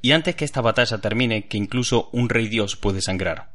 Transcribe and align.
Y 0.00 0.12
antes 0.12 0.36
que 0.36 0.44
esta 0.44 0.60
batalla 0.60 0.98
termine, 0.98 1.46
que 1.46 1.56
incluso 1.56 2.08
un 2.12 2.28
rey 2.28 2.48
dios 2.48 2.76
puede 2.76 3.02
sangrar. 3.02 3.54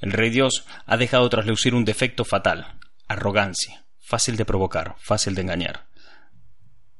El 0.00 0.12
rey 0.12 0.30
dios 0.30 0.64
ha 0.86 0.96
dejado 0.96 1.28
traslucir 1.28 1.74
un 1.74 1.84
defecto 1.84 2.24
fatal, 2.24 2.78
arrogancia, 3.08 3.84
fácil 4.00 4.36
de 4.36 4.44
provocar, 4.44 4.96
fácil 4.98 5.34
de 5.34 5.42
engañar. 5.42 5.86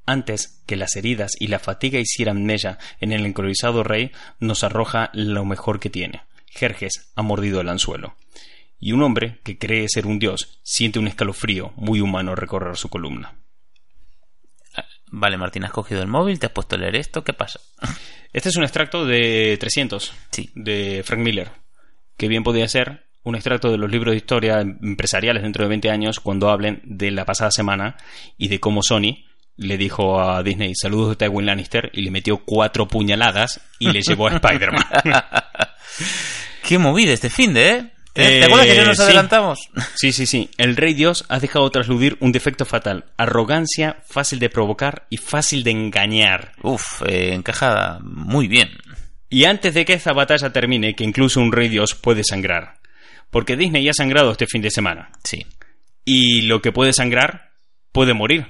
Antes 0.06 0.62
que 0.66 0.76
las 0.76 0.96
heridas 0.96 1.32
y 1.38 1.48
la 1.48 1.58
fatiga 1.58 1.98
hicieran 1.98 2.44
mella 2.44 2.78
en 3.00 3.12
el 3.12 3.24
encolizado 3.24 3.82
rey, 3.82 4.12
nos 4.38 4.62
arroja 4.62 5.10
lo 5.14 5.44
mejor 5.44 5.80
que 5.80 5.90
tiene. 5.90 6.22
Jerjes 6.46 7.10
ha 7.16 7.22
mordido 7.22 7.60
el 7.60 7.68
anzuelo. 7.68 8.16
Y 8.78 8.92
un 8.92 9.02
hombre 9.02 9.40
que 9.44 9.58
cree 9.58 9.88
ser 9.88 10.06
un 10.06 10.18
dios 10.18 10.60
siente 10.62 10.98
un 10.98 11.08
escalofrío 11.08 11.72
muy 11.76 12.00
humano 12.00 12.34
recorrer 12.34 12.76
su 12.76 12.90
columna. 12.90 13.43
Vale, 15.16 15.36
Martín, 15.36 15.64
has 15.64 15.70
cogido 15.70 16.02
el 16.02 16.08
móvil, 16.08 16.40
te 16.40 16.46
has 16.46 16.52
puesto 16.52 16.74
a 16.74 16.78
leer 16.78 16.96
esto, 16.96 17.22
¿qué 17.22 17.32
pasa? 17.32 17.60
Este 18.32 18.48
es 18.48 18.56
un 18.56 18.64
extracto 18.64 19.06
de 19.06 19.56
300 19.60 20.12
Sí. 20.30 20.50
de 20.56 21.02
Frank 21.04 21.20
Miller, 21.20 21.52
que 22.16 22.26
bien 22.26 22.42
podía 22.42 22.66
ser 22.66 23.04
un 23.22 23.36
extracto 23.36 23.70
de 23.70 23.78
los 23.78 23.88
libros 23.90 24.10
de 24.12 24.16
historia 24.16 24.60
empresariales 24.60 25.44
dentro 25.44 25.62
de 25.64 25.68
20 25.68 25.88
años 25.90 26.18
cuando 26.18 26.50
hablen 26.50 26.82
de 26.84 27.12
la 27.12 27.24
pasada 27.24 27.52
semana 27.52 27.96
y 28.36 28.48
de 28.48 28.58
cómo 28.58 28.82
Sony 28.82 29.24
le 29.56 29.78
dijo 29.78 30.20
a 30.20 30.42
Disney 30.42 30.74
saludos 30.74 31.10
de 31.10 31.16
Tywin 31.26 31.46
Lannister 31.46 31.90
y 31.94 32.02
le 32.02 32.10
metió 32.10 32.38
cuatro 32.44 32.88
puñaladas 32.88 33.60
y 33.78 33.92
le 33.92 34.02
llevó 34.02 34.26
a 34.26 34.32
Spider-Man. 34.34 34.84
Qué 36.64 36.78
movida 36.78 37.12
este 37.12 37.30
fin 37.30 37.54
de, 37.54 37.70
¿eh? 37.70 37.92
¿Te, 38.14 38.36
Eh, 38.36 38.38
te 38.40 38.44
acuerdas 38.46 38.66
que 38.68 38.76
ya 38.76 38.84
nos 38.84 38.96
sí. 38.96 39.02
adelantamos? 39.02 39.58
Sí, 39.96 40.12
sí, 40.12 40.24
sí. 40.24 40.48
El 40.56 40.76
Rey 40.76 40.94
Dios 40.94 41.24
ha 41.28 41.38
dejado 41.40 41.68
trasludir 41.70 42.16
un 42.20 42.32
defecto 42.32 42.64
fatal. 42.64 43.04
Arrogancia, 43.18 43.98
fácil 44.08 44.38
de 44.38 44.48
provocar 44.48 45.06
y 45.10 45.18
fácil 45.18 45.62
de 45.64 45.72
engañar. 45.72 46.52
Uf, 46.62 47.02
eh, 47.06 47.34
encaja 47.34 47.98
muy 48.02 48.48
bien. 48.48 48.70
Y 49.28 49.44
antes 49.44 49.74
de 49.74 49.84
que 49.84 49.92
esta 49.94 50.12
batalla 50.12 50.52
termine, 50.52 50.94
que 50.94 51.04
incluso 51.04 51.40
un 51.40 51.52
Rey 51.52 51.68
Dios 51.68 51.94
puede 51.94 52.22
sangrar. 52.24 52.76
Porque 53.30 53.56
Disney 53.56 53.82
ya 53.84 53.90
ha 53.90 53.94
sangrado 53.94 54.30
este 54.30 54.46
fin 54.46 54.62
de 54.62 54.70
semana. 54.70 55.10
Sí, 55.24 55.44
Y 56.04 56.42
lo 56.42 56.62
que 56.62 56.70
puede 56.70 56.92
sangrar 56.92 57.50
puede 57.90 58.14
morir. 58.14 58.46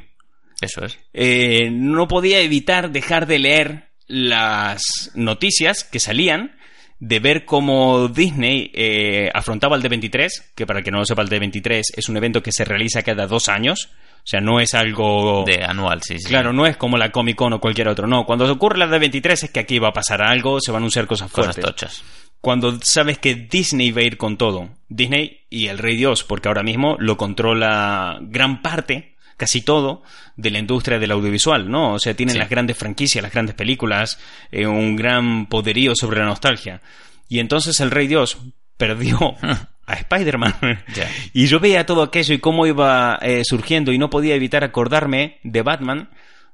eso 0.61 0.85
es. 0.85 0.99
Eh, 1.15 1.71
no 1.73 2.07
podía 2.07 2.41
evitar 2.41 2.91
dejar 2.93 3.27
de 3.27 3.39
leer 3.39 3.89
las 4.07 5.11
noticias 5.15 5.85
que 5.85 6.01
salían 6.01 6.55
de 6.99 7.21
ver 7.21 7.45
cómo 7.45 8.09
Disney 8.09 8.71
eh, 8.75 9.31
afrontaba 9.35 9.77
el 9.77 9.83
D23, 9.83 10.29
que 10.55 10.67
para 10.67 10.79
el 10.79 10.85
que 10.85 10.91
no 10.91 10.99
lo 10.99 11.05
sepa 11.05 11.23
el 11.23 11.29
D23 11.29 11.83
es 11.97 12.09
un 12.09 12.17
evento 12.17 12.43
que 12.43 12.53
se 12.53 12.65
realiza 12.65 13.03
cada 13.03 13.27
dos 13.27 13.49
años, 13.49 13.91
o 14.25 14.27
sea, 14.27 14.41
no 14.41 14.59
es 14.59 14.73
algo... 14.73 15.45
De 15.47 15.63
anual, 15.63 16.01
sí, 16.03 16.19
sí. 16.19 16.29
Claro, 16.29 16.55
no 16.55 16.65
es 16.67 16.79
como 16.79 16.97
la 16.97 17.13
Comic 17.13 17.37
Con 17.37 17.53
o 17.53 17.61
cualquier 17.61 17.89
otro, 17.89 18.07
no. 18.07 18.25
Cuando 18.25 18.51
ocurre 18.51 18.79
la 18.79 18.87
D23 18.87 19.45
es 19.45 19.51
que 19.51 19.61
aquí 19.61 19.79
va 19.79 19.89
a 19.89 19.93
pasar 19.93 20.23
algo, 20.23 20.61
se 20.61 20.71
van 20.71 20.79
a 20.79 20.83
anunciar 20.83 21.07
cosas 21.07 21.31
Cosas 21.31 21.55
fuertes. 21.57 21.65
tochas. 21.65 22.05
Cuando 22.41 22.79
sabes 22.81 23.19
que 23.19 23.35
Disney 23.35 23.91
va 23.91 24.01
a 24.01 24.05
ir 24.05 24.17
con 24.17 24.37
todo, 24.39 24.71
Disney 24.89 25.47
y 25.51 25.69
el 25.69 25.79
Rey 25.79 25.97
Dios, 25.97 26.25
porque 26.25 26.49
ahora 26.49 26.63
mismo 26.63 26.97
lo 26.99 27.17
controla 27.19 28.19
gran 28.23 28.63
parte, 28.63 29.14
casi 29.37 29.63
todo, 29.63 30.03
de 30.37 30.51
la 30.51 30.59
industria 30.59 30.99
del 30.99 31.11
audiovisual, 31.13 31.71
¿no? 31.71 31.95
O 31.95 31.99
sea, 31.99 32.15
tienen 32.15 32.35
Sí. 32.35 32.39
las 32.39 32.51
grandes 32.51 32.77
franquicias, 32.77 33.23
las 33.23 33.33
grandes 33.33 33.55
películas, 33.55 34.19
eh, 34.51 34.67
un 34.67 34.97
gran 34.97 35.47
poderío 35.47 35.95
sobre 35.95 36.19
la 36.21 36.27
nostalgia. 36.27 36.83
Y 37.29 37.39
entonces 37.41 37.79
el 37.81 37.91
Rey 37.91 38.07
Dios 38.07 38.39
perdió 38.77 39.19
a 39.87 39.95
Spider-Man. 39.95 40.55
Y 41.33 41.47
yo 41.47 41.61
veía 41.61 41.87
todo 41.87 42.03
aquello 42.03 42.35
y 42.35 42.39
cómo 42.39 42.67
iba 42.67 43.19
eh, 43.23 43.43
surgiendo 43.45 43.93
y 43.93 43.99
no 43.99 44.11
podía 44.11 44.35
evitar 44.35 44.65
acordarme 44.65 45.39
de 45.43 45.63
Batman 45.63 46.11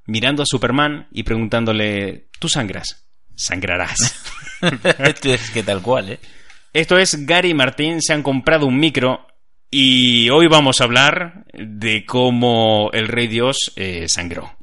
mirando 0.06 0.42
a 0.42 0.46
Superman 0.46 1.06
y 1.12 1.22
preguntándole, 1.22 2.28
¿tú 2.38 2.48
sangras? 2.48 3.06
Sangrarás. 3.36 3.96
Esto 4.98 5.32
es 5.32 5.50
que 5.50 5.62
tal 5.62 5.80
cual, 5.82 6.10
¿eh? 6.10 6.20
Esto 6.72 6.98
es 6.98 7.26
Gary 7.26 7.50
y 7.50 7.54
Martín 7.54 8.00
se 8.00 8.12
han 8.12 8.22
comprado 8.22 8.66
un 8.66 8.78
micro 8.78 9.26
y 9.70 10.30
hoy 10.30 10.48
vamos 10.48 10.80
a 10.80 10.84
hablar 10.84 11.44
de 11.52 12.04
cómo 12.04 12.90
el 12.92 13.08
Rey 13.08 13.28
Dios 13.28 13.72
eh, 13.76 14.06
sangró. 14.08 14.56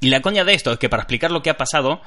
Y 0.00 0.10
la 0.10 0.22
coña 0.22 0.44
de 0.44 0.54
esto 0.54 0.72
es 0.72 0.78
que 0.78 0.88
para 0.88 1.02
explicar 1.02 1.30
lo 1.30 1.42
que 1.42 1.50
ha 1.50 1.56
pasado 1.56 2.02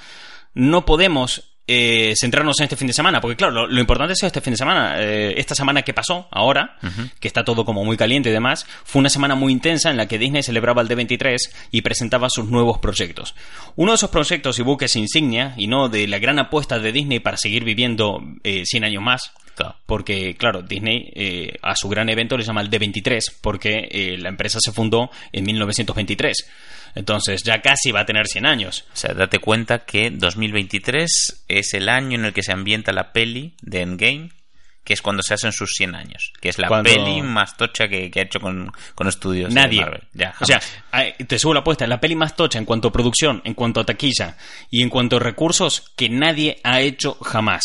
no 0.54 0.86
podemos 0.86 1.52
eh, 1.68 2.14
centrarnos 2.20 2.60
en 2.60 2.66
este 2.66 2.76
fin 2.76 2.88
de 2.88 2.94
semana, 2.94 3.22
porque 3.22 3.38
claro, 3.38 3.54
lo, 3.54 3.68
lo 3.68 3.80
importante 3.80 4.12
es 4.14 4.24
este 4.24 4.42
fin 4.42 4.52
de 4.52 4.58
semana. 4.58 4.96
Eh, 4.98 5.36
esta 5.38 5.56
semana 5.56 5.84
que 5.84 5.94
pasó, 5.94 6.28
ahora, 6.32 6.78
que 7.20 7.28
está 7.30 7.46
todo 7.46 7.64
como 7.64 7.86
muy 7.86 7.96
caliente 7.96 8.30
y 8.30 8.34
demás, 8.34 8.66
fue 8.84 9.00
una 9.00 9.10
semana 9.10 9.36
muy 9.36 9.54
intensa 9.54 9.90
en 9.90 9.96
la 9.96 10.08
que 10.08 10.18
Disney 10.18 10.44
celebraba 10.44 10.82
el 10.82 10.90
D23 10.90 11.38
y 11.72 11.82
presentaba 11.82 12.28
sus 12.30 12.50
nuevos 12.50 12.80
proyectos. 12.80 13.36
Uno 13.78 13.94
de 13.94 13.96
esos 13.96 14.10
proyectos 14.10 14.60
y 14.60 14.64
buques 14.64 14.98
insignia, 14.98 15.54
y 15.56 15.68
no 15.68 15.88
de 15.88 16.08
la 16.08 16.20
gran 16.20 16.40
apuesta 16.40 16.78
de 16.80 16.92
Disney 16.92 17.20
para 17.20 17.38
seguir 17.38 17.64
viviendo 17.64 18.20
eh, 18.44 18.64
100 18.66 18.84
años 18.84 19.04
más, 19.04 19.32
Claro. 19.56 19.76
porque, 19.86 20.36
claro, 20.38 20.62
Disney 20.62 21.12
eh, 21.16 21.58
a 21.62 21.76
su 21.76 21.88
gran 21.90 22.10
evento 22.10 22.38
le 22.38 22.44
llama 22.44 22.62
el 22.62 22.70
D23, 22.70 23.20
porque 23.42 23.88
eh, 23.92 24.18
la 24.18 24.30
empresa 24.30 24.60
se 24.62 24.72
fundó 24.72 25.12
en 25.32 25.44
1923. 25.46 26.38
Entonces 26.96 27.44
ya 27.44 27.62
casi 27.62 27.92
va 27.92 28.02
a 28.02 28.06
tener 28.06 28.28
100 28.28 28.46
años. 28.46 28.86
O 28.94 28.96
sea, 28.98 29.14
date 29.14 29.40
cuenta 29.40 29.80
que 29.86 30.10
2023 30.12 31.44
es 31.48 31.74
el 31.74 31.90
año 31.90 32.18
en 32.18 32.26
el 32.26 32.34
que 32.34 32.44
se 32.44 32.52
ambienta 32.52 32.92
la 32.92 33.12
peli 33.14 33.54
de 33.62 33.82
Endgame, 33.82 34.30
que 34.84 34.94
es 34.94 35.02
cuando 35.02 35.22
se 35.22 35.34
hacen 35.36 35.52
sus 35.52 35.72
100 35.76 35.96
años. 35.96 36.34
Que 36.42 36.50
es 36.50 36.58
la 36.58 36.68
Cuando- 36.68 36.90
peli 36.90 37.22
más 37.22 37.56
tocha 37.56 37.88
que, 37.88 38.10
que 38.10 38.20
ha 38.20 38.24
hecho 38.24 38.40
con, 38.40 38.72
con 38.96 39.08
estudios. 39.08 39.50
de 39.54 39.56
Nadie. 39.62 39.82
Marvel. 39.82 40.02
Ya, 40.14 40.34
o 40.40 40.46
sea, 40.46 40.60
te 41.28 41.38
subo 41.40 41.54
la 41.54 41.60
apuesta. 41.60 41.86
La 41.88 42.00
peli 42.02 42.16
más 42.16 42.36
tocha 42.36 42.58
en 42.58 42.66
cuanto 42.66 42.88
a 42.88 42.92
producción, 42.92 43.42
en 43.46 43.54
cuanto 43.54 43.80
a 43.80 43.86
taquilla 43.86 44.38
y 44.70 44.82
en 44.82 44.90
cuanto 44.90 45.18
a 45.18 45.20
recursos 45.20 45.92
que 45.96 46.10
nadie 46.10 46.60
ha 46.64 46.82
hecho 46.82 47.14
jamás. 47.22 47.64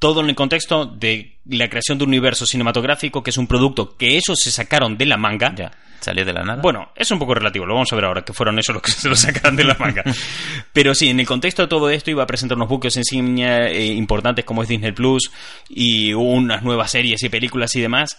Todo 0.00 0.20
en 0.22 0.30
el 0.30 0.34
contexto 0.34 0.86
de 0.86 1.38
la 1.44 1.68
creación 1.68 1.98
de 1.98 2.04
un 2.04 2.10
universo 2.10 2.46
cinematográfico 2.46 3.22
que 3.22 3.30
es 3.30 3.38
un 3.38 3.46
producto 3.46 3.96
que 3.96 4.16
ellos 4.16 4.38
se 4.40 4.50
sacaron 4.50 4.98
de 4.98 5.06
la 5.06 5.16
manga. 5.16 5.54
ya. 5.54 5.70
Salió 6.00 6.24
de 6.24 6.32
la 6.32 6.42
nada. 6.42 6.62
Bueno, 6.62 6.88
es 6.96 7.10
un 7.10 7.18
poco 7.18 7.34
relativo, 7.34 7.66
lo 7.66 7.74
vamos 7.74 7.92
a 7.92 7.96
ver 7.96 8.06
ahora, 8.06 8.24
que 8.24 8.32
fueron 8.32 8.54
ellos 8.56 8.72
los 8.72 8.82
que 8.82 8.90
se 8.90 9.08
lo 9.10 9.14
sacaron 9.14 9.54
de 9.56 9.64
la 9.64 9.76
manga. 9.78 10.02
Pero 10.72 10.94
sí, 10.94 11.10
en 11.10 11.20
el 11.20 11.26
contexto 11.26 11.60
de 11.62 11.68
todo 11.68 11.90
esto 11.90 12.10
iba 12.10 12.22
a 12.22 12.26
presentar 12.26 12.56
unos 12.56 12.70
buques 12.70 12.96
insignia 12.96 13.68
eh, 13.68 13.88
importantes 13.88 14.46
como 14.46 14.62
es 14.62 14.68
Disney 14.70 14.92
Plus 14.92 15.30
y 15.68 16.14
unas 16.14 16.62
nuevas 16.62 16.90
series 16.90 17.22
y 17.22 17.28
películas 17.28 17.76
y 17.76 17.82
demás. 17.82 18.16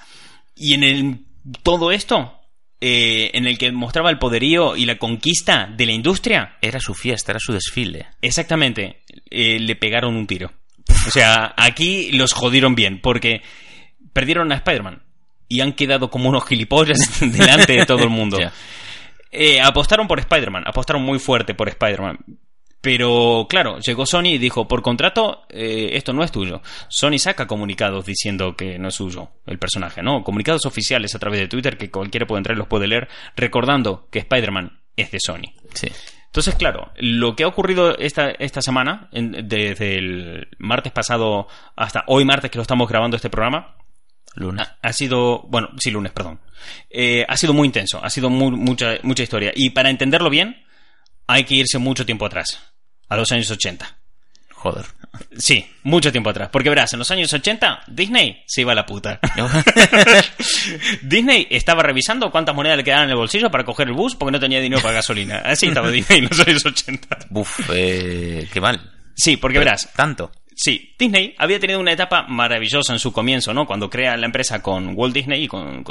Y 0.56 0.76
en 0.76 0.84
el, 0.84 1.26
todo 1.64 1.92
esto, 1.92 2.40
eh, 2.80 3.32
en 3.34 3.48
el 3.48 3.58
que 3.58 3.72
mostraba 3.72 4.12
el 4.12 4.20
poderío 4.20 4.76
y 4.76 4.86
la 4.86 5.00
conquista 5.00 5.68
de 5.76 5.88
la 5.88 5.94
industria, 5.94 6.58
Era 6.62 6.80
su 6.80 6.94
fiesta, 6.94 7.32
era 7.32 7.40
su 7.40 7.52
desfile. 7.52 8.06
exactamente, 8.22 9.02
eh, 9.32 9.60
le 9.60 9.76
pegaron 9.76 10.16
un 10.16 10.28
tiro. 10.28 10.52
O 11.08 11.12
sea, 11.12 11.54
aquí 11.58 12.12
los 12.12 12.34
jodieron 12.34 12.76
bien, 12.76 13.02
porque 13.02 13.42
perdieron 14.14 14.52
a 14.52 14.56
Spider-Man 14.56 15.04
y 15.48 15.62
han 15.62 15.74
quedado 15.74 16.10
como 16.10 16.30
unos 16.30 16.46
gilipollas 16.46 17.20
delante 17.20 17.74
de 17.74 17.86
todo 17.86 18.04
el 18.04 18.10
mundo. 18.10 18.38
Eh, 19.32 19.60
apostaron 19.62 20.08
por 20.08 20.20
Spider-Man, 20.20 20.64
apostaron 20.66 21.04
muy 21.04 21.20
fuerte 21.20 21.54
por 21.54 21.70
Spider-Man. 21.70 22.20
Pero 22.82 23.46
claro, 23.48 23.78
llegó 23.78 24.08
Sony 24.08 24.30
y 24.30 24.38
dijo, 24.40 24.68
por 24.68 24.82
contrato, 24.82 25.44
eh, 25.50 25.92
esto 25.94 26.14
no 26.14 26.24
es 26.24 26.32
tuyo. 26.32 26.62
Sony 26.88 27.20
saca 27.20 27.46
comunicados 27.46 28.06
diciendo 28.06 28.56
que 28.56 28.80
no 28.80 28.88
es 28.88 28.96
suyo 28.96 29.30
el 29.46 29.60
personaje, 29.60 30.02
¿no? 30.02 30.24
Comunicados 30.24 30.66
oficiales 30.66 31.14
a 31.14 31.20
través 31.20 31.40
de 31.40 31.48
Twitter 31.48 31.78
que 31.78 31.92
cualquiera 31.92 32.26
puede 32.26 32.40
entrar 32.40 32.56
y 32.56 32.60
los 32.60 32.68
puede 32.68 32.88
leer, 32.88 33.08
recordando 33.36 34.08
que 34.10 34.20
Spider-Man 34.20 34.80
es 34.98 35.12
de 35.12 35.20
Sony. 35.24 35.54
Sí. 35.74 35.90
Entonces, 36.32 36.56
claro, 36.56 36.92
lo 36.96 37.36
que 37.36 37.44
ha 37.44 37.48
ocurrido 37.48 37.98
esta, 37.98 38.30
esta 38.32 38.62
semana, 38.62 39.10
en- 39.12 39.50
desde 39.50 39.98
el 39.98 40.48
martes 40.60 40.94
pasado 40.94 41.48
hasta 41.76 42.06
hoy 42.08 42.24
martes 42.24 42.50
que 42.50 42.58
lo 42.58 42.62
estamos 42.62 42.88
grabando 42.88 43.18
este 43.18 43.30
programa, 43.30 43.76
Lunes. 44.36 44.66
ha 44.82 44.94
sido, 44.94 45.42
bueno, 45.50 45.68
sí, 45.78 45.92
lunes, 45.92 46.14
perdón. 46.14 46.40
Eh, 46.90 47.26
ha 47.28 47.36
sido 47.36 47.52
muy 47.54 47.66
intenso, 47.68 48.02
ha 48.02 48.10
sido 48.10 48.30
muy- 48.30 48.52
mucha, 48.52 48.94
mucha 49.04 49.24
historia. 49.24 49.52
Y 49.54 49.72
para 49.72 49.90
entenderlo 49.90 50.30
bien, 50.30 50.64
hay 51.28 51.44
que 51.44 51.56
irse 51.56 51.78
mucho 51.80 52.06
tiempo 52.06 52.26
atrás, 52.26 52.62
a 53.10 53.18
los 53.18 53.30
años 53.34 53.52
80. 53.52 53.98
Joder. 54.62 54.86
Sí, 55.40 55.66
mucho 55.82 56.12
tiempo 56.12 56.30
atrás. 56.30 56.50
Porque 56.52 56.70
verás, 56.70 56.94
en 56.94 57.00
los 57.00 57.10
años 57.10 57.34
80, 57.34 57.86
Disney 57.88 58.44
se 58.46 58.62
iba 58.62 58.74
a 58.74 58.76
la 58.76 58.86
puta. 58.86 59.20
Disney 61.02 61.48
estaba 61.50 61.82
revisando 61.82 62.30
cuántas 62.30 62.54
monedas 62.54 62.78
le 62.78 62.84
quedaban 62.84 63.06
en 63.06 63.10
el 63.12 63.16
bolsillo 63.16 63.50
para 63.50 63.66
coger 63.66 63.88
el 63.88 63.96
bus 63.96 64.14
porque 64.16 64.34
no 64.34 64.40
tenía 64.40 64.60
dinero 64.60 64.80
para 64.80 64.94
gasolina. 64.94 65.40
Así 65.40 65.66
estaba 65.66 65.90
Disney 65.90 66.20
en 66.20 66.26
los 66.26 66.40
años 66.40 66.64
80. 66.64 67.18
Buf, 67.32 67.72
eh, 67.74 68.48
qué 68.54 68.62
mal. 68.62 68.80
Sí, 69.16 69.36
porque 69.38 69.58
verás, 69.58 69.90
Tanto. 69.96 70.32
Sí, 70.54 70.94
Disney 71.00 71.34
había 71.38 71.60
tenido 71.60 71.80
una 71.80 71.94
etapa 71.94 72.24
maravillosa 72.28 72.94
en 72.94 73.00
su 73.00 73.14
comienzo, 73.14 73.54
¿no? 73.54 73.66
Cuando 73.66 73.90
crea 73.90 74.18
la 74.18 74.26
empresa 74.26 74.62
con 74.62 74.94
Walt 74.96 75.14
Disney 75.14 75.44
y 75.44 75.48
con, 75.48 75.84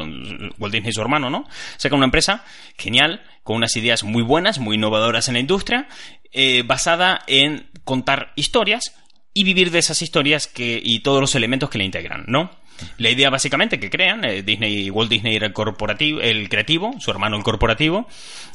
Walt 0.58 0.74
Disney 0.74 0.92
su 0.92 1.00
hermano, 1.00 1.30
¿no? 1.30 1.48
Saca 1.76 1.96
una 1.96 2.04
empresa 2.04 2.44
genial, 2.76 3.22
con 3.42 3.56
unas 3.56 3.74
ideas 3.76 4.04
muy 4.04 4.22
buenas, 4.22 4.58
muy 4.58 4.76
innovadoras 4.76 5.28
en 5.28 5.34
la 5.34 5.40
industria, 5.40 5.88
eh, 6.32 6.62
basada 6.64 7.22
en 7.26 7.70
contar 7.84 8.32
historias 8.36 8.94
y 9.32 9.44
vivir 9.44 9.70
de 9.70 9.78
esas 9.78 10.02
historias 10.02 10.46
que, 10.46 10.80
y 10.82 11.00
todos 11.00 11.20
los 11.20 11.34
elementos 11.34 11.70
que 11.70 11.78
le 11.78 11.84
integran, 11.84 12.24
¿no? 12.26 12.50
La 12.98 13.10
idea 13.10 13.30
básicamente 13.30 13.78
que 13.78 13.90
crean, 13.90 14.24
eh, 14.24 14.42
Disney, 14.42 14.90
Walt 14.90 15.10
Disney 15.10 15.36
era 15.36 15.46
el 15.46 15.52
corporativo, 15.52 16.20
el 16.20 16.48
creativo, 16.48 16.94
su 16.98 17.10
hermano 17.10 17.36
el 17.36 17.42
corporativo, 17.42 18.06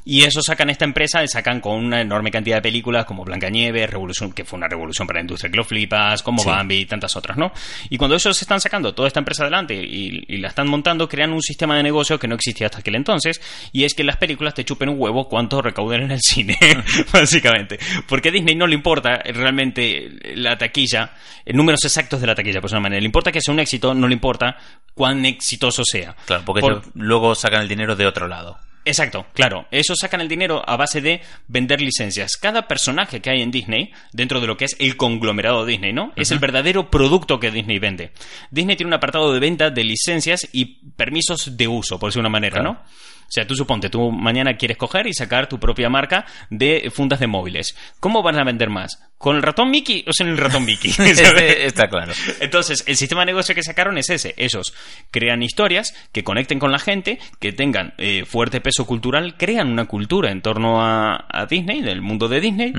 y 0.04 0.24
eso 0.24 0.42
sacan 0.42 0.70
esta 0.70 0.86
empresa 0.86 1.24
y 1.24 1.28
sacan 1.28 1.60
con 1.62 1.84
una 1.84 2.02
enorme 2.02 2.32
cantidad 2.32 2.58
de 2.58 2.62
películas 2.62 3.06
como 3.06 3.24
Blancanieves, 3.24 3.90
Revolución, 3.90 4.32
que 4.32 4.46
fue 4.46 4.58
una 4.58 4.68
revolución 4.68 5.08
para 5.08 5.20
la 5.20 5.22
industria 5.22 5.50
que 5.52 5.58
lo 5.58 5.64
flipas, 5.64 6.22
como 6.22 6.42
Sí. 6.44 6.50
Bambi 6.50 6.76
y 6.82 6.86
tantas 6.86 7.16
otras, 7.16 7.38
¿no? 7.38 7.52
Y 7.90 7.98
cuando 7.98 8.16
ellos 8.16 8.40
están 8.42 8.60
sacando 8.60 8.94
toda 8.94 9.08
esta 9.08 9.20
empresa 9.20 9.44
adelante 9.44 9.74
y, 9.74 10.24
y 10.28 10.38
la 10.38 10.50
están 10.50 10.68
montando, 10.68 11.08
crean 11.08 11.34
un 11.34 11.42
sistema 11.42 11.76
de 11.78 11.84
negocio 11.84 12.20
que 12.20 12.28
no 12.28 12.36
existía 12.36 12.68
hasta 12.68 12.80
aquel 12.80 12.96
entonces, 12.96 13.42
y 13.72 13.84
es 13.84 13.94
que 13.94 14.04
las 14.04 14.18
películas 14.18 14.54
te 14.54 14.64
chupen 14.64 14.90
un 14.90 15.00
huevo 15.00 15.28
cuánto 15.28 15.62
recauden 15.62 16.04
en 16.04 16.12
el 16.12 16.20
cine, 16.22 16.58
básicamente. 17.14 17.80
Porque 18.08 18.30
a 18.30 18.32
Disney 18.32 18.56
no 18.56 18.68
le 18.68 18.76
importa 18.76 19.20
realmente 19.24 20.12
la 20.36 20.58
taquilla, 20.58 21.14
números 21.48 21.80
exactos 21.84 22.22
de 22.22 22.28
la 22.28 22.36
taquilla, 22.36 22.62
por 22.62 22.72
una 22.72 22.82
manera. 22.82 23.00
Le 23.00 23.06
importa 23.06 23.32
que 23.32 23.42
sea 23.42 23.54
un 23.54 23.60
éxito, 23.60 23.94
no 23.94 24.08
le 24.08 24.14
importa 24.16 24.58
cuán 24.96 25.26
exitoso 25.26 25.84
sea. 25.86 26.16
Claro, 26.26 26.44
porque 26.46 26.62
Por- 26.62 26.84
luego 26.96 27.36
sacan 27.36 27.62
el 27.62 27.68
dinero 27.68 27.96
de 27.96 28.08
otro 28.08 28.28
lado. 28.28 28.58
Exacto, 28.88 29.26
claro. 29.34 29.66
Ellos 29.72 29.98
sacan 30.00 30.22
el 30.22 30.28
dinero 30.28 30.62
a 30.68 30.78
base 30.78 31.02
de 31.02 31.20
vender 31.48 31.82
licencias. 31.82 32.38
Cada 32.38 32.68
personaje 32.68 33.20
que 33.20 33.32
hay 33.32 33.42
en 33.42 33.50
Disney, 33.50 33.92
dentro 34.14 34.40
de 34.40 34.46
lo 34.46 34.58
que 34.58 34.66
es 34.66 34.76
el 34.78 34.96
conglomerado 34.96 35.66
Disney, 35.66 35.92
¿no? 35.92 36.14
Es 36.16 36.30
el 36.30 36.38
verdadero 36.38 36.92
producto 36.92 37.40
que 37.40 37.50
Disney 37.50 37.80
vende. 37.80 38.12
Disney 38.52 38.76
tiene 38.76 38.90
un 38.90 38.94
apartado 38.94 39.34
de 39.34 39.40
venta 39.40 39.72
de 39.72 39.84
licencias 39.84 40.48
y 40.54 40.66
permisos 40.96 41.58
de 41.58 41.68
uso, 41.68 41.98
por 41.98 42.10
decir 42.12 42.20
una 42.20 42.30
manera, 42.30 42.60
Claro. 42.62 42.74
¿no? 42.74 42.84
O 43.28 43.32
sea, 43.32 43.46
tú 43.46 43.56
suponte, 43.56 43.90
tú 43.90 44.12
mañana 44.12 44.56
quieres 44.56 44.78
coger 44.78 45.08
y 45.08 45.14
sacar 45.14 45.50
tu 45.50 45.60
propia 45.60 45.90
marca 45.90 46.26
de 46.50 46.92
fundas 46.94 47.20
de 47.20 47.28
móviles. 47.28 47.76
¿Cómo 48.00 48.24
van 48.24 48.40
a 48.40 48.44
vender 48.44 48.70
más? 48.70 49.02
¿Con 49.18 49.36
el 49.38 49.44
ratón 49.44 49.72
Mickey 49.72 50.04
o 50.08 50.14
sin 50.14 50.28
el 50.28 50.38
ratón 50.38 50.66
Mickey? 50.66 50.92
Está 51.00 51.88
claro. 51.88 52.14
Entonces, 52.40 52.84
el 52.88 52.96
sistema 52.96 53.22
de 53.22 53.28
negocio 53.28 53.56
que 53.56 53.64
sacaron 53.64 53.98
es 53.98 54.10
ese. 54.10 54.34
Ellos 54.38 54.74
crean 55.12 55.42
historias 55.42 55.94
que 56.12 56.24
conecten 56.24 56.60
con 56.60 56.72
la 56.72 56.80
gente, 56.80 57.20
que 57.40 57.52
tengan 57.52 57.94
eh, 57.98 58.26
fuerte 58.26 58.62
peso 58.62 58.86
cultural, 58.86 59.36
crean 59.38 59.72
una 59.72 59.86
cultura 59.86 60.32
en 60.32 60.42
torno 60.42 60.82
a, 60.82 61.26
a 61.30 61.46
Disney, 61.46 61.82
del 61.82 62.02
mundo 62.02 62.28
de 62.28 62.42
Disney, 62.42 62.74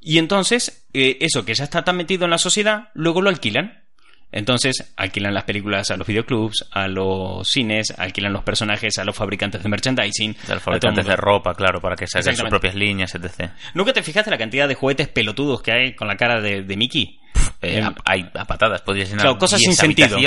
y 0.00 0.18
entonces 0.18 0.86
eh, 0.92 1.18
eso 1.20 1.44
que 1.44 1.54
ya 1.54 1.64
está 1.64 1.84
tan 1.84 1.96
metido 1.96 2.24
en 2.24 2.30
la 2.30 2.38
sociedad, 2.38 2.90
luego 2.94 3.22
lo 3.22 3.30
alquilan. 3.30 3.85
Entonces, 4.32 4.92
alquilan 4.96 5.32
las 5.32 5.44
películas 5.44 5.90
a 5.90 5.96
los 5.96 6.06
videoclubs, 6.06 6.66
a 6.70 6.88
los 6.88 7.48
cines, 7.48 7.94
alquilan 7.96 8.32
los 8.32 8.42
personajes 8.42 8.98
a 8.98 9.04
los 9.04 9.16
fabricantes 9.16 9.62
de 9.62 9.68
merchandising. 9.68 10.36
A 10.48 10.54
los 10.54 10.62
fabricantes 10.62 11.06
de 11.06 11.16
ropa, 11.16 11.54
claro, 11.54 11.80
para 11.80 11.96
que 11.96 12.06
saquen 12.06 12.36
sus 12.36 12.48
propias 12.48 12.74
líneas, 12.74 13.14
etc. 13.14 13.50
¿Nunca 13.74 13.92
te 13.92 14.02
fijaste 14.02 14.30
la 14.30 14.38
cantidad 14.38 14.68
de 14.68 14.74
juguetes 14.74 15.08
pelotudos 15.08 15.62
que 15.62 15.72
hay 15.72 15.94
con 15.94 16.08
la 16.08 16.16
cara 16.16 16.40
de, 16.40 16.62
de 16.62 16.76
Mickey? 16.76 17.20
Eh, 17.62 17.82
a, 17.82 18.44
patadas, 18.44 18.82
podrías 18.82 19.08
llenar 19.08 19.22
Claro, 19.22 19.38
cosas 19.38 19.60
10 19.60 19.76
sin 19.76 19.76
sentido. 19.76 20.18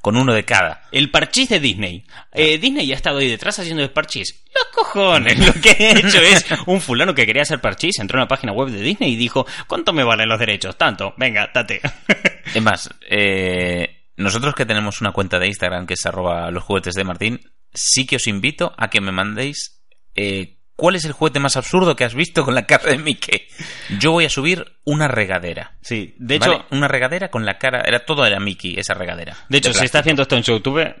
con 0.00 0.16
uno 0.16 0.34
de 0.34 0.44
cada. 0.44 0.82
El 0.90 1.10
parchís 1.10 1.48
de 1.48 1.60
Disney. 1.60 2.04
Eh, 2.32 2.58
Disney 2.58 2.86
ya 2.86 2.94
ha 2.94 2.96
estado 2.96 3.18
ahí 3.18 3.28
detrás 3.28 3.58
haciendo 3.58 3.82
el 3.82 3.90
parchís. 3.90 4.42
Los 4.54 4.66
cojones. 4.74 5.38
Lo 5.46 5.52
que 5.60 5.70
he 5.70 5.98
hecho 5.98 6.20
es 6.20 6.44
un 6.66 6.80
fulano 6.80 7.14
que 7.14 7.26
quería 7.26 7.42
hacer 7.42 7.60
parchís, 7.60 7.98
entró 8.00 8.18
en 8.18 8.22
la 8.22 8.28
página 8.28 8.52
web 8.52 8.70
de 8.70 8.80
Disney 8.80 9.12
y 9.12 9.16
dijo, 9.16 9.46
¿cuánto 9.66 9.92
me 9.92 10.04
valen 10.04 10.28
los 10.28 10.38
derechos? 10.38 10.76
Tanto. 10.76 11.14
Venga, 11.16 11.50
date. 11.54 11.80
Es 12.52 12.62
más, 12.62 12.90
eh, 13.08 14.08
nosotros 14.16 14.54
que 14.54 14.66
tenemos 14.66 15.00
una 15.00 15.12
cuenta 15.12 15.38
de 15.38 15.46
Instagram 15.46 15.86
que 15.86 15.94
es 15.94 16.06
arroba 16.06 16.50
los 16.50 16.64
juguetes 16.64 16.94
de 16.94 17.04
Martín, 17.04 17.40
sí 17.72 18.06
que 18.06 18.16
os 18.16 18.26
invito 18.26 18.72
a 18.76 18.88
que 18.88 19.00
me 19.00 19.12
mandéis 19.12 19.82
eh, 20.14 20.58
cuál 20.76 20.96
es 20.96 21.04
el 21.04 21.12
juguete 21.12 21.40
más 21.40 21.56
absurdo 21.56 21.96
que 21.96 22.04
has 22.04 22.14
visto 22.14 22.44
con 22.44 22.54
la 22.54 22.66
cara 22.66 22.90
de 22.90 22.98
Mickey. 22.98 23.46
Yo 23.98 24.12
voy 24.12 24.24
a 24.24 24.30
subir 24.30 24.64
una 24.84 25.08
regadera. 25.08 25.76
Sí, 25.82 26.14
de 26.18 26.36
hecho, 26.36 26.50
¿vale? 26.50 26.64
una 26.70 26.88
regadera 26.88 27.30
con 27.30 27.44
la 27.44 27.58
cara, 27.58 27.82
era 27.86 28.04
todo 28.04 28.24
era 28.26 28.40
Mickey, 28.40 28.74
esa 28.78 28.94
regadera. 28.94 29.36
de 29.48 29.58
hecho, 29.58 29.70
si 29.70 29.74
plástico. 29.74 29.84
estás 29.84 30.04
viendo 30.04 30.22
esto 30.22 30.36
en 30.36 30.42
YouTube, 30.42 30.94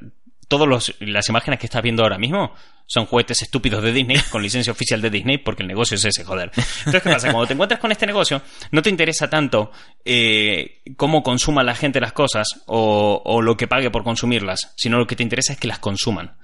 todas 0.48 0.94
las 1.00 1.28
imágenes 1.28 1.58
que 1.58 1.66
estás 1.66 1.82
viendo 1.82 2.02
ahora 2.02 2.18
mismo 2.18 2.54
son 2.86 3.06
juguetes 3.06 3.42
estúpidos 3.42 3.82
de 3.82 3.92
Disney 3.92 4.18
con 4.30 4.42
licencia 4.42 4.72
oficial 4.72 5.00
de 5.00 5.10
Disney 5.10 5.38
porque 5.38 5.62
el 5.62 5.68
negocio 5.68 5.96
es 5.96 6.04
ese, 6.04 6.24
joder. 6.24 6.50
Entonces, 6.54 7.02
¿qué 7.02 7.10
pasa? 7.10 7.30
Cuando 7.30 7.46
te 7.46 7.54
encuentras 7.54 7.80
con 7.80 7.92
este 7.92 8.06
negocio, 8.06 8.42
no 8.70 8.82
te 8.82 8.90
interesa 8.90 9.28
tanto 9.28 9.70
eh, 10.04 10.82
cómo 10.96 11.22
consuma 11.22 11.62
la 11.62 11.74
gente 11.74 12.00
las 12.00 12.12
cosas 12.12 12.62
o, 12.66 13.22
o 13.24 13.42
lo 13.42 13.56
que 13.56 13.66
pague 13.66 13.90
por 13.90 14.04
consumirlas, 14.04 14.72
sino 14.76 14.98
lo 14.98 15.06
que 15.06 15.16
te 15.16 15.22
interesa 15.22 15.52
es 15.54 15.58
que 15.58 15.68
las 15.68 15.78
consuman. 15.78 16.36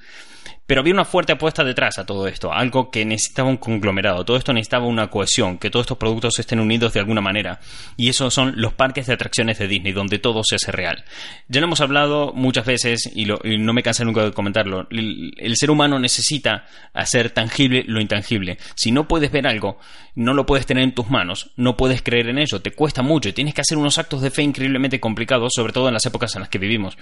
Pero 0.70 0.82
había 0.82 0.94
una 0.94 1.04
fuerte 1.04 1.32
apuesta 1.32 1.64
detrás 1.64 1.98
a 1.98 2.06
todo 2.06 2.28
esto, 2.28 2.52
algo 2.52 2.92
que 2.92 3.04
necesitaba 3.04 3.48
un 3.48 3.56
conglomerado, 3.56 4.24
todo 4.24 4.36
esto 4.36 4.52
necesitaba 4.52 4.86
una 4.86 5.10
cohesión, 5.10 5.58
que 5.58 5.68
todos 5.68 5.82
estos 5.82 5.98
productos 5.98 6.38
estén 6.38 6.60
unidos 6.60 6.92
de 6.92 7.00
alguna 7.00 7.20
manera. 7.20 7.58
Y 7.96 8.08
esos 8.08 8.32
son 8.32 8.52
los 8.54 8.72
parques 8.74 9.08
de 9.08 9.14
atracciones 9.14 9.58
de 9.58 9.66
Disney, 9.66 9.92
donde 9.92 10.20
todo 10.20 10.42
se 10.44 10.54
hace 10.54 10.70
real. 10.70 11.04
Ya 11.48 11.60
lo 11.60 11.66
hemos 11.66 11.80
hablado 11.80 12.32
muchas 12.36 12.66
veces 12.66 13.10
y, 13.12 13.24
no 13.24 13.72
me 13.72 13.82
cansé 13.82 14.04
nunca 14.04 14.22
de 14.22 14.30
comentarlo. 14.30 14.86
El, 14.92 15.32
el 15.38 15.56
ser 15.56 15.72
humano 15.72 15.98
necesita 15.98 16.66
hacer 16.94 17.30
tangible 17.30 17.82
lo 17.88 18.00
intangible. 18.00 18.56
Si 18.76 18.92
no 18.92 19.08
puedes 19.08 19.32
ver 19.32 19.48
algo, 19.48 19.80
no 20.14 20.34
lo 20.34 20.46
puedes 20.46 20.66
tener 20.66 20.84
en 20.84 20.94
tus 20.94 21.10
manos, 21.10 21.50
no 21.56 21.76
puedes 21.76 22.00
creer 22.00 22.28
en 22.28 22.38
ello, 22.38 22.60
te 22.60 22.70
cuesta 22.70 23.02
mucho 23.02 23.28
y 23.28 23.32
tienes 23.32 23.54
que 23.54 23.62
hacer 23.62 23.76
unos 23.76 23.98
actos 23.98 24.22
de 24.22 24.30
fe 24.30 24.42
increíblemente 24.42 25.00
complicados, 25.00 25.52
sobre 25.52 25.72
todo 25.72 25.88
en 25.88 25.94
las 25.94 26.06
épocas 26.06 26.36
en 26.36 26.42
las 26.42 26.48
que 26.48 26.58
vivimos. 26.58 26.96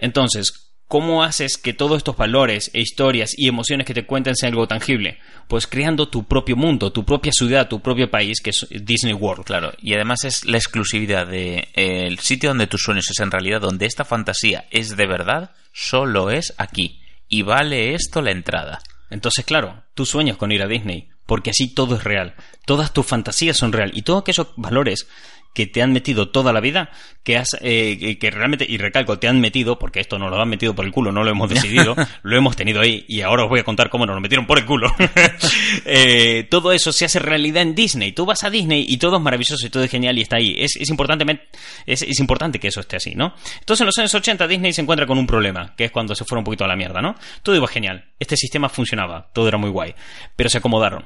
Entonces, 0.00 0.63
¿Cómo 0.86 1.24
haces 1.24 1.56
que 1.56 1.72
todos 1.72 1.96
estos 1.96 2.16
valores 2.16 2.70
e 2.74 2.80
historias 2.80 3.34
y 3.36 3.48
emociones 3.48 3.86
que 3.86 3.94
te 3.94 4.04
cuentan 4.04 4.36
sean 4.36 4.52
algo 4.52 4.68
tangible? 4.68 5.18
Pues 5.48 5.66
creando 5.66 6.08
tu 6.08 6.24
propio 6.24 6.56
mundo, 6.56 6.92
tu 6.92 7.04
propia 7.04 7.32
ciudad, 7.32 7.68
tu 7.68 7.80
propio 7.80 8.10
país, 8.10 8.40
que 8.40 8.50
es 8.50 8.66
Disney 8.70 9.14
World. 9.14 9.44
Claro, 9.44 9.72
y 9.80 9.94
además 9.94 10.24
es 10.24 10.44
la 10.44 10.58
exclusividad 10.58 11.26
de 11.26 11.68
eh, 11.74 12.06
el 12.06 12.18
sitio 12.18 12.50
donde 12.50 12.66
tus 12.66 12.82
sueños 12.82 13.10
es 13.10 13.18
en 13.20 13.30
realidad, 13.30 13.60
donde 13.60 13.86
esta 13.86 14.04
fantasía 14.04 14.66
es 14.70 14.96
de 14.96 15.06
verdad, 15.06 15.52
solo 15.72 16.30
es 16.30 16.54
aquí. 16.58 17.00
Y 17.28 17.42
vale 17.42 17.94
esto 17.94 18.20
la 18.20 18.30
entrada. 18.30 18.80
Entonces, 19.10 19.44
claro, 19.44 19.82
tú 19.94 20.04
sueñas 20.04 20.36
con 20.36 20.52
ir 20.52 20.62
a 20.62 20.68
Disney, 20.68 21.08
porque 21.26 21.50
así 21.50 21.74
todo 21.74 21.96
es 21.96 22.04
real. 22.04 22.34
Todas 22.66 22.92
tus 22.92 23.06
fantasías 23.06 23.56
son 23.56 23.72
real. 23.72 23.90
Y 23.94 24.02
todos 24.02 24.20
aquellos 24.20 24.48
valores 24.56 25.08
que 25.54 25.66
te 25.66 25.82
han 25.82 25.92
metido 25.92 26.28
toda 26.30 26.52
la 26.52 26.60
vida, 26.60 26.90
que 27.22 27.38
has, 27.38 27.48
eh, 27.60 28.18
que- 28.18 28.30
realmente, 28.30 28.66
y 28.68 28.76
recalco, 28.76 29.18
te 29.18 29.28
han 29.28 29.40
metido, 29.40 29.78
porque 29.78 30.00
esto 30.00 30.18
nos 30.18 30.30
lo 30.30 30.40
han 30.40 30.48
metido 30.48 30.74
por 30.74 30.84
el 30.84 30.92
culo, 30.92 31.12
no 31.12 31.24
lo 31.24 31.30
hemos 31.30 31.48
decidido, 31.48 31.94
lo 32.22 32.36
hemos 32.36 32.56
tenido 32.56 32.80
ahí, 32.80 33.04
y 33.08 33.22
ahora 33.22 33.44
os 33.44 33.48
voy 33.48 33.60
a 33.60 33.64
contar 33.64 33.88
cómo 33.88 34.04
nos 34.04 34.16
lo 34.16 34.20
metieron 34.20 34.46
por 34.46 34.58
el 34.58 34.66
culo. 34.66 34.92
Eh, 35.86 36.46
todo 36.50 36.72
eso 36.72 36.92
se 36.92 37.04
hace 37.04 37.18
realidad 37.18 37.62
en 37.62 37.74
Disney. 37.74 38.12
Tú 38.12 38.24
vas 38.26 38.42
a 38.42 38.50
Disney 38.50 38.86
y 38.88 38.96
todo 38.96 39.16
es 39.16 39.22
maravilloso 39.22 39.66
y 39.66 39.70
todo 39.70 39.82
es 39.82 39.90
genial 39.90 40.18
y 40.18 40.22
está 40.22 40.36
ahí. 40.36 40.54
Es, 40.58 40.76
es, 40.76 40.88
importantemente, 40.88 41.44
es, 41.86 42.02
es 42.02 42.18
importante 42.20 42.58
que 42.58 42.68
eso 42.68 42.80
esté 42.80 42.96
así, 42.96 43.14
¿no? 43.14 43.34
Entonces 43.60 43.82
en 43.82 43.86
los 43.86 43.98
años 43.98 44.14
80 44.14 44.46
Disney 44.46 44.72
se 44.72 44.80
encuentra 44.82 45.06
con 45.06 45.18
un 45.18 45.26
problema, 45.26 45.74
que 45.76 45.84
es 45.84 45.90
cuando 45.90 46.14
se 46.14 46.24
fueron 46.24 46.40
un 46.40 46.44
poquito 46.44 46.64
a 46.64 46.68
la 46.68 46.76
mierda, 46.76 47.00
¿no? 47.00 47.14
Todo 47.42 47.54
iba 47.56 47.68
genial. 47.68 48.04
Este 48.18 48.36
sistema 48.36 48.68
funcionaba, 48.68 49.30
todo 49.32 49.48
era 49.48 49.58
muy 49.58 49.70
guay. 49.70 49.94
Pero 50.36 50.48
se 50.48 50.58
acomodaron 50.58 51.04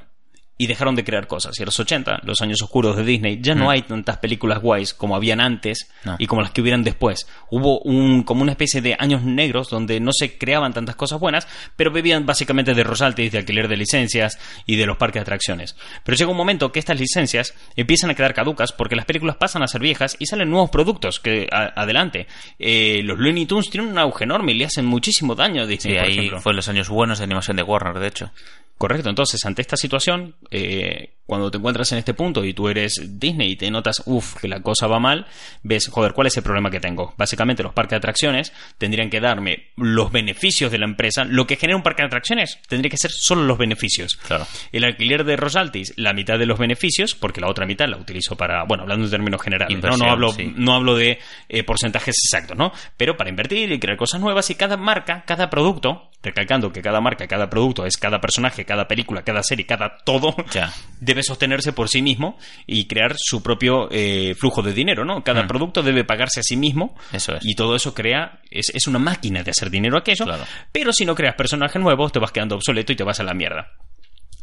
y 0.59 0.67
dejaron 0.67 0.97
de 0.97 1.05
crear 1.05 1.27
cosas. 1.29 1.59
Y 1.59 1.63
a 1.63 1.67
los 1.67 1.79
80, 1.79 2.21
los 2.25 2.41
años 2.43 2.61
oscuros 2.63 2.97
de 2.97 3.05
Disney, 3.05 3.39
ya 3.41 3.55
no 3.55 3.67
Mm. 3.67 3.69
hay 3.69 3.83
tantas 3.83 4.19
películas 4.19 4.61
guays 4.61 4.93
como 4.93 5.15
habían 5.17 5.41
antes 5.41 5.89
No. 6.05 6.17
y 6.19 6.27
como 6.27 6.43
las 6.43 6.51
que 6.51 6.61
hubieran 6.61 6.83
después. 6.85 7.27
Hubo 7.51 7.79
un, 7.81 8.25
como 8.25 8.43
una 8.43 8.53
especie 8.53 8.81
de 8.83 8.97
años 8.99 9.23
negros 9.23 9.71
donde 9.71 10.01
no 10.01 10.11
se 10.13 10.37
creaban 10.37 10.75
tantas 10.75 10.97
cosas 10.97 11.21
buenas, 11.21 11.47
pero 11.77 11.91
vivían 11.93 12.27
básicamente 12.27 12.75
de 12.75 12.83
royalties, 12.85 13.31
de 13.33 13.39
alquiler 13.39 13.69
de 13.69 13.77
licencias 13.77 14.39
y 14.67 14.77
de 14.77 14.87
los 14.87 14.97
parques 14.97 15.21
de 15.21 15.23
atracciones. 15.23 15.77
Pero 16.05 16.17
llega 16.19 16.31
un 16.31 16.37
momento 16.37 16.73
que 16.73 16.81
estas 16.81 16.99
licencias 16.99 17.55
empiezan 17.77 18.11
a 18.11 18.15
quedar 18.15 18.35
caducas 18.35 18.73
porque 18.73 18.97
las 18.97 19.05
películas 19.05 19.37
pasan 19.37 19.63
a 19.63 19.69
ser 19.69 19.81
viejas 19.81 20.17
y 20.19 20.27
salen 20.27 20.51
nuevos 20.51 20.71
productos 20.71 21.21
que 21.21 21.47
a- 21.53 21.73
adelante. 21.81 22.27
Eh, 22.59 23.01
los 23.05 23.19
Looney 23.19 23.47
Tunes 23.47 23.71
tienen 23.71 23.91
un 23.93 23.99
auge 23.99 24.25
enorme 24.25 24.53
y 24.53 24.57
le 24.57 24.65
hacen 24.65 24.85
muchísimo 24.87 25.37
daño 25.37 25.63
a 25.63 25.67
Disney, 25.67 25.95
Sí, 25.95 25.99
por 26.01 26.07
ahí 26.09 26.13
ejemplo. 26.19 26.41
fue 26.41 26.55
los 26.55 26.69
años 26.69 26.89
buenos 26.89 27.19
de 27.19 27.25
animación 27.25 27.57
de 27.57 27.63
Warner, 27.63 27.99
de 28.01 28.09
hecho. 28.09 28.31
Correcto, 28.79 29.09
entonces 29.09 29.45
ante 29.45 29.61
esta 29.61 29.77
situación, 29.77 30.37
eh, 30.53 31.15
cuando 31.27 31.51
te 31.51 31.59
encuentras 31.59 31.93
en 31.93 31.99
este 31.99 32.15
punto 32.15 32.45
y 32.45 32.55
tú 32.55 32.69
eres 32.69 32.95
Disney 33.07 33.51
y 33.51 33.57
te 33.57 33.71
notas, 33.71 34.03
uff, 34.07 34.37
que 34.37 34.49
la 34.49 34.63
cosa 34.63 34.87
va 34.87 34.99
mal, 34.99 35.27
ves, 35.63 35.89
joder, 35.89 36.13
¿cuál 36.13 36.29
es 36.29 36.37
el 36.37 36.45
problema 36.45 36.71
que 36.71 36.81
tengo? 36.81 37.13
Básicamente 37.19 37.63
los 37.63 37.75
parques 37.75 37.91
de 37.91 37.97
atracciones 37.97 38.53
tendrían 38.79 39.11
que 39.11 39.21
darme 39.21 39.73
los 39.77 40.11
beneficios 40.11 40.71
de 40.71 40.79
la 40.79 40.87
empresa, 40.87 41.25
lo 41.25 41.47
que 41.47 41.57
genera 41.57 41.77
un 41.77 41.83
parque 41.83 42.03
de 42.03 42.07
atracciones 42.07 42.61
tendría 42.69 42.89
que 42.89 42.97
ser 42.97 43.11
solo 43.11 43.43
los 43.43 43.59
beneficios. 43.59 44.17
Claro. 44.17 44.47
El 44.73 44.85
alquiler 44.85 45.25
de 45.25 45.37
royalties, 45.37 45.93
la 45.97 46.13
mitad 46.13 46.39
de 46.39 46.47
los 46.47 46.59
beneficios, 46.59 47.15
porque 47.15 47.41
la 47.41 47.51
otra 47.51 47.67
mitad 47.67 47.89
la 47.89 47.97
utilizo 47.97 48.37
para, 48.37 48.63
bueno, 48.63 48.85
hablando 48.85 49.05
en 49.05 49.11
términos 49.11 49.43
generales, 49.43 49.83
¿no? 49.83 49.97
No 49.97 50.11
hablo, 50.11 50.33
sí. 50.33 50.53
no 50.57 50.75
hablo 50.75 50.95
de 50.95 51.19
eh, 51.49 51.65
porcentajes 51.65 52.15
exactos, 52.25 52.57
¿no? 52.57 52.73
Pero 52.97 53.17
para 53.17 53.29
invertir 53.29 53.73
y 53.73 53.79
crear 53.81 53.99
cosas 53.99 54.21
nuevas 54.21 54.49
y 54.51 54.55
cada 54.55 54.77
marca, 54.77 55.25
cada 55.27 55.51
producto, 55.51 56.11
recalcando 56.23 56.73
que 56.73 56.81
cada 56.81 57.01
marca, 57.01 57.27
cada 57.27 57.51
producto 57.51 57.85
es 57.85 57.97
cada 57.97 58.21
personaje, 58.21 58.65
cada 58.69 58.87
película, 58.87 59.23
cada 59.25 59.43
serie, 59.43 59.67
cada 59.67 59.99
todo, 60.05 60.37
Ya. 60.53 60.73
debe 61.01 61.25
sostenerse 61.25 61.73
por 61.73 61.89
sí 61.89 62.03
mismo 62.03 62.39
y 62.67 62.87
crear 62.87 63.17
su 63.19 63.43
propio 63.43 63.89
eh, 63.91 64.37
flujo 64.39 64.63
de 64.63 64.73
dinero, 64.73 65.05
¿no? 65.05 65.25
Cada 65.25 65.43
Mm. 65.43 65.49
producto 65.49 65.83
debe 65.83 66.05
pagarse 66.05 66.39
a 66.39 66.43
sí 66.45 66.57
mismo 66.57 66.95
Eso 67.13 67.35
es. 67.35 67.45
y 67.45 67.55
todo 67.57 67.75
eso 67.75 67.95
crea, 67.95 68.41
es, 68.51 68.71
es 68.75 68.87
una 68.87 69.01
máquina 69.01 69.43
de 69.43 69.51
hacer 69.51 69.71
dinero 69.71 69.99
aquello, 69.99 70.25
Claro. 70.27 70.45
pero 70.71 70.93
si 70.93 71.05
no 71.05 71.15
creas 71.17 71.35
personajes 71.35 71.81
nuevos 71.83 72.13
te 72.13 72.21
vas 72.21 72.31
quedando 72.31 72.55
obsoleto 72.55 72.93
y 72.93 72.97
te 72.97 73.03
vas 73.05 73.19
a 73.19 73.25
la 73.25 73.35
mierda. 73.35 73.73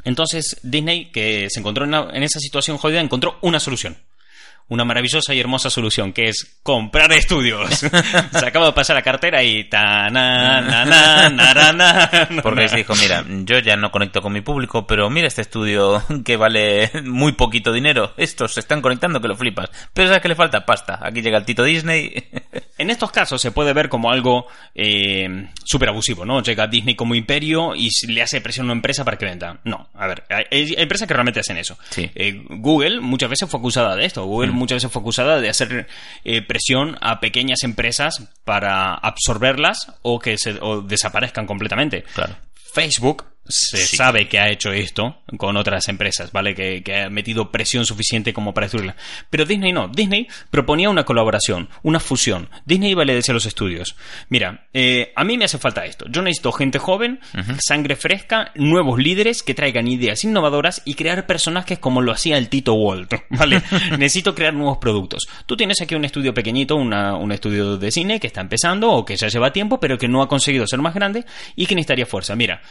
Entonces 0.03 0.59
Disney, 0.63 1.11
que 1.11 1.47
se 1.49 1.59
encontró 1.59 1.85
en, 1.85 1.93
en 2.15 2.23
esa 2.23 2.39
situación 2.39 2.77
jodida, 2.77 2.99
encontró 3.01 3.37
una 3.41 3.59
solución. 3.59 3.97
Una 4.67 4.83
maravillosa 4.83 5.33
y 5.33 5.39
hermosa 5.39 5.69
solución, 5.69 6.11
que 6.11 6.29
es 6.29 6.57
comprar 6.63 7.11
estudios. 7.11 7.69
se 7.79 8.45
acaba 8.45 8.65
de 8.65 8.73
pasar 8.73 8.95
la 8.95 9.03
cartera 9.03 9.43
y... 9.43 9.65
ta 9.69 10.09
na 10.09 10.59
na 10.61 10.85
na 10.85 11.29
na 11.29 11.29
na 11.29 11.53
na, 11.53 11.73
na, 11.73 12.41
Porque 12.41 12.61
les 12.61 12.73
dijo, 12.73 12.95
mira, 12.95 13.23
yo 13.27 13.59
ya 13.59 13.75
no 13.75 13.91
conecto 13.91 14.21
con 14.23 14.33
mi 14.33 14.41
público, 14.41 14.87
pero 14.87 15.09
mira 15.09 15.27
este 15.27 15.41
estudio 15.41 16.03
que 16.25 16.35
vale 16.35 16.89
muy 17.03 17.33
poquito 17.33 17.71
dinero. 17.71 18.13
Estos 18.17 18.53
se 18.53 18.61
están 18.61 18.81
conectando 18.81 19.21
que 19.21 19.27
lo 19.27 19.35
flipas. 19.35 19.69
Pero 19.93 20.07
¿sabes 20.07 20.21
que 20.21 20.29
le 20.29 20.35
falta? 20.35 20.65
Pasta. 20.65 20.99
Aquí 21.01 21.21
llega 21.21 21.37
el 21.37 21.45
Tito 21.45 21.63
Disney. 21.63 22.11
En 22.77 22.89
estos 22.89 23.09
casos 23.09 23.41
se 23.41 23.51
puede 23.51 23.71
ver 23.71 23.87
como 23.87 24.11
algo 24.11 24.47
eh, 24.73 25.47
súper 25.63 25.87
abusivo, 25.87 26.25
¿no? 26.25 26.43
Llega 26.43 26.67
Disney 26.67 26.93
como 26.93 27.15
imperio 27.15 27.73
y 27.73 27.87
le 28.07 28.21
hace 28.21 28.41
presión 28.41 28.65
a 28.65 28.67
una 28.67 28.73
empresa 28.73 29.05
para 29.05 29.17
que 29.17 29.23
venda. 29.23 29.61
No, 29.63 29.87
a 29.93 30.07
ver, 30.07 30.23
hay, 30.29 30.73
empresas 30.77 31.07
que 31.07 31.13
realmente 31.13 31.39
hacen 31.39 31.55
eso. 31.55 31.77
Sí. 31.89 32.11
Eh, 32.15 32.43
Google 32.49 32.99
muchas 32.99 33.29
veces 33.29 33.49
fue 33.49 33.59
acusada 33.59 33.95
de 33.95 34.03
esto. 34.03 34.25
Google. 34.25 34.51
Muchas 34.55 34.77
veces 34.77 34.91
fue 34.91 35.01
acusada 35.01 35.39
de 35.39 35.49
hacer 35.49 35.87
eh, 36.23 36.41
presión 36.41 36.97
a 37.01 37.19
pequeñas 37.19 37.63
empresas 37.63 38.23
para 38.43 38.93
absorberlas 38.93 39.91
o 40.01 40.19
que 40.19 40.37
se, 40.37 40.57
o 40.61 40.81
desaparezcan 40.81 41.45
completamente. 41.45 42.03
Claro. 42.13 42.35
Facebook 42.73 43.25
se 43.47 43.77
Sí. 43.77 43.97
sabe 43.97 44.27
que 44.27 44.39
ha 44.39 44.49
hecho 44.49 44.71
esto 44.71 45.21
con 45.37 45.55
otras 45.57 45.87
empresas, 45.87 46.31
¿vale? 46.31 46.55
Que, 46.55 46.81
que 46.83 47.03
ha 47.03 47.09
metido 47.09 47.51
presión 47.51 47.85
suficiente 47.85 48.33
como 48.33 48.53
para 48.53 48.65
destruirla. 48.65 48.95
Pero 49.29 49.45
Disney 49.45 49.71
no. 49.71 49.87
Disney 49.87 50.27
proponía 50.49 50.89
una 50.89 51.05
colaboración, 51.05 51.69
una 51.83 51.99
fusión. 51.99 52.49
Disney 52.65 52.91
iba 52.91 53.03
a 53.03 53.05
le 53.05 53.13
decía 53.15 53.33
a 53.33 53.35
los 53.35 53.45
estudios, 53.45 53.95
mira, 54.29 54.65
eh, 54.73 55.13
a 55.15 55.23
mí 55.23 55.37
me 55.37 55.45
hace 55.45 55.57
falta 55.59 55.85
esto. 55.85 56.05
Yo 56.09 56.21
necesito 56.21 56.51
gente 56.51 56.79
joven, 56.79 57.19
sangre 57.59 57.95
fresca, 57.95 58.51
nuevos 58.55 58.99
líderes 58.99 59.43
que 59.43 59.53
traigan 59.53 59.87
ideas 59.87 60.23
innovadoras 60.23 60.81
y 60.85 60.95
crear 60.95 61.27
personajes 61.27 61.77
como 61.79 62.01
lo 62.01 62.11
hacía 62.11 62.37
el 62.37 62.49
Tito 62.49 62.73
Walt, 62.73 63.13
¿vale? 63.29 63.61
Necesito 63.97 64.33
crear 64.33 64.53
nuevos 64.53 64.77
productos. 64.79 65.27
Tú 65.45 65.55
tienes 65.55 65.81
aquí 65.81 65.93
un 65.95 66.05
estudio 66.05 66.33
pequeñito, 66.33 66.75
una- 66.75 67.15
un 67.15 67.31
estudio 67.31 67.77
de 67.77 67.91
cine 67.91 68.19
que 68.19 68.27
está 68.27 68.41
empezando 68.41 68.91
o 68.91 69.05
que 69.05 69.15
ya 69.15 69.27
lleva 69.27 69.53
tiempo, 69.53 69.79
pero 69.79 69.97
que 69.97 70.07
no 70.07 70.21
ha 70.23 70.27
conseguido 70.27 70.65
ser 70.67 70.79
más 70.79 70.93
grande 70.95 71.25
y 71.55 71.65
que 71.67 71.75
necesitaría 71.75 72.05
fuerza. 72.05 72.35
Mira, 72.35 72.61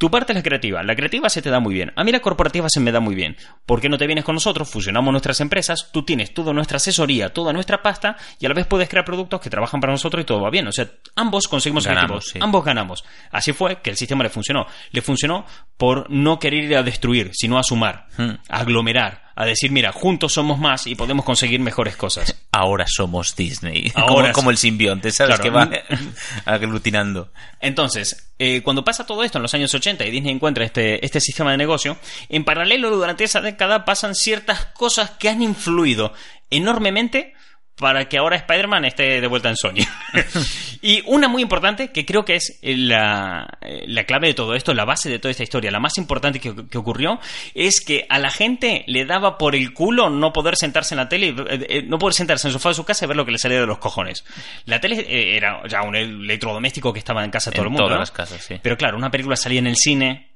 tu 0.00 0.10
parte 0.10 0.32
es 0.32 0.36
la 0.38 0.42
creativa. 0.42 0.82
La 0.82 0.96
creativa 0.96 1.28
se 1.28 1.42
te 1.42 1.50
da 1.50 1.60
muy 1.60 1.74
bien. 1.74 1.92
A 1.94 2.04
mí 2.04 2.10
la 2.10 2.20
corporativa 2.20 2.70
se 2.70 2.80
me 2.80 2.90
da 2.90 3.00
muy 3.00 3.14
bien. 3.14 3.36
¿Por 3.66 3.82
qué 3.82 3.90
no 3.90 3.98
te 3.98 4.06
vienes 4.06 4.24
con 4.24 4.34
nosotros? 4.34 4.70
Fusionamos 4.70 5.12
nuestras 5.12 5.42
empresas. 5.42 5.90
Tú 5.92 6.04
tienes 6.06 6.32
toda 6.32 6.54
nuestra 6.54 6.78
asesoría, 6.78 7.34
toda 7.34 7.52
nuestra 7.52 7.82
pasta 7.82 8.16
y 8.38 8.46
a 8.46 8.48
la 8.48 8.54
vez 8.54 8.66
puedes 8.66 8.88
crear 8.88 9.04
productos 9.04 9.42
que 9.42 9.50
trabajan 9.50 9.78
para 9.78 9.92
nosotros 9.92 10.22
y 10.22 10.24
todo 10.24 10.40
va 10.40 10.48
bien. 10.48 10.66
O 10.66 10.72
sea, 10.72 10.88
ambos 11.16 11.48
conseguimos 11.48 11.86
Ganamos, 11.86 12.30
sí. 12.32 12.38
Ambos 12.40 12.64
ganamos. 12.64 13.04
Así 13.30 13.52
fue 13.52 13.82
que 13.82 13.90
el 13.90 13.96
sistema 13.96 14.24
le 14.24 14.30
funcionó. 14.30 14.66
Le 14.90 15.02
funcionó 15.02 15.44
por 15.76 16.10
no 16.10 16.38
querer 16.38 16.64
ir 16.64 16.76
a 16.78 16.82
destruir, 16.82 17.32
sino 17.34 17.58
a 17.58 17.62
sumar, 17.62 18.06
Hmm. 18.16 18.36
a 18.48 18.60
aglomerar, 18.60 19.29
a 19.40 19.46
decir, 19.46 19.70
mira, 19.70 19.90
juntos 19.90 20.34
somos 20.34 20.58
más 20.58 20.86
y 20.86 20.94
podemos 20.94 21.24
conseguir 21.24 21.60
mejores 21.60 21.96
cosas. 21.96 22.36
Ahora 22.52 22.84
somos 22.86 23.34
Disney. 23.34 23.90
Ahora 23.94 24.32
como, 24.32 24.32
como 24.32 24.50
el 24.50 24.58
simbionte, 24.58 25.10
¿sabes? 25.10 25.40
Claro. 25.40 25.42
Que 25.42 25.50
va 25.50 25.70
aglutinando. 26.44 27.32
Entonces, 27.58 28.30
eh, 28.38 28.60
cuando 28.62 28.84
pasa 28.84 29.06
todo 29.06 29.24
esto 29.24 29.38
en 29.38 29.42
los 29.42 29.54
años 29.54 29.72
80 29.72 30.04
y 30.04 30.10
Disney 30.10 30.34
encuentra 30.34 30.64
este, 30.64 31.04
este 31.04 31.22
sistema 31.22 31.52
de 31.52 31.56
negocio, 31.56 31.96
en 32.28 32.44
paralelo 32.44 32.90
durante 32.90 33.24
esa 33.24 33.40
década 33.40 33.86
pasan 33.86 34.14
ciertas 34.14 34.66
cosas 34.66 35.12
que 35.12 35.30
han 35.30 35.40
influido 35.40 36.12
enormemente 36.50 37.32
para 37.80 38.08
que 38.08 38.18
ahora 38.18 38.36
Spider-Man 38.36 38.84
esté 38.84 39.20
de 39.20 39.26
vuelta 39.26 39.48
en 39.48 39.56
Sony. 39.56 39.86
y 40.82 41.02
una 41.06 41.28
muy 41.28 41.42
importante, 41.42 41.90
que 41.90 42.04
creo 42.04 42.24
que 42.24 42.36
es 42.36 42.60
la, 42.62 43.58
la 43.86 44.04
clave 44.04 44.28
de 44.28 44.34
todo 44.34 44.54
esto, 44.54 44.74
la 44.74 44.84
base 44.84 45.08
de 45.08 45.18
toda 45.18 45.30
esta 45.30 45.42
historia, 45.42 45.70
la 45.70 45.80
más 45.80 45.96
importante 45.96 46.38
que, 46.38 46.54
que 46.68 46.78
ocurrió, 46.78 47.18
es 47.54 47.80
que 47.80 48.06
a 48.08 48.18
la 48.18 48.30
gente 48.30 48.84
le 48.86 49.06
daba 49.06 49.38
por 49.38 49.56
el 49.56 49.72
culo 49.72 50.10
no 50.10 50.32
poder 50.32 50.56
sentarse 50.56 50.94
en 50.94 50.98
la 50.98 51.08
tele, 51.08 51.28
eh, 51.28 51.66
eh, 51.68 51.82
no 51.82 51.98
poder 51.98 52.14
sentarse 52.14 52.46
en 52.46 52.50
el 52.50 52.52
sofá 52.52 52.68
de 52.68 52.74
su 52.74 52.84
casa 52.84 53.06
y 53.06 53.08
ver 53.08 53.16
lo 53.16 53.24
que 53.24 53.32
le 53.32 53.38
salía 53.38 53.60
de 53.60 53.66
los 53.66 53.78
cojones. 53.78 54.24
La 54.66 54.78
tele 54.78 55.00
eh, 55.00 55.36
era 55.36 55.62
ya 55.66 55.82
un 55.82 55.96
electrodoméstico 55.96 56.92
que 56.92 56.98
estaba 56.98 57.24
en 57.24 57.30
casa 57.30 57.50
de 57.50 57.56
todo 57.56 57.66
En 57.66 57.72
el 57.72 57.72
mundo. 57.72 57.84
todas 57.84 57.96
¿no? 57.96 58.00
las 58.00 58.10
casas, 58.10 58.44
sí. 58.44 58.60
Pero 58.62 58.76
claro, 58.76 58.98
una 58.98 59.10
película 59.10 59.36
salía 59.36 59.58
en 59.58 59.66
el 59.66 59.76
cine 59.76 60.30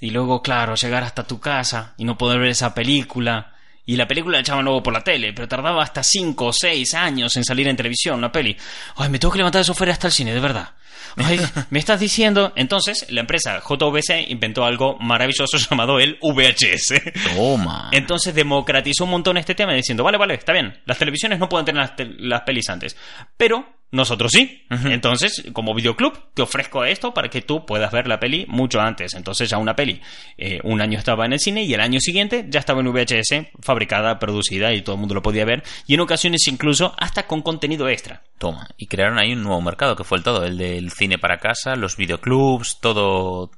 y 0.00 0.10
luego, 0.10 0.42
claro, 0.42 0.74
llegar 0.74 1.02
hasta 1.02 1.26
tu 1.26 1.40
casa 1.40 1.94
y 1.98 2.04
no 2.04 2.16
poder 2.16 2.40
ver 2.40 2.50
esa 2.50 2.74
película. 2.74 3.55
Y 3.86 3.96
la 3.96 4.08
película 4.08 4.36
la 4.36 4.40
echaban 4.40 4.64
luego 4.64 4.82
por 4.82 4.92
la 4.92 5.04
tele, 5.04 5.32
pero 5.32 5.46
tardaba 5.46 5.82
hasta 5.82 6.02
5 6.02 6.46
o 6.46 6.52
6 6.52 6.94
años 6.94 7.36
en 7.36 7.44
salir 7.44 7.68
en 7.68 7.76
televisión, 7.76 8.18
una 8.18 8.32
peli. 8.32 8.56
Ay, 8.96 9.08
me 9.08 9.20
tengo 9.20 9.32
que 9.32 9.38
levantar 9.38 9.64
y 9.64 9.84
ir 9.84 9.90
hasta 9.92 10.08
el 10.08 10.12
cine, 10.12 10.34
de 10.34 10.40
verdad. 10.40 10.70
Ay, 11.16 11.40
me 11.70 11.78
estás 11.78 12.00
diciendo. 12.00 12.52
Entonces, 12.56 13.06
la 13.10 13.20
empresa 13.20 13.60
JVC 13.60 14.28
inventó 14.28 14.64
algo 14.64 14.98
maravilloso 14.98 15.56
llamado 15.70 15.98
el 15.98 16.18
VHS. 16.20 17.34
Toma. 17.34 17.90
Entonces 17.92 18.34
democratizó 18.34 19.04
un 19.04 19.10
montón 19.10 19.36
este 19.36 19.54
tema 19.54 19.72
diciendo, 19.74 20.04
vale, 20.04 20.18
vale, 20.18 20.34
está 20.34 20.52
bien, 20.52 20.80
las 20.84 20.98
televisiones 20.98 21.38
no 21.38 21.48
pueden 21.48 21.66
tener 21.66 21.82
las, 21.82 21.92
las 22.18 22.42
pelis 22.42 22.68
antes, 22.68 22.96
pero 23.36 23.76
nosotros 23.92 24.32
sí. 24.32 24.64
Entonces, 24.84 25.44
como 25.52 25.74
videoclub, 25.74 26.34
te 26.34 26.42
ofrezco 26.42 26.84
esto 26.84 27.14
para 27.14 27.28
que 27.28 27.42
tú 27.42 27.64
puedas 27.64 27.92
ver 27.92 28.08
la 28.08 28.18
peli 28.18 28.44
mucho 28.48 28.80
antes. 28.80 29.14
Entonces 29.14 29.48
ya 29.48 29.58
una 29.58 29.76
peli, 29.76 30.00
eh, 30.36 30.60
un 30.64 30.80
año 30.80 30.98
estaba 30.98 31.24
en 31.24 31.32
el 31.32 31.40
cine 31.40 31.62
y 31.62 31.72
el 31.72 31.80
año 31.80 32.00
siguiente 32.00 32.46
ya 32.48 32.60
estaba 32.60 32.80
en 32.80 32.92
VHS, 32.92 33.48
fabricada, 33.60 34.18
producida 34.18 34.74
y 34.74 34.82
todo 34.82 34.96
el 34.96 35.00
mundo 35.00 35.14
lo 35.14 35.22
podía 35.22 35.44
ver, 35.44 35.62
y 35.86 35.94
en 35.94 36.00
ocasiones 36.00 36.46
incluso 36.48 36.94
hasta 36.98 37.26
con 37.26 37.42
contenido 37.42 37.88
extra. 37.88 38.22
Toma. 38.38 38.68
Y 38.76 38.86
crearon 38.86 39.18
ahí 39.18 39.32
un 39.32 39.42
nuevo 39.42 39.60
mercado 39.62 39.96
que 39.96 40.04
fue 40.04 40.18
el 40.18 40.24
todo, 40.24 40.44
el 40.44 40.58
del 40.58 40.90
cine 40.90 41.18
para 41.18 41.38
casa, 41.38 41.74
los 41.76 41.96
videoclubs, 41.96 42.78
todo. 42.80 43.50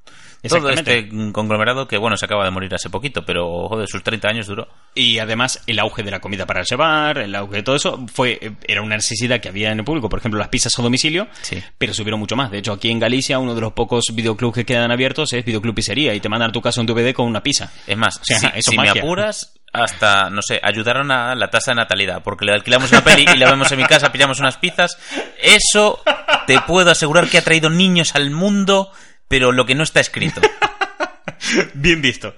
Todo 0.48 0.70
este 0.70 1.08
conglomerado 1.32 1.88
que, 1.88 1.98
bueno, 1.98 2.16
se 2.16 2.24
acaba 2.24 2.44
de 2.44 2.52
morir 2.52 2.72
hace 2.72 2.88
poquito, 2.88 3.24
pero, 3.26 3.68
joder, 3.68 3.88
sus 3.88 4.04
30 4.04 4.28
años 4.28 4.46
duró. 4.46 4.68
Y 4.94 5.18
además 5.18 5.60
el 5.66 5.80
auge 5.80 6.04
de 6.04 6.12
la 6.12 6.20
comida 6.20 6.46
para 6.46 6.62
llevar, 6.62 7.18
el 7.18 7.34
auge 7.34 7.56
de 7.56 7.62
todo 7.64 7.74
eso, 7.74 8.06
fue 8.06 8.52
era 8.68 8.80
una 8.80 8.94
necesidad 8.94 9.40
que 9.40 9.48
había 9.48 9.72
en 9.72 9.80
el 9.80 9.84
público. 9.84 10.08
Por 10.08 10.20
ejemplo, 10.20 10.38
las 10.38 10.46
pizzas 10.48 10.78
a 10.78 10.82
domicilio, 10.82 11.26
Sí. 11.42 11.60
pero 11.76 11.92
subieron 11.92 12.20
mucho 12.20 12.36
más. 12.36 12.52
De 12.52 12.58
hecho, 12.58 12.72
aquí 12.72 12.88
en 12.88 13.00
Galicia, 13.00 13.40
uno 13.40 13.52
de 13.56 13.60
los 13.60 13.72
pocos 13.72 14.04
videoclubs 14.14 14.54
que 14.54 14.64
quedan 14.64 14.92
abiertos 14.92 15.32
es 15.32 15.44
Videoclub 15.44 15.74
Pizzería 15.74 16.14
y 16.14 16.20
te 16.20 16.28
mandan 16.28 16.50
a 16.50 16.52
tu 16.52 16.62
casa 16.62 16.80
un 16.80 16.86
DVD 16.86 17.12
con 17.12 17.26
una 17.26 17.42
pizza. 17.42 17.72
Es 17.88 17.96
más, 17.96 18.18
O 18.18 18.24
sea, 18.24 18.38
si, 18.38 18.46
eso 18.60 18.70
si 18.70 18.78
me 18.78 18.90
apuras, 18.90 19.57
hasta, 19.72 20.30
no 20.30 20.42
sé, 20.42 20.60
ayudaron 20.62 21.10
a 21.10 21.34
la 21.34 21.50
tasa 21.50 21.72
de 21.72 21.76
natalidad, 21.76 22.22
porque 22.22 22.44
le 22.44 22.52
alquilamos 22.52 22.90
una 22.90 23.04
peli 23.04 23.26
y 23.32 23.38
la 23.38 23.50
vemos 23.50 23.70
en 23.70 23.78
mi 23.78 23.84
casa, 23.84 24.12
pillamos 24.12 24.40
unas 24.40 24.56
pizzas. 24.56 24.98
Eso 25.40 26.02
te 26.46 26.60
puedo 26.60 26.90
asegurar 26.90 27.28
que 27.28 27.38
ha 27.38 27.44
traído 27.44 27.70
niños 27.70 28.14
al 28.14 28.30
mundo, 28.30 28.90
pero 29.28 29.52
lo 29.52 29.66
que 29.66 29.74
no 29.74 29.82
está 29.82 30.00
escrito. 30.00 30.40
Bien 31.74 32.00
visto. 32.02 32.34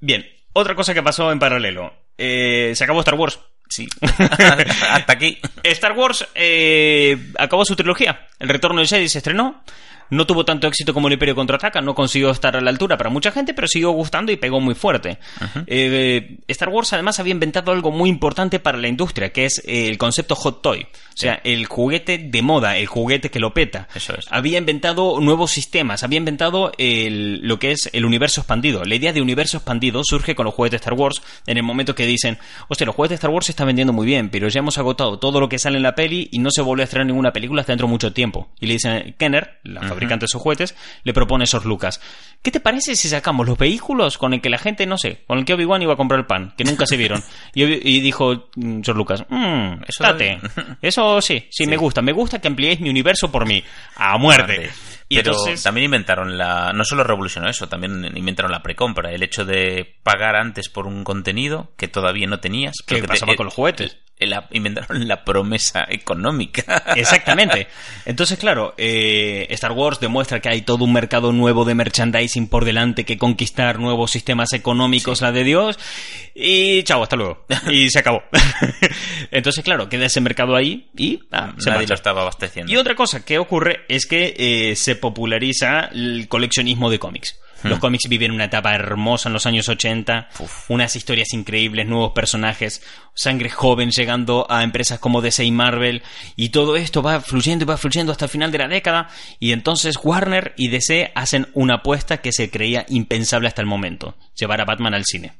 Bien, 0.00 0.26
otra 0.52 0.74
cosa 0.74 0.94
que 0.94 1.02
pasó 1.02 1.32
en 1.32 1.38
paralelo. 1.38 1.92
Eh, 2.16 2.72
se 2.74 2.84
acabó 2.84 3.00
Star 3.00 3.14
Wars. 3.14 3.38
Sí. 3.68 3.86
hasta 4.00 5.12
aquí. 5.12 5.38
Star 5.62 5.92
Wars 5.92 6.26
eh, 6.34 7.32
acabó 7.38 7.64
su 7.64 7.76
trilogía. 7.76 8.28
El 8.38 8.48
retorno 8.48 8.80
del 8.80 8.88
Jedi 8.88 9.08
se 9.08 9.18
estrenó. 9.18 9.62
No 10.10 10.26
tuvo 10.26 10.44
tanto 10.44 10.66
éxito 10.66 10.94
como 10.94 11.08
el 11.08 11.14
Imperio 11.14 11.34
contraataca, 11.34 11.80
no 11.80 11.94
consiguió 11.94 12.30
estar 12.30 12.56
a 12.56 12.60
la 12.60 12.70
altura 12.70 12.96
para 12.96 13.10
mucha 13.10 13.30
gente, 13.30 13.54
pero 13.54 13.68
siguió 13.68 13.90
gustando 13.90 14.32
y 14.32 14.36
pegó 14.36 14.60
muy 14.60 14.74
fuerte. 14.74 15.18
Eh, 15.66 16.38
Star 16.48 16.68
Wars 16.70 16.92
además 16.92 17.18
había 17.20 17.32
inventado 17.32 17.72
algo 17.72 17.90
muy 17.90 18.08
importante 18.08 18.58
para 18.58 18.78
la 18.78 18.88
industria, 18.88 19.30
que 19.32 19.44
es 19.44 19.62
eh, 19.66 19.88
el 19.88 19.98
concepto 19.98 20.34
hot 20.34 20.62
toy. 20.62 20.82
O 20.82 21.20
sea, 21.20 21.40
el 21.44 21.66
juguete 21.66 22.18
de 22.18 22.42
moda, 22.42 22.76
el 22.76 22.86
juguete 22.86 23.30
que 23.30 23.40
lo 23.40 23.52
peta. 23.52 23.88
Eso 23.94 24.14
es. 24.16 24.26
Había 24.30 24.58
inventado 24.58 25.20
nuevos 25.20 25.50
sistemas, 25.50 26.02
había 26.04 26.18
inventado 26.18 26.72
el- 26.78 27.40
lo 27.42 27.58
que 27.58 27.72
es 27.72 27.90
el 27.92 28.04
universo 28.04 28.40
expandido. 28.40 28.84
La 28.84 28.94
idea 28.94 29.12
de 29.12 29.20
universo 29.20 29.56
expandido 29.58 30.02
surge 30.04 30.34
con 30.34 30.44
los 30.44 30.54
juguetes 30.54 30.80
de 30.80 30.84
Star 30.84 30.94
Wars 30.94 31.20
en 31.46 31.56
el 31.56 31.62
momento 31.64 31.94
que 31.94 32.06
dicen, 32.06 32.38
hostia, 32.68 32.86
los 32.86 32.94
juguetes 32.94 33.10
de 33.10 33.14
Star 33.16 33.30
Wars 33.30 33.46
se 33.46 33.52
están 33.52 33.66
vendiendo 33.66 33.92
muy 33.92 34.06
bien, 34.06 34.30
pero 34.30 34.48
ya 34.48 34.60
hemos 34.60 34.78
agotado 34.78 35.18
todo 35.18 35.40
lo 35.40 35.48
que 35.48 35.58
sale 35.58 35.76
en 35.76 35.82
la 35.82 35.94
peli 35.94 36.28
y 36.30 36.38
no 36.38 36.50
se 36.50 36.62
vuelve 36.62 36.82
a 36.82 36.84
estrenar 36.84 37.06
ninguna 37.06 37.32
película 37.32 37.60
hasta 37.62 37.72
dentro 37.72 37.86
de 37.88 37.92
mucho 37.92 38.12
tiempo. 38.12 38.48
Y 38.60 38.66
le 38.66 38.74
dicen, 38.74 39.14
Kenner, 39.18 39.58
la 39.64 39.80
fabricante 39.98 40.22
de 40.24 40.26
esos 40.26 40.40
juguetes, 40.42 40.74
le 41.04 41.12
propone 41.12 41.46
George 41.46 41.68
Lucas, 41.68 42.00
¿qué 42.42 42.50
te 42.50 42.60
parece 42.60 42.96
si 42.96 43.08
sacamos 43.08 43.46
los 43.46 43.58
vehículos 43.58 44.16
con 44.18 44.32
el 44.34 44.40
que 44.40 44.48
la 44.50 44.58
gente, 44.58 44.86
no 44.86 44.96
sé, 44.96 45.24
con 45.26 45.38
el 45.38 45.44
que 45.44 45.54
Obi-Wan 45.54 45.82
iba 45.82 45.94
a 45.94 45.96
comprar 45.96 46.20
el 46.20 46.26
pan, 46.26 46.54
que 46.56 46.64
nunca 46.64 46.86
se 46.86 46.96
vieron? 46.96 47.22
Y, 47.54 48.00
dijo 48.00 48.48
mm, 48.56 48.82
George 48.82 48.94
Lucas, 48.98 49.24
mmm, 49.28 49.82
Eso 49.86 50.04
date. 50.04 50.38
Eso 50.80 51.20
sí, 51.20 51.46
sí, 51.50 51.66
me 51.66 51.76
gusta. 51.76 52.02
Me 52.02 52.12
gusta 52.12 52.40
que 52.40 52.48
ampliéis 52.48 52.80
mi 52.80 52.88
universo 52.88 53.30
por 53.32 53.46
mí. 53.46 53.62
A 53.96 54.16
muerte. 54.18 54.70
Y 55.08 55.16
Pero 55.16 55.30
entonces, 55.32 55.62
también 55.62 55.86
inventaron 55.86 56.36
la. 56.38 56.72
No 56.72 56.84
solo 56.84 57.02
revolucionó 57.02 57.48
eso, 57.48 57.68
también 57.68 58.04
inventaron 58.16 58.52
la 58.52 58.62
precompra. 58.62 59.10
El 59.10 59.22
hecho 59.22 59.44
de 59.44 59.96
pagar 60.02 60.36
antes 60.36 60.68
por 60.68 60.86
un 60.86 61.02
contenido 61.02 61.72
que 61.76 61.88
todavía 61.88 62.26
no 62.26 62.40
tenías. 62.40 62.74
¿qué 62.86 63.00
te- 63.00 63.08
pasaba 63.08 63.32
eh, 63.32 63.36
con 63.36 63.46
los 63.46 63.54
juguetes? 63.54 63.96
La- 64.26 64.48
inventaron 64.52 65.06
la 65.06 65.24
promesa 65.24 65.86
económica. 65.88 66.84
Exactamente. 66.96 67.68
Entonces, 68.04 68.38
claro, 68.38 68.74
eh, 68.78 69.46
Star 69.50 69.72
Wars 69.72 70.00
demuestra 70.00 70.40
que 70.40 70.48
hay 70.48 70.62
todo 70.62 70.84
un 70.84 70.92
mercado 70.92 71.32
nuevo 71.32 71.64
de 71.64 71.74
merchandising 71.74 72.48
por 72.48 72.64
delante 72.64 73.04
que 73.04 73.18
conquistar 73.18 73.78
nuevos 73.78 74.10
sistemas 74.10 74.52
económicos, 74.52 75.20
la 75.22 75.32
de 75.32 75.44
Dios. 75.44 75.78
Y 76.34 76.82
chao, 76.84 77.02
hasta 77.02 77.16
luego. 77.16 77.44
Y 77.70 77.90
se 77.90 77.98
acabó. 78.00 78.22
Entonces, 79.30 79.64
claro, 79.64 79.88
queda 79.88 80.06
ese 80.06 80.20
mercado 80.20 80.56
ahí 80.56 80.88
y 80.96 81.20
ah, 81.32 81.52
se 81.58 81.70
Nadie 81.70 81.86
lo 81.86 81.94
estaba 81.94 82.22
abasteciendo. 82.22 82.72
Y 82.72 82.76
otra 82.76 82.94
cosa 82.94 83.24
que 83.24 83.38
ocurre 83.38 83.80
es 83.88 84.06
que 84.06 84.34
eh, 84.38 84.76
se 84.76 84.96
populariza 84.96 85.86
el 85.92 86.26
coleccionismo 86.28 86.90
de 86.90 86.98
cómics. 86.98 87.38
Los 87.64 87.80
cómics 87.80 88.08
viven 88.08 88.30
una 88.30 88.44
etapa 88.44 88.74
hermosa 88.74 89.28
en 89.28 89.32
los 89.32 89.46
años 89.46 89.68
80, 89.68 90.28
Uf. 90.38 90.70
unas 90.70 90.94
historias 90.94 91.32
increíbles, 91.32 91.86
nuevos 91.86 92.12
personajes, 92.12 92.82
sangre 93.14 93.50
joven 93.50 93.90
llegando 93.90 94.46
a 94.48 94.62
empresas 94.62 95.00
como 95.00 95.20
DC 95.20 95.44
y 95.44 95.50
Marvel, 95.50 96.02
y 96.36 96.50
todo 96.50 96.76
esto 96.76 97.02
va 97.02 97.20
fluyendo 97.20 97.64
y 97.64 97.66
va 97.66 97.76
fluyendo 97.76 98.12
hasta 98.12 98.26
el 98.26 98.30
final 98.30 98.52
de 98.52 98.58
la 98.58 98.68
década, 98.68 99.08
y 99.40 99.52
entonces 99.52 99.98
Warner 100.02 100.54
y 100.56 100.68
DC 100.68 101.10
hacen 101.14 101.48
una 101.54 101.76
apuesta 101.76 102.18
que 102.18 102.32
se 102.32 102.50
creía 102.50 102.86
impensable 102.88 103.48
hasta 103.48 103.62
el 103.62 103.66
momento, 103.66 104.16
llevar 104.34 104.60
a 104.60 104.64
Batman 104.64 104.94
al 104.94 105.04
cine. 105.04 105.32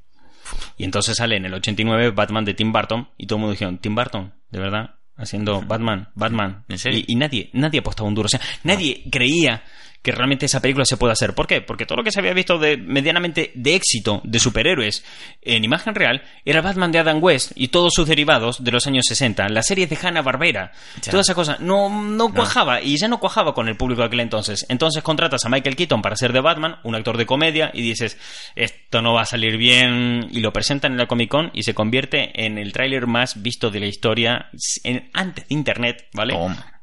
Y 0.77 0.85
entonces 0.85 1.17
sale 1.17 1.37
en 1.37 1.45
el 1.45 1.55
89 1.55 2.11
Batman 2.11 2.45
de 2.45 2.55
Tim 2.55 2.73
Burton, 2.73 3.09
y 3.17 3.27
todo 3.27 3.37
el 3.37 3.41
mundo 3.41 3.53
dijeron, 3.53 3.79
Tim 3.79 3.95
Burton, 3.95 4.35
¿de 4.51 4.59
verdad? 4.59 4.95
Haciendo 5.17 5.63
Batman, 5.63 6.11
Batman. 6.15 6.65
¿En 6.69 6.79
serio? 6.79 7.01
Y, 7.01 7.13
y 7.13 7.17
nadie, 7.17 7.51
nadie 7.53 7.81
apostaba 7.81 8.09
un 8.09 8.15
duro. 8.15 8.27
O 8.27 8.29
sea, 8.29 8.41
nadie 8.63 9.03
creía 9.11 9.65
que 10.03 10.13
realmente 10.13 10.47
esa 10.47 10.61
película 10.61 10.85
se 10.85 10.97
pueda 10.97 11.13
hacer. 11.13 11.35
¿Por 11.35 11.47
qué? 11.47 11.61
Porque 11.61 11.85
todo 11.85 11.97
lo 11.99 12.05
que 12.05 12.13
se 12.13 12.21
había 12.21 12.33
visto 12.33 12.59
de 12.59 12.77
medianamente 12.77 13.51
de 13.55 13.75
éxito 13.75 14.21
de 14.25 14.39
superhéroes 14.39 15.05
en 15.43 15.65
imagen 15.65 15.95
real 15.95 16.23
era 16.45 16.61
Batman 16.61 16.93
de 16.93 17.01
Adam 17.01 17.19
West 17.23 17.53
y 17.57 17.69
todos 17.69 17.93
sus 17.95 18.07
derivados 18.09 18.63
de 18.63 18.71
los 18.71 18.87
años 18.87 19.05
60, 19.09 19.49
las 19.49 19.67
series 19.67 19.91
de 19.91 19.99
Hanna 20.01 20.23
Barbera, 20.23 20.73
Ya. 21.03 21.11
toda 21.11 21.21
esa 21.23 21.35
cosa 21.35 21.57
no, 21.61 21.91
no 22.03 22.33
cuajaba 22.33 22.81
y 22.81 22.97
ya 22.97 23.09
no 23.09 23.19
cuajaba 23.19 23.55
con 23.55 23.69
el 23.69 23.77
público 23.77 24.01
de 24.03 24.07
aquel 24.07 24.21
entonces. 24.21 24.65
Entonces 24.69 25.03
contratas 25.03 25.45
a 25.45 25.49
Michael 25.49 25.77
Keaton 25.77 26.01
para 26.01 26.17
ser 26.17 26.33
de 26.33 26.41
Batman, 26.41 26.77
un 26.85 26.95
actor 26.95 27.17
de 27.17 27.27
comedia, 27.27 27.71
y 27.75 27.83
dices, 27.83 28.17
esto 28.55 29.03
no 29.03 29.15
va 29.15 29.23
a 29.23 29.27
salir 29.27 29.57
bien, 29.57 30.29
y 30.31 30.41
lo 30.41 30.53
presentan 30.53 30.93
en 30.93 30.99
la 30.99 31.07
Comic 31.07 31.29
Con 31.31 31.51
y 31.55 31.65
se 31.65 31.75
convierte 31.75 32.45
en 32.47 32.57
el 32.59 32.73
tráiler 32.73 33.07
más 33.07 33.43
visto 33.43 33.71
de 33.71 33.81
la 33.81 33.87
historia 33.87 34.49
en- 34.85 35.11
antes 35.13 35.49
de 35.49 35.55
Internet, 35.55 36.07
¿vale? 36.13 36.35
Toma. 36.35 36.78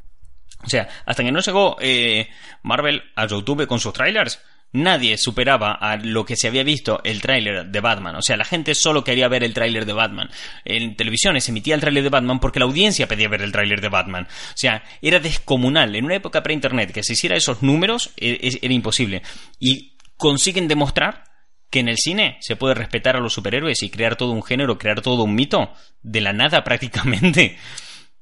O 0.65 0.69
sea, 0.69 0.87
hasta 1.05 1.23
que 1.23 1.31
no 1.31 1.39
llegó 1.39 1.77
eh, 1.79 2.27
Marvel 2.63 3.03
a 3.15 3.27
YouTube 3.27 3.67
con 3.67 3.79
sus 3.79 3.93
trailers, 3.93 4.41
nadie 4.71 5.17
superaba 5.17 5.71
a 5.73 5.95
lo 5.95 6.25
que 6.25 6.35
se 6.35 6.47
había 6.47 6.63
visto 6.63 6.99
el 7.05 7.21
tráiler 7.21 7.67
de 7.67 7.79
Batman. 7.79 8.15
O 8.15 8.21
sea, 8.21 8.35
la 8.35 8.43
gente 8.43 8.75
solo 8.75 9.03
quería 9.03 9.27
ver 9.29 9.43
el 9.43 9.53
tráiler 9.53 9.85
de 9.85 9.93
Batman. 9.93 10.29
En 10.65 10.95
televisiones 10.97 11.45
se 11.45 11.51
emitía 11.51 11.75
el 11.75 11.81
tráiler 11.81 12.03
de 12.03 12.09
Batman 12.09 12.39
porque 12.39 12.59
la 12.59 12.65
audiencia 12.65 13.07
pedía 13.07 13.29
ver 13.29 13.41
el 13.41 13.51
tráiler 13.53 13.79
de 13.79 13.87
Batman. 13.89 14.25
O 14.25 14.57
sea, 14.57 14.83
era 15.01 15.19
descomunal. 15.19 15.95
En 15.95 16.03
una 16.05 16.15
época 16.15 16.43
pre-internet 16.43 16.91
que 16.91 17.03
se 17.03 17.13
hiciera 17.13 17.37
esos 17.37 17.61
números 17.63 18.11
e- 18.17 18.39
es- 18.41 18.59
era 18.61 18.73
imposible. 18.73 19.21
Y 19.59 19.95
consiguen 20.17 20.67
demostrar 20.67 21.23
que 21.69 21.79
en 21.79 21.87
el 21.89 21.97
cine 21.97 22.37
se 22.41 22.55
puede 22.55 22.73
respetar 22.73 23.15
a 23.15 23.19
los 23.19 23.33
superhéroes 23.33 23.81
y 23.83 23.89
crear 23.89 24.15
todo 24.17 24.31
un 24.31 24.43
género, 24.43 24.77
crear 24.77 25.01
todo 25.01 25.23
un 25.23 25.35
mito 25.35 25.71
de 26.01 26.21
la 26.21 26.33
nada 26.33 26.63
prácticamente. 26.63 27.57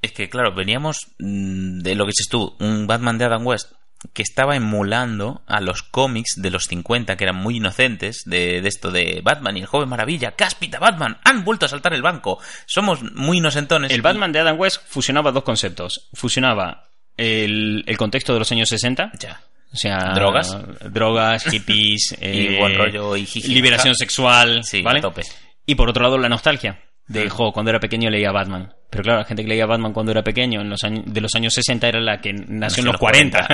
Es 0.03 0.11
que, 0.11 0.29
claro, 0.29 0.53
veníamos 0.53 0.97
mm, 1.17 1.79
de 1.79 1.95
lo 1.95 2.05
que 2.05 2.09
dices 2.11 2.27
tú, 2.29 2.55
un 2.59 2.85
Batman 2.85 3.17
de 3.17 3.25
Adam 3.25 3.47
West 3.47 3.71
que 4.13 4.21
estaba 4.21 4.57
emulando 4.57 5.41
a 5.47 5.61
los 5.61 5.81
cómics 5.81 6.33
de 6.35 6.51
los 6.51 6.67
50 6.67 7.15
que 7.15 7.23
eran 7.23 7.37
muy 7.37 7.55
inocentes 7.57 8.23
de, 8.25 8.61
de 8.61 8.67
esto 8.67 8.91
de 8.91 9.21
Batman 9.23 9.55
y 9.55 9.61
el 9.61 9.65
joven 9.65 9.87
maravilla, 9.87 10.33
cáspita 10.35 10.77
Batman, 10.77 11.17
han 11.23 11.45
vuelto 11.45 11.65
a 11.65 11.69
saltar 11.69 11.93
el 11.93 12.01
banco, 12.01 12.37
somos 12.65 13.01
muy 13.13 13.37
inocentones. 13.37 13.91
El 13.91 13.99
y- 13.99 14.01
Batman 14.01 14.33
de 14.33 14.39
Adam 14.41 14.59
West 14.59 14.81
fusionaba 14.85 15.31
dos 15.31 15.43
conceptos. 15.43 16.09
Fusionaba 16.13 16.89
el, 17.15 17.83
el 17.87 17.97
contexto 17.97 18.33
de 18.33 18.39
los 18.39 18.51
años 18.51 18.67
60. 18.69 19.13
Ya. 19.19 19.41
O 19.71 19.77
sea, 19.77 20.11
Drogas. 20.13 20.55
drogas, 20.91 21.45
hippies, 21.45 22.15
Y 22.21 22.57
buen 22.57 22.77
rollo 22.77 23.15
y 23.15 23.25
jiji, 23.25 23.53
liberación 23.53 23.95
sexual, 23.95 24.63
Sí, 24.65 24.81
¿vale? 24.81 24.99
a 24.99 25.03
tope. 25.03 25.23
Y 25.65 25.75
por 25.75 25.89
otro 25.89 26.03
lado 26.03 26.17
la 26.17 26.27
nostalgia. 26.29 26.77
De, 27.07 27.29
jo, 27.29 27.51
cuando 27.51 27.69
era 27.69 27.79
pequeño 27.79 28.09
leía 28.09 28.31
Batman. 28.31 28.73
Pero 28.89 29.03
claro, 29.03 29.19
la 29.19 29.25
gente 29.25 29.43
que 29.43 29.49
leía 29.49 29.65
Batman 29.65 29.91
cuando 29.91 30.11
era 30.11 30.23
pequeño, 30.23 30.61
en 30.61 30.69
los 30.69 30.83
años, 30.83 31.03
de 31.05 31.19
los 31.19 31.33
años 31.35 31.53
60, 31.53 31.87
era 31.87 31.99
la 31.99 32.21
que 32.21 32.31
nació 32.31 32.81
en 32.81 32.87
los 32.87 32.97
40. 32.97 33.47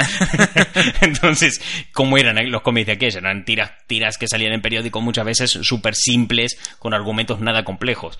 Entonces, 1.02 1.62
¿cómo 1.94 2.18
eran 2.18 2.38
los 2.52 2.62
cómics 2.62 2.88
de 2.88 2.94
aquellos? 2.94 3.16
Eran 3.16 3.46
tiras, 3.46 3.72
tiras 3.88 4.18
que 4.18 4.28
salían 4.28 4.54
en 4.54 4.62
periódico 4.62 5.02
muchas 5.02 5.26
veces 5.26 5.52
súper 5.52 5.96
simples, 5.96 6.60
con 6.78 6.94
argumentos 6.94 7.40
nada 7.40 7.64
complejos. 7.64 8.20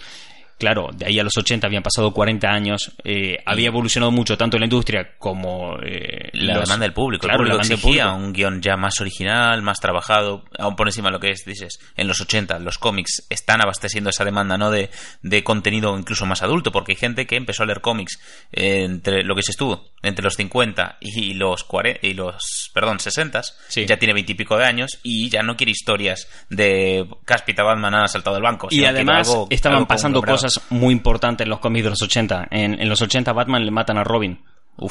Claro, 0.60 0.90
de 0.94 1.06
ahí 1.08 1.18
a 1.18 1.24
los 1.24 1.36
80 1.38 1.66
habían 1.68 1.82
pasado 1.82 2.12
40 2.12 2.48
años, 2.50 2.92
eh, 3.04 3.38
había 3.46 3.68
evolucionado 3.70 4.12
mucho 4.12 4.38
tanto 4.38 4.58
la 4.60 4.66
industria 4.66 5.16
como 5.18 5.78
eh, 5.82 6.30
La 6.34 6.56
los- 6.56 6.64
demanda 6.66 6.84
del 6.86 6.94
público. 6.94 7.26
Claro, 7.26 7.44
el 7.44 7.48
la 7.50 7.56
público 7.56 7.68
del 7.70 7.78
exigía 7.80 8.04
público. 8.12 8.26
un 8.28 8.34
guion 8.34 8.62
ya 8.62 8.76
más 8.76 9.00
original, 9.00 9.62
más 9.62 9.80
trabajado, 9.80 10.44
aún 10.60 10.76
por 10.76 10.88
encima 10.88 11.08
de 11.08 11.14
lo 11.14 11.20
que 11.20 11.30
es, 11.32 11.46
dices, 11.46 11.80
en 11.96 12.08
los 12.08 12.20
80 12.22 12.60
los 12.60 12.78
cómics 12.78 13.26
están 13.30 13.62
abasteciendo 13.62 14.10
esa 14.10 14.26
demanda, 14.26 14.58
¿no? 14.58 14.70
De, 14.70 14.90
de 15.24 15.44
contenido 15.44 15.98
incluso 15.98 16.26
más 16.26 16.44
adulto, 16.44 16.72
porque 16.74 16.92
hay 16.92 16.98
gente 16.98 17.26
que 17.26 17.38
empezó 17.38 17.64
a 17.64 17.66
leer 17.66 17.80
cómics 17.82 18.20
eh, 18.52 18.84
entre 18.84 19.24
lo 19.24 19.36
que 19.36 19.44
se 19.44 19.52
estuvo, 19.52 19.86
entre 20.04 20.24
los 20.24 20.36
50 20.36 20.98
y 21.00 21.36
los 21.36 21.64
40, 21.64 22.06
y 22.06 22.14
los, 22.16 22.70
perdón, 22.74 23.00
60, 23.00 23.42
Sí. 23.70 23.86
ya 23.86 23.98
tiene 23.98 24.14
20 24.14 24.34
y 24.34 24.36
pico 24.36 24.58
de 24.58 24.66
años 24.66 25.00
y 25.04 25.30
ya 25.30 25.42
no 25.42 25.56
quiere 25.56 25.72
historias 25.72 26.28
de 26.50 27.08
Cáspita 27.24 27.64
Batman 27.64 27.96
ha 27.96 28.08
saltado 28.10 28.36
del 28.36 28.44
banco. 28.44 28.68
Y 28.72 28.84
además 28.84 29.30
algo- 29.30 29.48
estaban 29.50 29.78
algo 29.78 29.88
pasando 29.88 30.20
conglomerado. 30.20 30.49
Cosas 30.54 30.72
muy 30.72 30.94
importantes 30.94 31.46
en 31.46 31.50
los 31.50 31.60
cómics 31.60 31.84
de 31.84 31.90
los 31.92 32.02
80. 32.02 32.48
En, 32.52 32.80
en 32.82 32.90
los 32.90 33.02
80 33.02 33.32
Batman 33.34 33.66
le 33.66 33.72
matan 33.72 33.98
a 33.98 34.04
Robin. 34.04 34.44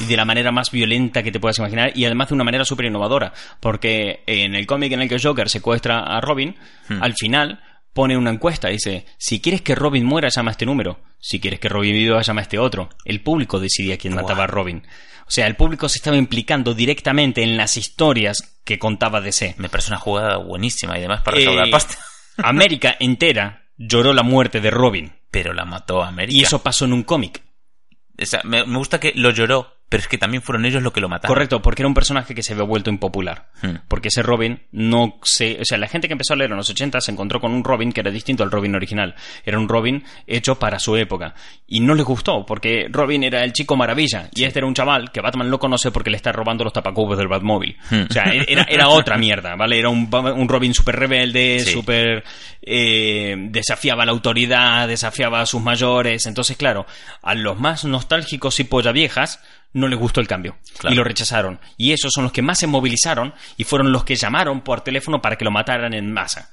De 0.07 0.17
la 0.19 0.27
manera 0.27 0.53
más 0.53 0.71
violenta 0.71 1.23
que 1.23 1.33
te 1.33 1.41
puedas 1.41 1.59
imaginar 1.59 1.93
y 1.95 2.05
además 2.05 2.29
de 2.29 2.35
una 2.35 2.45
manera 2.45 2.65
súper 2.67 2.87
innovadora. 2.87 3.33
Porque 3.61 4.23
en 4.27 4.55
el 4.55 4.67
cómic 4.67 4.93
en 4.93 5.01
el 5.01 5.09
que 5.09 5.19
Joker 5.19 5.49
secuestra 5.49 6.01
a 6.01 6.21
Robin, 6.21 6.57
Hmm. 6.89 7.03
al 7.03 7.15
final 7.15 7.61
pone 7.95 8.17
una 8.17 8.31
encuesta. 8.31 8.69
Dice, 8.69 9.07
si 9.17 9.41
quieres 9.41 9.63
que 9.63 9.75
Robin 9.75 10.05
muera, 10.05 10.29
llama 10.29 10.51
a 10.51 10.53
este 10.53 10.67
número. 10.67 11.01
Si 11.19 11.41
quieres 11.41 11.59
que 11.59 11.69
Robin 11.71 11.93
viva, 11.95 12.21
llama 12.23 12.41
a 12.41 12.43
este 12.43 12.59
otro. 12.59 12.91
El 13.05 13.23
público 13.23 13.59
decidía 13.61 13.97
quién 13.97 14.15
mataba 14.15 14.45
a 14.45 14.47
Robin. 14.47 14.83
O 15.27 15.31
sea, 15.31 15.47
el 15.47 15.57
público 15.57 15.89
se 15.89 15.99
estaba 15.99 16.17
implicando 16.17 16.75
directamente 16.75 17.43
en 17.43 17.57
las 17.57 17.77
historias 17.79 18.59
que 18.65 18.79
contaba 18.79 19.21
DC. 19.23 19.55
Me 19.59 19.69
parece 19.71 19.91
una 19.91 19.99
jugada 19.99 20.37
buenísima 20.37 20.95
y 20.97 21.01
además 21.01 21.23
para 21.23 21.39
Eh, 21.39 21.41
recaudar 21.41 21.71
pasta. 21.71 21.97
América 22.43 22.95
entera 23.01 23.68
lloró 23.79 24.13
la 24.13 24.23
muerte 24.23 24.61
de 24.61 24.71
Robin. 24.71 25.15
Pero 25.31 25.53
la 25.53 25.65
mató 25.65 26.03
a 26.03 26.09
América. 26.09 26.39
Y 26.39 26.43
eso 26.43 26.63
pasó 26.63 26.85
en 26.85 26.93
un 26.93 27.03
cómic. 27.05 27.43
O 28.21 28.27
sea, 28.27 28.41
me, 28.45 28.65
me 28.65 28.79
gusta 28.79 28.99
que 28.99 29.13
lo 29.15 29.31
lloró, 29.31 29.78
pero 29.89 30.03
es 30.03 30.09
que 30.09 30.19
también 30.19 30.43
fueron 30.43 30.65
ellos 30.67 30.83
los 30.83 30.93
que 30.93 31.01
lo 31.01 31.09
mataron. 31.09 31.35
Correcto, 31.35 31.63
porque 31.63 31.83
era 31.83 31.89
un 31.89 31.95
personaje 31.95 32.35
que 32.35 32.43
se 32.43 32.53
había 32.53 32.65
vuelto 32.65 32.91
impopular. 32.91 33.49
Hmm. 33.63 33.77
Porque 33.89 34.09
ese 34.09 34.23
Robin 34.23 34.61
no 34.71 35.19
se... 35.23 35.59
O 35.61 35.65
sea, 35.65 35.79
la 35.79 35.89
gente 35.89 36.09
que 36.09 36.13
empezó 36.13 36.35
a 36.35 36.37
leer 36.37 36.51
en 36.51 36.57
los 36.59 36.69
80 36.69 37.01
se 37.01 37.11
encontró 37.11 37.41
con 37.41 37.53
un 37.53 37.65
Robin 37.65 37.93
que 37.93 38.01
era 38.01 38.11
distinto 38.11 38.43
al 38.43 38.51
Robin 38.51 38.75
original. 38.75 39.15
Era 39.45 39.59
un 39.59 39.69
Robin 39.69 40.05
hecho 40.27 40.59
para 40.59 40.79
su 40.79 40.97
época. 40.97 41.35
Y 41.67 41.81
no 41.81 41.95
les 41.95 42.05
gustó, 42.05 42.45
porque 42.45 42.87
Robin 42.91 43.25
era 43.25 43.43
el 43.45 43.53
chico 43.53 43.77
maravilla. 43.77 44.29
Y 44.35 44.45
este 44.45 44.59
era 44.59 44.67
un 44.67 44.75
chaval 44.75 45.11
que 45.11 45.21
Batman 45.23 45.51
lo 45.51 45.59
conoce 45.59 45.91
porque 45.91 46.11
le 46.11 46.17
está 46.17 46.33
robando 46.33 46.65
los 46.65 46.73
tapacubos 46.73 47.17
del 47.17 47.29
Batmóvil. 47.29 47.77
Hmm. 47.91 48.03
O 48.11 48.13
sea, 48.13 48.25
era, 48.25 48.65
era 48.65 48.89
otra 48.91 49.17
mierda, 49.17 49.57
¿vale? 49.57 49.79
Era 49.79 49.89
un, 49.89 50.09
un 50.13 50.49
Robin 50.49 50.75
súper 50.75 50.97
rebelde, 50.97 51.61
Sí. 51.61 51.73
súper... 51.73 52.25
eh, 52.63 53.37
desafiaba 53.51 54.03
a 54.03 54.07
la 54.07 54.13
autoridad, 54.13 54.87
desafiaba 54.89 55.41
a 55.41 55.47
sus 55.47 55.63
mayores. 55.63 56.27
Entonces, 56.27 56.57
claro, 56.57 56.87
a 57.23 57.35
los 57.35 57.59
más 57.59 57.85
nostálgicos 57.85 58.61
y 58.61 58.65
polla 58.65 58.93
viejas 58.93 59.43
no 59.73 59.87
les 59.89 59.99
gustó 59.99 60.21
el 60.21 60.27
cambio 60.29 60.57
Claro. 60.79 60.95
y 60.95 60.97
lo 60.97 61.05
rechazaron. 61.05 61.61
Y 61.77 61.93
esos 61.93 62.11
son 62.15 62.25
los 62.25 62.33
que 62.33 62.43
más 62.43 62.59
se 62.59 62.67
movilizaron 62.67 63.35
y 63.57 63.65
fueron 63.65 63.93
los 63.93 64.05
que 64.05 64.17
llamaron 64.17 64.63
por 64.63 64.81
teléfono 64.83 65.21
para 65.21 65.37
que 65.37 65.45
lo 65.45 65.51
mataran 65.51 65.93
en 65.95 66.13
masa. 66.13 66.51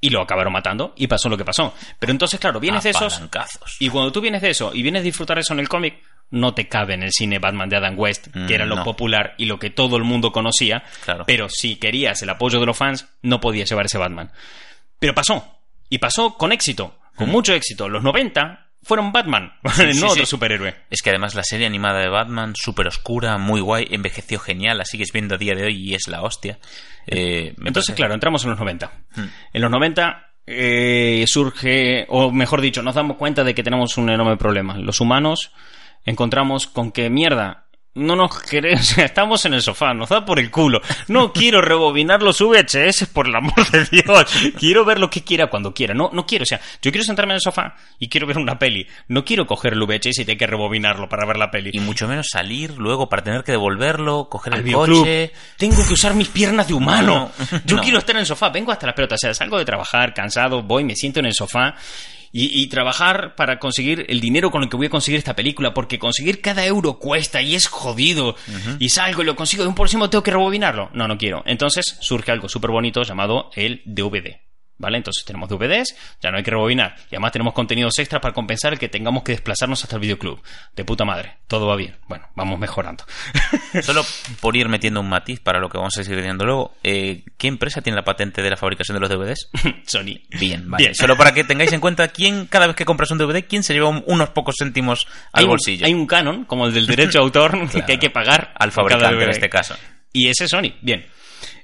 Y 0.00 0.10
lo 0.10 0.20
acabaron 0.20 0.52
matando 0.52 0.92
y 0.96 1.06
pasó 1.06 1.28
lo 1.28 1.36
que 1.38 1.44
pasó. 1.44 1.74
Pero 1.98 2.12
entonces, 2.12 2.38
claro, 2.38 2.60
vienes 2.60 2.84
de 2.84 2.90
esos 2.90 3.20
y 3.80 3.88
cuando 3.88 4.12
tú 4.12 4.20
vienes 4.20 4.42
de 4.42 4.50
eso 4.50 4.72
y 4.74 4.82
vienes 4.82 5.00
a 5.00 5.04
disfrutar 5.04 5.38
eso 5.38 5.54
en 5.54 5.60
el 5.60 5.68
cómic, 5.68 6.02
no 6.30 6.54
te 6.54 6.68
cabe 6.68 6.94
en 6.94 7.02
el 7.02 7.12
cine 7.12 7.38
Batman 7.38 7.68
de 7.68 7.76
Adam 7.76 7.98
West, 7.98 8.28
Mm, 8.34 8.46
que 8.46 8.54
era 8.54 8.66
lo 8.66 8.76
no. 8.76 8.84
popular 8.84 9.34
y 9.38 9.44
lo 9.46 9.58
que 9.58 9.70
todo 9.70 9.96
el 9.96 10.02
mundo 10.04 10.32
conocía. 10.32 10.82
Claro. 11.04 11.24
Pero 11.26 11.48
si 11.48 11.76
querías 11.76 12.20
el 12.22 12.30
apoyo 12.30 12.58
de 12.60 12.66
los 12.66 12.76
fans, 12.76 13.06
no 13.22 13.40
podías 13.40 13.68
llevar 13.70 13.86
ese 13.86 13.96
Batman. 13.98 14.30
Pero 14.98 15.14
pasó. 15.14 15.60
Y 15.88 15.98
pasó 15.98 16.36
con 16.36 16.52
éxito. 16.52 16.98
Con 17.14 17.30
mucho 17.30 17.54
éxito. 17.54 17.88
Los 17.88 18.02
90 18.02 18.65
fueron 18.86 19.10
Batman, 19.12 19.52
sí, 19.74 20.00
no 20.00 20.06
otro 20.06 20.24
sí. 20.24 20.30
superhéroe. 20.30 20.74
Es 20.90 21.02
que 21.02 21.10
además 21.10 21.34
la 21.34 21.42
serie 21.42 21.66
animada 21.66 21.98
de 21.98 22.08
Batman, 22.08 22.54
súper 22.56 22.86
oscura, 22.86 23.36
muy 23.36 23.60
guay, 23.60 23.88
envejeció 23.90 24.38
genial, 24.38 24.78
la 24.78 24.84
sigues 24.84 25.12
viendo 25.12 25.34
a 25.34 25.38
día 25.38 25.54
de 25.54 25.64
hoy 25.64 25.76
y 25.90 25.94
es 25.94 26.06
la 26.08 26.22
hostia. 26.22 26.58
Eh, 27.06 27.48
Entonces, 27.58 27.86
parece- 27.86 27.94
claro, 27.94 28.14
entramos 28.14 28.44
en 28.44 28.50
los 28.50 28.58
90. 28.58 28.92
Hmm. 29.16 29.24
En 29.52 29.62
los 29.62 29.70
90 29.70 30.22
eh, 30.46 31.24
surge, 31.26 32.06
o 32.08 32.30
mejor 32.30 32.60
dicho, 32.60 32.82
nos 32.82 32.94
damos 32.94 33.16
cuenta 33.16 33.42
de 33.42 33.54
que 33.54 33.64
tenemos 33.64 33.96
un 33.98 34.08
enorme 34.10 34.36
problema. 34.36 34.76
Los 34.78 35.00
humanos 35.00 35.50
encontramos 36.04 36.68
con 36.68 36.92
que, 36.92 37.10
mierda, 37.10 37.65
no 37.96 38.14
nos 38.14 38.40
queremos, 38.42 38.96
estamos 38.98 39.44
en 39.46 39.54
el 39.54 39.62
sofá, 39.62 39.94
nos 39.94 40.10
da 40.10 40.24
por 40.24 40.38
el 40.38 40.50
culo. 40.50 40.80
No 41.08 41.32
quiero 41.32 41.60
rebobinar 41.60 42.22
los 42.22 42.40
VHS 42.40 43.06
por 43.12 43.26
el 43.26 43.34
amor 43.34 43.70
de 43.70 43.84
Dios. 43.86 44.26
Quiero 44.58 44.84
ver 44.84 45.00
lo 45.00 45.10
que 45.10 45.24
quiera 45.24 45.48
cuando 45.48 45.72
quiera. 45.72 45.94
No, 45.94 46.10
no 46.12 46.26
quiero, 46.26 46.42
o 46.42 46.46
sea, 46.46 46.60
yo 46.82 46.90
quiero 46.92 47.04
sentarme 47.04 47.32
en 47.32 47.36
el 47.36 47.40
sofá 47.40 47.74
y 47.98 48.08
quiero 48.08 48.26
ver 48.26 48.38
una 48.38 48.58
peli. 48.58 48.86
No 49.08 49.24
quiero 49.24 49.46
coger 49.46 49.72
el 49.72 49.80
VHS 49.80 50.18
y 50.20 50.24
tener 50.24 50.38
que 50.38 50.46
rebobinarlo 50.46 51.08
para 51.08 51.26
ver 51.26 51.38
la 51.38 51.50
peli. 51.50 51.70
Y 51.72 51.80
mucho 51.80 52.06
menos 52.06 52.28
salir 52.30 52.76
luego 52.76 53.08
para 53.08 53.24
tener 53.24 53.42
que 53.42 53.52
devolverlo, 53.52 54.28
coger 54.28 54.54
Al 54.54 54.66
el 54.66 54.72
coche. 54.72 55.32
Tengo 55.56 55.76
que 55.86 55.94
usar 55.94 56.14
mis 56.14 56.28
piernas 56.28 56.68
de 56.68 56.74
humano. 56.74 57.32
No, 57.50 57.60
Yo 57.64 57.76
no. 57.76 57.82
quiero 57.82 57.98
estar 57.98 58.14
en 58.14 58.20
el 58.20 58.26
sofá. 58.26 58.50
Vengo 58.50 58.72
hasta 58.72 58.86
las 58.86 58.94
pelotas. 58.94 59.18
O 59.18 59.20
sea, 59.20 59.34
salgo 59.34 59.58
de 59.58 59.64
trabajar 59.64 60.12
cansado, 60.12 60.62
voy, 60.62 60.84
me 60.84 60.94
siento 60.94 61.20
en 61.20 61.26
el 61.26 61.34
sofá. 61.34 61.74
Y, 62.36 62.62
y 62.62 62.66
trabajar 62.68 63.34
para 63.34 63.58
conseguir 63.58 64.06
el 64.08 64.20
dinero 64.20 64.50
con 64.50 64.62
el 64.62 64.68
que 64.68 64.76
voy 64.76 64.86
a 64.86 64.90
conseguir 64.90 65.18
esta 65.18 65.36
película, 65.36 65.72
porque 65.74 65.98
conseguir 65.98 66.40
cada 66.40 66.64
euro 66.64 66.98
cuesta 66.98 67.42
y 67.42 67.54
es 67.54 67.66
jodido. 67.66 68.36
Y 68.78 68.90
salgo 68.90 69.22
y 69.22 69.24
lo 69.24 69.36
consigo 69.36 69.62
de 69.62 69.68
un 69.68 69.74
por 69.74 69.86
encima, 69.86 70.10
tengo 70.10 70.22
que 70.22 70.30
rebobinarlo. 70.30 70.90
No, 70.92 71.08
no 71.08 71.18
quiero. 71.18 71.42
Entonces 71.46 71.96
surge 72.00 72.32
algo 72.32 72.48
súper 72.48 72.70
bonito 72.70 73.02
llamado 73.02 73.50
el 73.54 73.82
DVD. 73.84 74.45
¿Vale? 74.78 74.98
Entonces 74.98 75.24
tenemos 75.24 75.48
DVDs, 75.48 75.96
ya 76.20 76.30
no 76.30 76.36
hay 76.36 76.42
que 76.42 76.50
rebobinar. 76.50 76.96
Y 77.10 77.14
además 77.14 77.32
tenemos 77.32 77.54
contenidos 77.54 77.98
extras 77.98 78.20
para 78.20 78.34
compensar 78.34 78.74
el 78.74 78.78
que 78.78 78.88
tengamos 78.90 79.22
que 79.22 79.32
desplazarnos 79.32 79.82
hasta 79.82 79.96
el 79.96 80.00
videoclub. 80.02 80.42
De 80.74 80.84
puta 80.84 81.04
madre. 81.06 81.38
Todo 81.46 81.66
va 81.66 81.76
bien. 81.76 81.96
Bueno, 82.08 82.28
vamos 82.34 82.58
mejorando. 82.58 83.04
Solo 83.82 84.04
por 84.40 84.54
ir 84.56 84.68
metiendo 84.68 85.00
un 85.00 85.08
matiz 85.08 85.40
para 85.40 85.60
lo 85.60 85.68
que 85.70 85.78
vamos 85.78 85.96
a 85.96 86.02
seguir 86.04 86.18
diciendo 86.18 86.44
luego, 86.44 86.74
eh, 86.82 87.24
¿qué 87.38 87.48
empresa 87.48 87.80
tiene 87.80 87.96
la 87.96 88.04
patente 88.04 88.42
de 88.42 88.50
la 88.50 88.56
fabricación 88.58 88.96
de 88.96 89.00
los 89.00 89.08
DVDs? 89.08 89.48
Sony. 89.86 90.20
Bien, 90.38 90.70
vale. 90.70 90.84
Bien. 90.84 90.94
Solo 90.94 91.16
para 91.16 91.32
que 91.32 91.44
tengáis 91.44 91.72
en 91.72 91.80
cuenta 91.80 92.08
quién, 92.08 92.46
cada 92.46 92.66
vez 92.66 92.76
que 92.76 92.84
compras 92.84 93.10
un 93.10 93.18
DVD, 93.18 93.46
quién 93.46 93.62
se 93.62 93.72
lleva 93.72 93.88
un- 93.88 94.04
unos 94.06 94.30
pocos 94.30 94.56
céntimos 94.58 95.06
al 95.32 95.40
hay 95.40 95.44
un, 95.44 95.50
bolsillo. 95.50 95.86
hay 95.86 95.94
un 95.94 96.06
canon, 96.06 96.44
como 96.44 96.66
el 96.66 96.74
del 96.74 96.86
derecho 96.86 97.18
de 97.18 97.24
autor, 97.24 97.70
que 97.86 97.92
hay 97.92 97.98
que 97.98 98.10
pagar 98.10 98.52
al 98.58 98.72
fabricante 98.72 99.24
en 99.24 99.30
este 99.30 99.48
caso. 99.48 99.74
Y 100.12 100.28
ese 100.28 100.44
es 100.44 100.50
Sony. 100.50 100.74
Bien. 100.82 101.06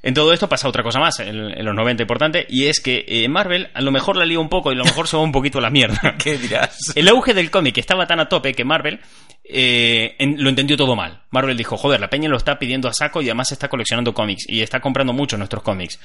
En 0.02 0.14
todo 0.14 0.32
esto 0.32 0.48
pasa 0.48 0.68
otra 0.68 0.82
cosa 0.82 0.98
más, 0.98 1.20
en, 1.20 1.36
en 1.36 1.64
los 1.64 1.74
90 1.74 2.02
importante, 2.02 2.44
y 2.48 2.66
es 2.66 2.80
que 2.80 3.04
eh, 3.06 3.28
Marvel 3.28 3.70
a 3.72 3.80
lo 3.80 3.92
mejor 3.92 4.16
la 4.16 4.24
lío 4.24 4.40
un 4.40 4.48
poco 4.48 4.70
y 4.72 4.74
a 4.74 4.78
lo 4.78 4.84
mejor 4.84 5.06
se 5.06 5.16
va 5.16 5.22
un 5.22 5.30
poquito 5.32 5.58
a 5.58 5.60
la 5.60 5.70
mierda. 5.70 6.16
¿Qué 6.18 6.36
dirás? 6.38 6.76
El 6.96 7.08
auge 7.08 7.34
del 7.34 7.50
cómic 7.52 7.78
estaba 7.78 8.06
tan 8.06 8.18
a 8.18 8.28
tope 8.28 8.52
que 8.54 8.64
Marvel 8.64 8.98
eh, 9.44 10.16
en- 10.18 10.42
lo 10.42 10.48
entendió 10.48 10.76
todo 10.76 10.96
mal. 10.96 11.22
Marvel 11.30 11.56
dijo, 11.56 11.76
joder, 11.76 12.00
la 12.00 12.10
peña 12.10 12.28
lo 12.28 12.36
está 12.36 12.58
pidiendo 12.58 12.88
a 12.88 12.92
saco 12.92 13.22
y 13.22 13.26
además 13.26 13.52
está 13.52 13.68
coleccionando 13.68 14.12
cómics 14.12 14.44
y 14.48 14.60
está 14.62 14.80
comprando 14.80 15.12
mucho 15.12 15.36
nuestros 15.38 15.62
cómics. 15.62 16.00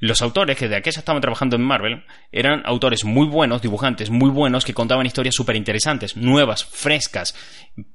Los 0.00 0.22
autores 0.22 0.56
que 0.56 0.68
de 0.68 0.76
aquella 0.76 0.98
estaban 0.98 1.20
trabajando 1.22 1.56
en 1.56 1.62
Marvel 1.62 2.02
eran 2.32 2.62
autores 2.64 3.04
muy 3.04 3.26
buenos, 3.26 3.62
dibujantes 3.62 4.10
muy 4.10 4.28
buenos 4.30 4.64
que 4.64 4.74
contaban 4.74 5.06
historias 5.06 5.34
súper 5.34 5.56
interesantes, 5.56 6.16
nuevas, 6.16 6.64
frescas. 6.64 7.34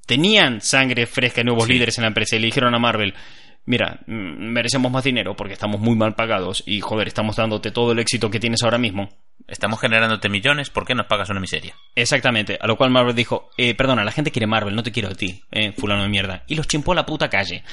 Tenían 0.05 0.62
sangre 0.62 1.05
fresca 1.07 1.41
y 1.41 1.43
nuevos 1.43 1.65
Sí. 1.65 1.73
líderes 1.73 1.97
en 1.97 2.03
la 2.03 2.07
empresa 2.07 2.35
y 2.35 2.39
le 2.39 2.45
dijeron 2.47 2.73
a 2.73 2.79
Marvel, 2.79 3.13
mira, 3.65 3.99
mm, 4.07 4.51
merecemos 4.51 4.91
más 4.91 5.03
dinero 5.03 5.35
porque 5.35 5.53
estamos 5.53 5.79
muy 5.79 5.95
mal 5.95 6.15
pagados 6.15 6.63
y 6.65 6.81
joder, 6.81 7.07
estamos 7.07 7.35
dándote 7.35 7.71
todo 7.71 7.91
el 7.91 7.99
éxito 7.99 8.29
que 8.29 8.39
tienes 8.39 8.63
ahora 8.63 8.77
mismo. 8.77 9.09
Estamos 9.47 9.79
generándote 9.79 10.29
millones, 10.29 10.69
¿por 10.69 10.85
qué 10.85 10.93
nos 10.93 11.07
pagas 11.07 11.29
una 11.29 11.39
miseria? 11.39 11.73
Exactamente, 11.95 12.59
a 12.61 12.67
lo 12.67 12.77
cual 12.77 12.91
Marvel 12.91 13.15
dijo, 13.15 13.49
eh, 13.57 13.73
perdona, 13.73 14.03
la 14.03 14.11
gente 14.11 14.31
quiere 14.31 14.45
Marvel, 14.45 14.75
no 14.75 14.83
te 14.83 14.91
quiero 14.91 15.09
a 15.09 15.15
ti, 15.15 15.41
eh, 15.51 15.71
fulano 15.71 16.03
de 16.03 16.09
mierda. 16.09 16.43
Y 16.47 16.55
los 16.55 16.67
chimpó 16.67 16.91
a 16.91 16.95
la 16.95 17.05
puta 17.05 17.29
calle. 17.29 17.63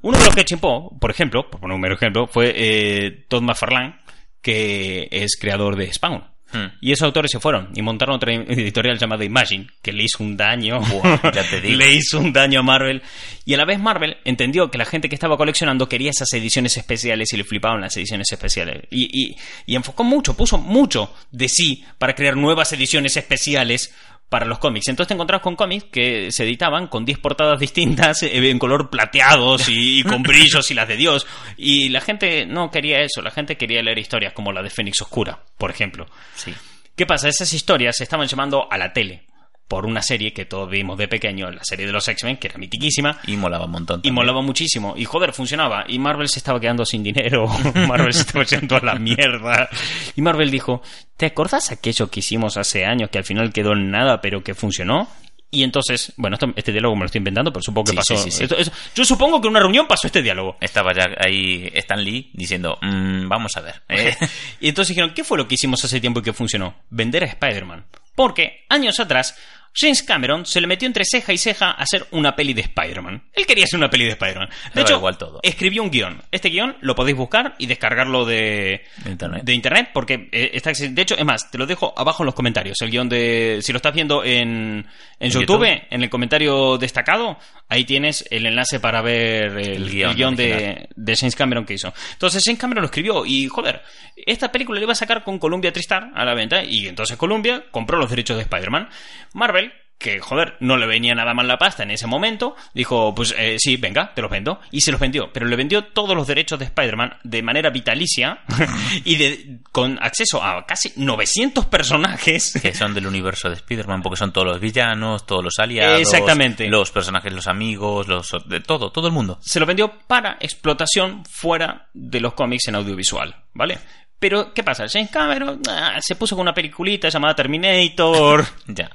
Uno 0.00 0.18
de 0.18 0.24
los 0.24 0.34
que 0.34 0.44
chimpó, 0.44 0.96
por 0.98 1.10
ejemplo, 1.10 1.50
por 1.50 1.60
poner 1.60 1.74
un 1.74 1.80
mero 1.80 1.94
ejemplo, 1.94 2.26
fue 2.26 2.52
eh, 2.54 3.26
Todd 3.28 3.42
McFarlane, 3.42 3.96
que 4.40 5.08
es 5.10 5.36
creador 5.38 5.76
de 5.76 5.92
Spawn. 5.92 6.33
Hmm. 6.54 6.66
Y 6.80 6.92
esos 6.92 7.04
autores 7.06 7.30
se 7.32 7.40
fueron 7.40 7.70
y 7.74 7.82
montaron 7.82 8.14
otra 8.16 8.32
editorial 8.48 8.96
llamada 8.98 9.24
Imagine, 9.24 9.66
que 9.82 9.92
le 9.92 10.04
hizo 10.04 10.22
un 10.22 10.36
daño. 10.36 10.80
Buah, 10.80 11.32
ya 11.32 11.42
te 11.42 11.60
digo. 11.60 11.76
le 11.78 11.92
hizo 11.94 12.18
un 12.20 12.32
daño 12.32 12.60
a 12.60 12.62
Marvel. 12.62 13.02
Y 13.44 13.54
a 13.54 13.56
la 13.58 13.64
vez 13.64 13.78
Marvel 13.78 14.16
entendió 14.24 14.70
que 14.70 14.78
la 14.78 14.84
gente 14.84 15.08
que 15.08 15.14
estaba 15.16 15.36
coleccionando 15.36 15.88
quería 15.88 16.10
esas 16.10 16.32
ediciones 16.32 16.76
especiales 16.76 17.32
y 17.32 17.36
le 17.36 17.44
flipaban 17.44 17.80
las 17.80 17.96
ediciones 17.96 18.30
especiales. 18.32 18.84
Y, 18.90 19.04
y- 19.12 19.36
y 19.66 19.74
enfocó 19.76 20.04
mucho, 20.04 20.36
puso 20.36 20.56
mucho 20.58 21.12
de 21.32 21.48
sí 21.48 21.84
para 21.98 22.14
crear 22.14 22.36
nuevas 22.36 22.72
ediciones 22.72 23.16
especiales 23.16 23.92
para 24.28 24.46
los 24.46 24.58
cómics. 24.58 24.88
Entonces 24.88 25.08
te 25.08 25.14
encontrabas 25.14 25.42
con 25.42 25.56
cómics 25.56 25.86
que 25.90 26.32
se 26.32 26.44
editaban 26.44 26.88
con 26.88 27.04
10 27.04 27.18
portadas 27.18 27.60
distintas, 27.60 28.22
eh, 28.22 28.50
en 28.50 28.58
color 28.58 28.90
plateados 28.90 29.68
y, 29.68 30.00
y 30.00 30.02
con 30.02 30.22
brillos 30.24 30.70
y 30.70 30.74
las 30.74 30.88
de 30.88 30.96
Dios. 30.96 31.26
Y 31.56 31.88
la 31.90 32.00
gente 32.00 32.46
no 32.46 32.70
quería 32.70 33.00
eso, 33.00 33.22
la 33.22 33.30
gente 33.30 33.56
quería 33.56 33.82
leer 33.82 33.98
historias 33.98 34.32
como 34.32 34.52
la 34.52 34.62
de 34.62 34.70
Fénix 34.70 35.02
Oscura, 35.02 35.40
por 35.58 35.70
ejemplo. 35.70 36.06
Sí. 36.34 36.54
¿Qué 36.96 37.06
pasa? 37.06 37.28
Esas 37.28 37.52
historias 37.52 37.96
se 37.96 38.04
estaban 38.04 38.26
llamando 38.28 38.68
a 38.70 38.78
la 38.78 38.92
tele 38.92 39.24
por 39.68 39.86
una 39.86 40.02
serie 40.02 40.32
que 40.32 40.44
todos 40.44 40.68
vimos 40.70 40.98
de 40.98 41.08
pequeño, 41.08 41.50
la 41.50 41.64
serie 41.64 41.86
de 41.86 41.92
los 41.92 42.06
X-Men, 42.06 42.36
que 42.36 42.48
era 42.48 42.58
mitiquísima. 42.58 43.18
Y 43.26 43.36
molaba 43.36 43.64
un 43.64 43.70
montón. 43.72 44.00
Y 44.04 44.10
molaba 44.10 44.42
muchísimo. 44.42 44.94
Y 44.96 45.04
joder, 45.04 45.32
funcionaba. 45.32 45.84
Y 45.88 45.98
Marvel 45.98 46.28
se 46.28 46.38
estaba 46.38 46.60
quedando 46.60 46.84
sin 46.84 47.02
dinero. 47.02 47.46
Marvel 47.88 48.12
se 48.12 48.20
estaba 48.20 48.44
echando 48.44 48.76
a 48.76 48.80
la 48.80 48.94
mierda. 48.96 49.68
Y 50.16 50.22
Marvel 50.22 50.50
dijo: 50.50 50.82
¿Te 51.16 51.26
acordás 51.26 51.70
aquello 51.72 52.10
que 52.10 52.20
hicimos 52.20 52.56
hace 52.56 52.84
años 52.84 53.08
que 53.10 53.18
al 53.18 53.24
final 53.24 53.52
quedó 53.52 53.72
en 53.72 53.90
nada, 53.90 54.20
pero 54.20 54.42
que 54.42 54.54
funcionó? 54.54 55.08
Y 55.50 55.62
entonces, 55.62 56.12
bueno, 56.16 56.34
esto- 56.34 56.52
este 56.56 56.72
diálogo 56.72 56.96
me 56.96 57.00
lo 57.02 57.06
estoy 57.06 57.20
inventando, 57.20 57.52
pero 57.52 57.62
supongo 57.62 57.84
que 57.84 57.90
Sí, 57.92 57.96
pasó. 57.96 58.16
sí, 58.16 58.30
sí, 58.30 58.36
sí. 58.38 58.42
esto- 58.42 58.56
esto- 58.58 58.72
yo 58.96 59.04
supongo 59.04 59.40
que 59.40 59.46
en 59.46 59.52
una 59.52 59.60
reunión 59.60 59.86
pasó 59.86 60.08
este 60.08 60.20
diálogo. 60.20 60.56
Estaba 60.60 60.92
ya 60.92 61.06
ahí 61.24 61.70
Stan 61.74 62.02
Lee 62.02 62.30
diciendo, 62.34 62.76
"Mm, 62.82 63.28
vamos 63.28 63.56
a 63.56 63.60
ver. 63.60 63.82
eh". 63.88 64.16
Y 64.60 64.68
entonces 64.68 64.88
dijeron, 64.88 65.14
¿qué 65.14 65.22
fue 65.22 65.38
lo 65.38 65.46
que 65.46 65.54
hicimos 65.54 65.84
hace 65.84 66.00
tiempo 66.00 66.18
y 66.20 66.22
que 66.24 66.32
funcionó? 66.32 66.74
Vender 66.90 67.22
a 67.22 67.26
Spider-Man. 67.28 67.84
Porque 68.14 68.64
años 68.68 69.00
atrás, 69.00 69.36
James 69.74 70.02
Cameron 70.04 70.46
se 70.46 70.60
le 70.60 70.66
metió 70.66 70.86
entre 70.86 71.04
ceja 71.04 71.32
y 71.32 71.38
ceja 71.38 71.70
a 71.70 71.82
hacer 71.82 72.06
una 72.12 72.36
peli 72.36 72.54
de 72.54 72.60
Spider-Man. 72.62 73.24
Él 73.32 73.44
quería 73.46 73.64
hacer 73.64 73.78
una 73.78 73.90
peli 73.90 74.04
de 74.04 74.12
Spider-Man. 74.12 74.48
De 74.72 74.82
hecho, 74.82 74.94
igual 74.96 75.18
todo. 75.18 75.40
escribió 75.42 75.82
un 75.82 75.90
guion. 75.90 76.22
Este 76.30 76.48
guion 76.48 76.76
lo 76.80 76.94
podéis 76.94 77.16
buscar 77.16 77.54
y 77.58 77.66
descargarlo 77.66 78.24
de, 78.24 78.84
De 79.04 79.10
internet. 79.10 79.42
de 79.44 79.52
internet, 79.52 79.90
porque 79.92 80.28
eh, 80.30 80.50
está 80.54 80.72
de 80.72 81.02
hecho, 81.02 81.16
es 81.16 81.24
más, 81.24 81.50
te 81.50 81.58
lo 81.58 81.66
dejo 81.66 81.92
abajo 81.96 82.22
en 82.22 82.26
los 82.26 82.34
comentarios. 82.34 82.80
El 82.82 82.90
guion 82.90 83.08
de. 83.08 83.58
Si 83.62 83.72
lo 83.72 83.78
estás 83.78 83.94
viendo 83.94 84.22
en, 84.24 84.86
en 85.18 85.30
YouTube, 85.30 85.66
YouTube? 85.66 85.86
en 85.90 86.02
el 86.02 86.10
comentario 86.10 86.78
destacado, 86.78 87.38
ahí 87.68 87.84
tienes 87.84 88.24
el 88.30 88.46
enlace 88.46 88.78
para 88.78 89.02
ver 89.02 89.58
el, 89.58 89.82
El 89.84 89.90
guion 89.90 90.10
el 90.10 90.16
guion 90.16 90.36
de, 90.36 90.88
de 90.94 91.16
James 91.16 91.34
Cameron 91.34 91.64
que 91.64 91.74
hizo. 91.74 91.92
Entonces 92.12 92.42
James 92.44 92.60
Cameron 92.60 92.82
lo 92.82 92.86
escribió 92.86 93.26
y 93.26 93.48
joder, 93.48 93.82
esta 94.16 94.52
película 94.52 94.78
le 94.78 94.84
iba 94.84 94.92
a 94.92 94.96
sacar 94.96 95.24
con 95.24 95.38
Columbia 95.38 95.72
Tristar 95.72 96.10
a 96.14 96.24
la 96.24 96.34
venta 96.34 96.62
y 96.62 96.86
entonces 96.86 97.16
Columbia 97.16 97.64
compró 97.70 97.98
los 97.98 98.10
derechos 98.10 98.36
de 98.36 98.42
Spider-Man. 98.42 98.88
Marvel 99.32 99.63
que, 99.98 100.20
joder, 100.20 100.56
no 100.60 100.76
le 100.76 100.86
venía 100.86 101.14
nada 101.14 101.34
mal 101.34 101.48
la 101.48 101.56
pasta 101.56 101.82
en 101.82 101.90
ese 101.90 102.06
momento, 102.06 102.56
dijo, 102.74 103.14
pues 103.14 103.34
eh, 103.38 103.56
sí, 103.58 103.76
venga, 103.76 104.12
te 104.14 104.22
los 104.22 104.30
vendo. 104.30 104.60
Y 104.70 104.80
se 104.80 104.92
los 104.92 105.00
vendió, 105.00 105.32
pero 105.32 105.46
le 105.46 105.56
vendió 105.56 105.84
todos 105.84 106.14
los 106.14 106.26
derechos 106.26 106.58
de 106.58 106.66
Spider-Man 106.66 107.18
de 107.22 107.42
manera 107.42 107.70
vitalicia 107.70 108.40
y 109.04 109.16
de, 109.16 109.58
con 109.72 109.98
acceso 110.02 110.42
a 110.42 110.66
casi 110.66 110.92
900 110.96 111.66
personajes. 111.66 112.58
que 112.60 112.74
son 112.74 112.92
del 112.94 113.06
universo 113.06 113.48
de 113.48 113.56
Spider-Man, 113.56 114.02
porque 114.02 114.18
son 114.18 114.32
todos 114.32 114.46
los 114.46 114.60
villanos, 114.60 115.26
todos 115.26 115.42
los 115.42 115.58
aliados, 115.58 116.00
Exactamente. 116.00 116.68
los 116.68 116.90
personajes, 116.90 117.32
los 117.32 117.46
amigos, 117.46 118.08
los 118.08 118.30
de 118.46 118.60
todo, 118.60 118.90
todo 118.90 119.06
el 119.06 119.12
mundo. 119.12 119.38
se 119.40 119.60
lo 119.60 119.66
vendió 119.66 119.92
para 120.06 120.36
explotación 120.40 121.24
fuera 121.24 121.88
de 121.94 122.20
los 122.20 122.34
cómics 122.34 122.68
en 122.68 122.74
audiovisual, 122.74 123.34
¿vale? 123.54 123.78
Pero, 124.18 124.54
¿qué 124.54 124.62
pasa? 124.62 124.86
James 124.90 125.10
Cameron 125.10 125.60
ah, 125.68 125.98
se 126.00 126.14
puso 126.14 126.34
con 126.34 126.42
una 126.42 126.54
peliculita 126.54 127.08
llamada 127.08 127.34
Terminator. 127.34 128.44
Ya. 128.66 128.90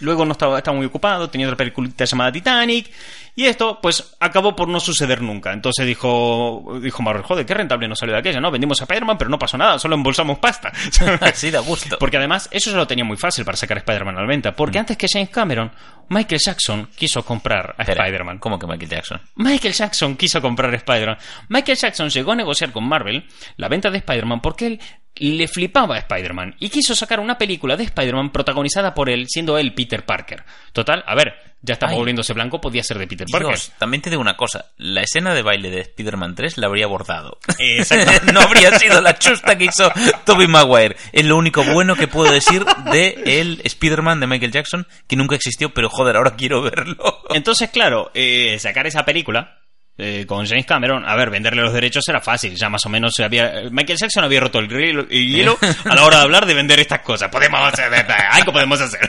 Luego 0.00 0.24
no 0.24 0.32
estaba, 0.32 0.58
estaba 0.58 0.76
muy 0.76 0.86
ocupado, 0.86 1.30
tenía 1.30 1.46
otra 1.46 1.56
peliculita 1.56 2.04
llamada 2.04 2.32
Titanic. 2.32 2.90
Y 3.36 3.46
esto, 3.46 3.80
pues, 3.82 4.16
acabó 4.20 4.54
por 4.54 4.68
no 4.68 4.78
suceder 4.78 5.20
nunca. 5.20 5.52
Entonces 5.52 5.86
dijo, 5.86 6.78
dijo 6.80 7.02
Marvel, 7.02 7.24
joder, 7.24 7.44
qué 7.44 7.54
rentable 7.54 7.88
nos 7.88 7.98
salió 7.98 8.14
de 8.14 8.20
aquella, 8.20 8.40
¿no? 8.40 8.50
Vendimos 8.50 8.80
a 8.80 8.84
Spider-Man, 8.84 9.18
pero 9.18 9.28
no 9.30 9.38
pasó 9.38 9.58
nada, 9.58 9.78
solo 9.78 9.96
embolsamos 9.96 10.38
pasta. 10.38 10.72
Así 11.20 11.50
da 11.50 11.60
gusto. 11.60 11.96
Porque 11.98 12.16
además, 12.16 12.48
eso 12.52 12.70
se 12.70 12.76
lo 12.76 12.86
tenía 12.86 13.04
muy 13.04 13.16
fácil 13.16 13.44
para 13.44 13.56
sacar 13.56 13.78
a 13.78 13.80
Spider-Man 13.80 14.16
a 14.18 14.20
la 14.20 14.28
venta. 14.28 14.52
Porque 14.52 14.78
antes 14.78 14.96
que 14.96 15.08
James 15.10 15.30
Cameron, 15.30 15.72
Michael 16.08 16.40
Jackson 16.40 16.88
quiso 16.94 17.24
comprar 17.24 17.74
a 17.76 17.82
Spider-Man. 17.82 18.38
¿Cómo 18.38 18.58
que 18.58 18.66
Michael 18.66 18.90
Jackson? 18.90 19.20
Michael 19.36 19.74
Jackson 19.74 20.16
quiso 20.16 20.40
comprar 20.40 20.72
a 20.72 20.76
Spider-Man. 20.76 21.18
Michael 21.48 21.78
Jackson 21.78 22.08
llegó 22.10 22.32
a 22.32 22.36
negociar 22.36 22.72
con 22.72 22.84
Marvel 22.84 23.26
la 23.56 23.68
venta 23.68 23.90
de 23.90 23.98
Spider-Man 23.98 24.40
porque 24.40 24.66
él 24.66 24.80
le 25.16 25.48
flipaba 25.48 25.96
a 25.96 25.98
Spider-Man 25.98 26.56
y 26.58 26.68
quiso 26.68 26.94
sacar 26.94 27.20
una 27.20 27.38
película 27.38 27.76
de 27.76 27.84
Spider-Man 27.84 28.30
protagonizada 28.30 28.94
por 28.94 29.08
él, 29.08 29.26
siendo 29.28 29.58
él 29.58 29.74
Peter 29.74 30.04
Parker. 30.04 30.44
Total, 30.72 31.04
a 31.06 31.14
ver, 31.14 31.53
ya 31.64 31.74
estaba 31.74 31.92
Ay. 31.92 31.98
volviéndose 31.98 32.34
blanco, 32.34 32.60
podía 32.60 32.82
ser 32.82 32.98
de 32.98 33.06
Peter 33.06 33.26
Parker. 33.30 33.48
Dios, 33.48 33.72
también 33.78 34.02
te 34.02 34.10
digo 34.10 34.20
una 34.20 34.36
cosa. 34.36 34.66
La 34.76 35.00
escena 35.00 35.34
de 35.34 35.42
baile 35.42 35.70
de 35.70 35.80
Spider-Man 35.80 36.34
3 36.34 36.58
la 36.58 36.66
habría 36.66 36.86
bordado. 36.86 37.38
No 38.32 38.40
habría 38.40 38.78
sido 38.78 39.00
la 39.00 39.18
chusta 39.18 39.56
que 39.56 39.64
hizo 39.64 39.90
Tobey 40.24 40.48
Maguire. 40.48 40.96
Es 41.12 41.24
lo 41.24 41.36
único 41.36 41.62
bueno 41.64 41.94
que 41.94 42.08
puedo 42.08 42.32
decir 42.32 42.64
de 42.90 43.22
el 43.24 43.60
Spider-Man 43.64 44.20
de 44.20 44.26
Michael 44.26 44.52
Jackson, 44.52 44.86
que 45.06 45.16
nunca 45.16 45.36
existió, 45.36 45.72
pero 45.72 45.88
joder, 45.88 46.16
ahora 46.16 46.34
quiero 46.36 46.62
verlo. 46.62 47.22
Entonces, 47.30 47.70
claro, 47.70 48.10
eh, 48.14 48.58
sacar 48.58 48.86
esa 48.86 49.04
película 49.04 49.60
eh, 49.96 50.24
con 50.26 50.44
James 50.44 50.66
Cameron, 50.66 51.08
a 51.08 51.14
ver, 51.14 51.30
venderle 51.30 51.62
los 51.62 51.72
derechos 51.72 52.02
era 52.08 52.20
fácil, 52.20 52.56
ya 52.56 52.68
más 52.68 52.84
o 52.84 52.88
menos 52.88 53.18
había... 53.20 53.62
Michael 53.70 53.98
Jackson 53.98 54.24
había 54.24 54.40
roto 54.40 54.58
el 54.58 54.68
hielo, 54.68 55.06
el 55.08 55.28
hielo 55.28 55.56
a 55.84 55.94
la 55.94 56.04
hora 56.04 56.16
de 56.18 56.22
hablar 56.24 56.46
de 56.46 56.54
vender 56.54 56.80
estas 56.80 57.00
cosas. 57.00 57.28
Podemos 57.30 57.60
hacer, 57.60 57.92
algo 58.32 58.52
podemos 58.52 58.80
hacer. 58.80 59.08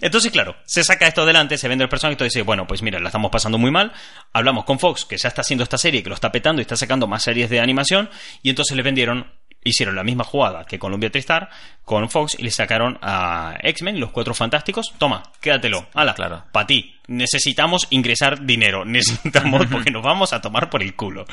Entonces, 0.00 0.32
claro, 0.32 0.56
se 0.64 0.82
saca 0.84 1.06
esto 1.06 1.22
adelante, 1.22 1.56
se 1.58 1.68
vende 1.68 1.84
el 1.84 1.88
personaje 1.88 2.14
y 2.14 2.16
todo 2.16 2.24
dice, 2.24 2.42
bueno, 2.42 2.66
pues 2.66 2.82
mira, 2.82 2.98
la 2.98 3.08
estamos 3.08 3.30
pasando 3.30 3.58
muy 3.58 3.70
mal. 3.70 3.92
Hablamos 4.32 4.64
con 4.64 4.78
Fox, 4.78 5.04
que 5.04 5.16
ya 5.16 5.28
está 5.28 5.42
haciendo 5.42 5.62
esta 5.64 5.78
serie, 5.78 6.02
que 6.02 6.08
lo 6.08 6.14
está 6.14 6.32
petando 6.32 6.60
y 6.60 6.62
está 6.62 6.76
sacando 6.76 7.06
más 7.06 7.22
series 7.22 7.48
de 7.50 7.60
animación. 7.60 8.10
Y 8.42 8.50
entonces 8.50 8.76
le 8.76 8.82
vendieron 8.82 9.32
hicieron 9.66 9.96
la 9.96 10.04
misma 10.04 10.24
jugada 10.24 10.66
que 10.66 10.78
Columbia 10.78 11.10
Tristar 11.10 11.48
con 11.86 12.10
Fox 12.10 12.36
y 12.38 12.42
le 12.42 12.50
sacaron 12.50 12.98
a 13.00 13.56
X-Men, 13.62 13.98
los 13.98 14.10
cuatro 14.10 14.34
fantásticos. 14.34 14.92
Toma, 14.98 15.22
quédatelo. 15.40 15.86
Hala, 15.94 16.12
Claro. 16.14 16.44
para 16.52 16.66
ti. 16.66 16.96
Necesitamos 17.06 17.86
ingresar 17.88 18.44
dinero. 18.44 18.84
Necesitamos 18.84 19.66
porque 19.70 19.90
nos 19.90 20.02
vamos 20.02 20.34
a 20.34 20.42
tomar 20.42 20.68
por 20.68 20.82
el 20.82 20.94
culo. 20.94 21.24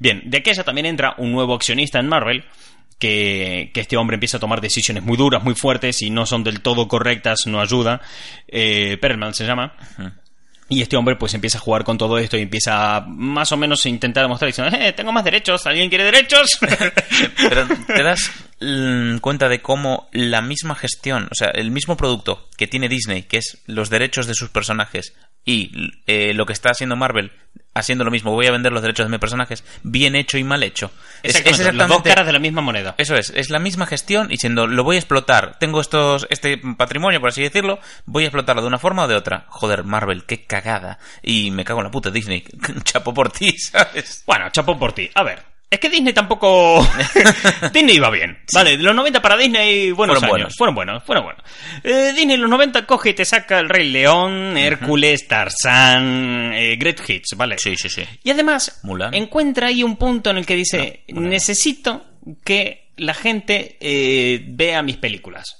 Bien, 0.00 0.22
de 0.24 0.38
aquella 0.38 0.64
también 0.64 0.86
entra 0.86 1.14
un 1.18 1.30
nuevo 1.30 1.54
accionista 1.54 2.00
en 2.00 2.08
Marvel. 2.08 2.44
Que, 2.98 3.70
que 3.72 3.80
este 3.80 3.96
hombre 3.96 4.16
empieza 4.16 4.38
a 4.38 4.40
tomar 4.40 4.60
decisiones 4.60 5.04
muy 5.04 5.16
duras, 5.16 5.44
muy 5.44 5.54
fuertes 5.54 6.02
y 6.02 6.10
no 6.10 6.26
son 6.26 6.42
del 6.42 6.60
todo 6.60 6.88
correctas, 6.88 7.46
no 7.46 7.60
ayuda. 7.60 8.00
Eh, 8.48 8.98
Perlman 9.00 9.34
se 9.34 9.46
llama. 9.46 9.74
Y 10.70 10.82
este 10.82 10.96
hombre 10.96 11.16
pues 11.16 11.32
empieza 11.32 11.56
a 11.56 11.62
jugar 11.62 11.82
con 11.82 11.96
todo 11.96 12.18
esto 12.18 12.36
y 12.36 12.42
empieza 12.42 12.96
a, 12.96 13.00
más 13.00 13.52
o 13.52 13.56
menos 13.56 13.86
a 13.86 13.88
intentar 13.88 14.24
demostrar 14.24 14.48
diciendo, 14.48 14.76
eh, 14.76 14.92
tengo 14.92 15.12
más 15.12 15.24
derechos, 15.24 15.66
¿alguien 15.66 15.88
quiere 15.88 16.04
derechos? 16.04 16.58
Pero 17.38 17.66
te 17.86 18.02
das 18.02 18.30
mm, 18.60 19.16
cuenta 19.18 19.48
de 19.48 19.62
cómo 19.62 20.10
la 20.12 20.42
misma 20.42 20.74
gestión, 20.74 21.28
o 21.30 21.34
sea, 21.34 21.48
el 21.48 21.70
mismo 21.70 21.96
producto 21.96 22.50
que 22.58 22.66
tiene 22.66 22.90
Disney, 22.90 23.22
que 23.22 23.38
es 23.38 23.62
los 23.66 23.88
derechos 23.88 24.26
de 24.26 24.34
sus 24.34 24.50
personajes, 24.50 25.14
y 25.42 25.70
eh, 26.06 26.34
lo 26.34 26.44
que 26.44 26.52
está 26.52 26.68
haciendo 26.70 26.96
Marvel, 26.96 27.32
haciendo 27.78 28.04
lo 28.04 28.10
mismo, 28.10 28.32
voy 28.32 28.46
a 28.46 28.50
vender 28.52 28.72
los 28.72 28.82
derechos 28.82 29.06
de 29.06 29.10
mis 29.10 29.18
personajes, 29.20 29.64
bien 29.82 30.14
hecho 30.14 30.38
y 30.38 30.44
mal 30.44 30.62
hecho. 30.62 30.90
Es- 31.22 31.34
es 31.36 31.40
Exactamente, 31.46 31.76
las 31.78 31.88
dos 31.88 32.02
caras 32.02 32.26
de 32.26 32.32
la 32.32 32.38
misma 32.38 32.60
moneda. 32.60 32.94
Eso 32.98 33.16
es, 33.16 33.30
es 33.30 33.50
la 33.50 33.58
misma 33.58 33.86
gestión 33.86 34.28
y 34.30 34.36
siendo 34.36 34.66
lo 34.66 34.84
voy 34.84 34.96
a 34.96 34.98
explotar, 35.00 35.58
tengo 35.58 35.80
estos 35.80 36.26
este 36.30 36.58
patrimonio 36.76 37.20
por 37.20 37.30
así 37.30 37.42
decirlo, 37.42 37.78
voy 38.06 38.24
a 38.24 38.26
explotarlo 38.26 38.62
de 38.62 38.68
una 38.68 38.78
forma 38.78 39.04
o 39.04 39.08
de 39.08 39.14
otra. 39.16 39.44
Joder, 39.48 39.84
Marvel, 39.84 40.24
qué 40.24 40.44
cagada. 40.46 40.98
Y 41.22 41.50
me 41.50 41.64
cago 41.64 41.80
en 41.80 41.84
la 41.84 41.90
puta 41.90 42.10
Disney, 42.10 42.44
chapo 42.84 43.12
por 43.14 43.30
ti, 43.30 43.56
¿sabes? 43.58 44.22
Bueno, 44.26 44.50
chapo 44.50 44.78
por 44.78 44.92
ti. 44.92 45.10
A 45.14 45.22
ver, 45.22 45.42
es 45.70 45.78
que 45.80 45.90
Disney 45.90 46.12
tampoco... 46.14 46.86
Disney 47.72 47.96
iba 47.96 48.10
bien. 48.10 48.38
Vale, 48.54 48.78
los 48.78 48.94
90 48.94 49.20
para 49.20 49.36
Disney, 49.36 49.90
buenos 49.92 50.18
Fueron 50.18 50.24
años. 50.24 50.30
buenos. 50.30 50.54
Fueron 50.56 50.74
buenos, 50.74 51.04
fueron 51.04 51.24
buenos. 51.24 51.42
Eh, 51.84 52.12
Disney 52.16 52.36
los 52.36 52.48
90 52.48 52.86
coge 52.86 53.10
y 53.10 53.14
te 53.14 53.24
saca 53.24 53.58
El 53.58 53.68
Rey 53.68 53.90
León, 53.90 54.56
Hércules, 54.56 55.28
Tarzán, 55.28 56.52
eh, 56.54 56.76
Great 56.76 57.00
Hits, 57.08 57.34
¿vale? 57.36 57.56
Sí, 57.58 57.76
sí, 57.76 57.88
sí. 57.88 58.02
Y 58.24 58.30
además, 58.30 58.80
Mulan. 58.82 59.12
encuentra 59.14 59.68
ahí 59.68 59.82
un 59.82 59.96
punto 59.96 60.30
en 60.30 60.38
el 60.38 60.46
que 60.46 60.54
dice, 60.56 61.04
No, 61.08 61.20
necesito 61.20 62.04
que 62.44 62.92
la 62.96 63.14
gente 63.14 63.76
eh, 63.80 64.42
vea 64.48 64.82
mis 64.82 64.96
películas. 64.96 65.57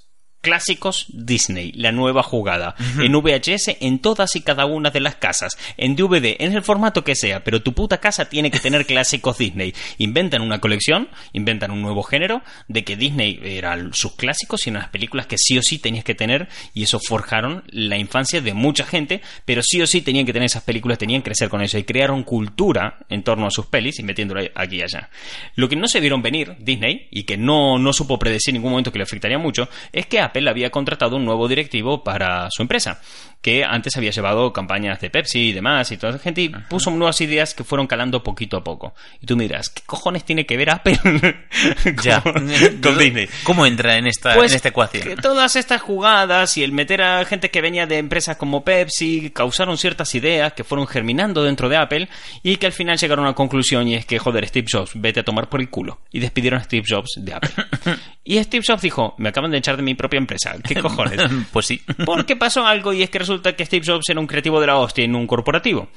Clásicos 0.48 1.04
Disney, 1.08 1.72
la 1.72 1.92
nueva 1.92 2.22
jugada. 2.22 2.74
En 2.98 3.12
VHS, 3.12 3.76
en 3.80 3.98
todas 3.98 4.34
y 4.34 4.40
cada 4.40 4.64
una 4.64 4.88
de 4.88 5.00
las 5.00 5.16
casas. 5.16 5.58
En 5.76 5.94
DVD, 5.94 6.36
en 6.38 6.54
el 6.54 6.62
formato 6.62 7.04
que 7.04 7.14
sea. 7.14 7.44
Pero 7.44 7.60
tu 7.60 7.74
puta 7.74 7.98
casa 7.98 8.30
tiene 8.30 8.50
que 8.50 8.58
tener 8.58 8.86
clásicos 8.86 9.36
Disney. 9.36 9.74
Inventan 9.98 10.40
una 10.40 10.58
colección, 10.58 11.10
inventan 11.34 11.70
un 11.70 11.82
nuevo 11.82 12.02
género 12.02 12.40
de 12.66 12.82
que 12.82 12.96
Disney 12.96 13.38
eran 13.42 13.92
sus 13.92 14.12
clásicos 14.12 14.66
y 14.66 14.70
unas 14.70 14.88
películas 14.88 15.26
que 15.26 15.36
sí 15.36 15.58
o 15.58 15.62
sí 15.62 15.78
tenías 15.78 16.02
que 16.02 16.14
tener. 16.14 16.48
Y 16.72 16.84
eso 16.84 16.98
forjaron 16.98 17.62
la 17.66 17.98
infancia 17.98 18.40
de 18.40 18.54
mucha 18.54 18.86
gente. 18.86 19.20
Pero 19.44 19.60
sí 19.62 19.82
o 19.82 19.86
sí 19.86 20.00
tenían 20.00 20.24
que 20.24 20.32
tener 20.32 20.46
esas 20.46 20.62
películas, 20.62 20.96
tenían 20.96 21.20
que 21.20 21.26
crecer 21.26 21.50
con 21.50 21.60
eso. 21.60 21.76
Y 21.76 21.84
crearon 21.84 22.22
cultura 22.22 23.00
en 23.10 23.22
torno 23.22 23.46
a 23.46 23.50
sus 23.50 23.66
pelis 23.66 23.98
y 23.98 24.02
metiéndolo 24.02 24.40
aquí 24.54 24.76
y 24.76 24.82
allá. 24.82 25.10
Lo 25.56 25.68
que 25.68 25.76
no 25.76 25.88
se 25.88 26.00
vieron 26.00 26.22
venir, 26.22 26.56
Disney, 26.58 27.08
y 27.10 27.24
que 27.24 27.36
no, 27.36 27.78
no 27.78 27.92
supo 27.92 28.18
predecir 28.18 28.52
en 28.52 28.54
ningún 28.54 28.70
momento 28.70 28.90
que 28.90 28.98
le 28.98 29.04
afectaría 29.04 29.38
mucho, 29.38 29.68
es 29.92 30.06
que 30.06 30.20
Apple 30.20 30.37
había 30.46 30.70
contratado 30.70 31.16
un 31.16 31.24
nuevo 31.24 31.48
directivo 31.48 32.04
para 32.04 32.48
su 32.50 32.62
empresa, 32.62 33.00
que 33.40 33.64
antes 33.64 33.96
había 33.96 34.10
llevado 34.10 34.52
campañas 34.52 35.00
de 35.00 35.10
Pepsi 35.10 35.50
y 35.50 35.52
demás, 35.52 35.90
y 35.92 35.96
toda 35.96 36.14
esa 36.14 36.22
gente 36.22 36.40
y 36.42 36.48
puso 36.48 36.90
nuevas 36.90 37.20
ideas 37.20 37.54
que 37.54 37.62
fueron 37.64 37.86
calando 37.86 38.22
poquito 38.22 38.56
a 38.56 38.64
poco. 38.64 38.94
Y 39.20 39.26
tú 39.26 39.36
miras, 39.36 39.68
¿qué 39.68 39.82
cojones 39.86 40.24
tiene 40.24 40.44
que 40.44 40.56
ver 40.56 40.70
Apple 40.70 40.98
con, 41.00 41.20
Ya. 42.02 42.20
con 42.22 42.48
Disney? 42.98 43.28
¿Cómo 43.44 43.64
entra 43.64 43.96
en 43.96 44.06
esta, 44.08 44.34
Pues 44.34 44.50
en 44.52 44.56
esta 44.56 44.68
ecuación? 44.70 45.02
que 45.04 45.16
todas 45.16 45.54
estas 45.56 45.80
jugadas 45.80 46.56
y 46.56 46.64
el 46.64 46.72
meter 46.72 47.00
a 47.02 47.24
gente 47.24 47.50
que 47.50 47.60
venía 47.60 47.86
de 47.86 47.98
empresas 47.98 48.36
como 48.36 48.64
Pepsi 48.64 49.30
causaron 49.30 49.78
ciertas 49.78 50.14
ideas 50.16 50.52
que 50.54 50.64
fueron 50.64 50.86
germinando 50.88 51.44
dentro 51.44 51.68
de 51.68 51.76
Apple 51.76 52.08
y 52.42 52.56
que 52.56 52.66
al 52.66 52.72
final 52.72 52.98
llegaron 52.98 53.24
a 53.24 53.28
una 53.28 53.34
conclusión 53.36 53.86
y 53.86 53.94
es 53.94 54.04
que, 54.04 54.18
joder, 54.18 54.46
Steve 54.48 54.66
Jobs, 54.70 54.90
vete 54.94 55.20
a 55.20 55.24
tomar 55.24 55.48
por 55.48 55.60
el 55.60 55.70
culo. 55.70 56.00
Y 56.10 56.18
despidieron 56.18 56.60
a 56.60 56.64
Steve 56.64 56.84
Jobs 56.88 57.12
de 57.16 57.34
Apple. 57.34 57.50
y 58.24 58.42
Steve 58.42 58.64
Jobs 58.66 58.82
dijo, 58.82 59.14
me 59.18 59.28
acaban 59.28 59.50
de 59.52 59.58
echar 59.58 59.76
de 59.76 59.82
mi 59.82 59.94
propia 59.94 60.18
empresa. 60.18 60.56
¿Qué 60.62 60.74
cojones? 60.76 61.20
pues 61.52 61.66
sí. 61.66 61.82
Porque 62.04 62.34
pasó 62.34 62.66
algo 62.66 62.92
y 62.92 63.02
es 63.02 63.10
que 63.10 63.18
resulta 63.28 63.54
que 63.54 63.66
Steve 63.66 63.84
Jobs 63.86 64.08
era 64.08 64.20
un 64.20 64.26
creativo 64.26 64.60
de 64.60 64.66
la 64.66 64.78
hostia 64.78 65.04
en 65.04 65.14
un 65.14 65.26
corporativo. 65.26 65.88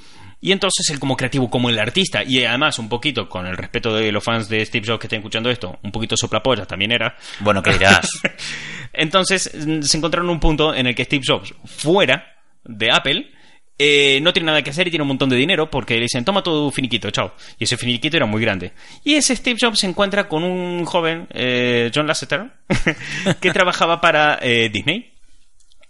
Y 0.43 0.51
entonces 0.51 0.89
él 0.89 0.99
como 0.99 1.15
creativo, 1.15 1.49
como 1.49 1.69
el 1.69 1.77
artista, 1.77 2.23
y 2.23 2.43
además 2.43 2.79
un 2.79 2.89
poquito, 2.89 3.29
con 3.29 3.45
el 3.45 3.55
respeto 3.55 3.95
de 3.95 4.11
los 4.11 4.23
fans 4.23 4.49
de 4.49 4.65
Steve 4.65 4.85
Jobs 4.87 4.99
que 4.99 5.07
estén 5.07 5.19
escuchando 5.19 5.51
esto, 5.51 5.77
un 5.83 5.91
poquito 5.91 6.17
soplapollas 6.17 6.67
también 6.67 6.91
era. 6.91 7.15
Bueno, 7.41 7.61
¿qué 7.61 7.73
dirás? 7.73 8.09
Entonces 8.93 9.51
mm, 9.53 9.81
se 9.81 9.97
encontraron 9.97 10.27
en 10.29 10.33
un 10.33 10.39
punto 10.39 10.73
en 10.73 10.87
el 10.87 10.95
que 10.95 11.05
Steve 11.05 11.23
Jobs, 11.25 11.53
fuera 11.63 12.25
de 12.63 12.91
Apple, 12.91 13.31
eh, 13.77 14.19
no 14.21 14.33
tiene 14.33 14.47
nada 14.47 14.63
que 14.63 14.71
hacer 14.71 14.87
y 14.87 14.89
tiene 14.89 15.03
un 15.03 15.09
montón 15.09 15.29
de 15.29 15.35
dinero 15.35 15.69
porque 15.69 15.95
le 15.95 16.01
dicen, 16.01 16.25
toma 16.25 16.41
tu 16.41 16.71
finiquito, 16.71 17.11
chao. 17.11 17.33
Y 17.59 17.63
ese 17.63 17.77
finiquito 17.77 18.17
era 18.17 18.25
muy 18.25 18.41
grande. 18.41 18.73
Y 19.03 19.13
ese 19.13 19.35
Steve 19.35 19.59
Jobs 19.61 19.79
se 19.79 19.87
encuentra 19.87 20.27
con 20.27 20.43
un 20.43 20.85
joven, 20.85 21.27
eh, 21.31 21.91
John 21.93 22.07
Lasseter, 22.07 22.51
que 23.41 23.51
trabajaba 23.51 24.01
para 24.01 24.39
eh, 24.41 24.69
Disney. 24.69 25.10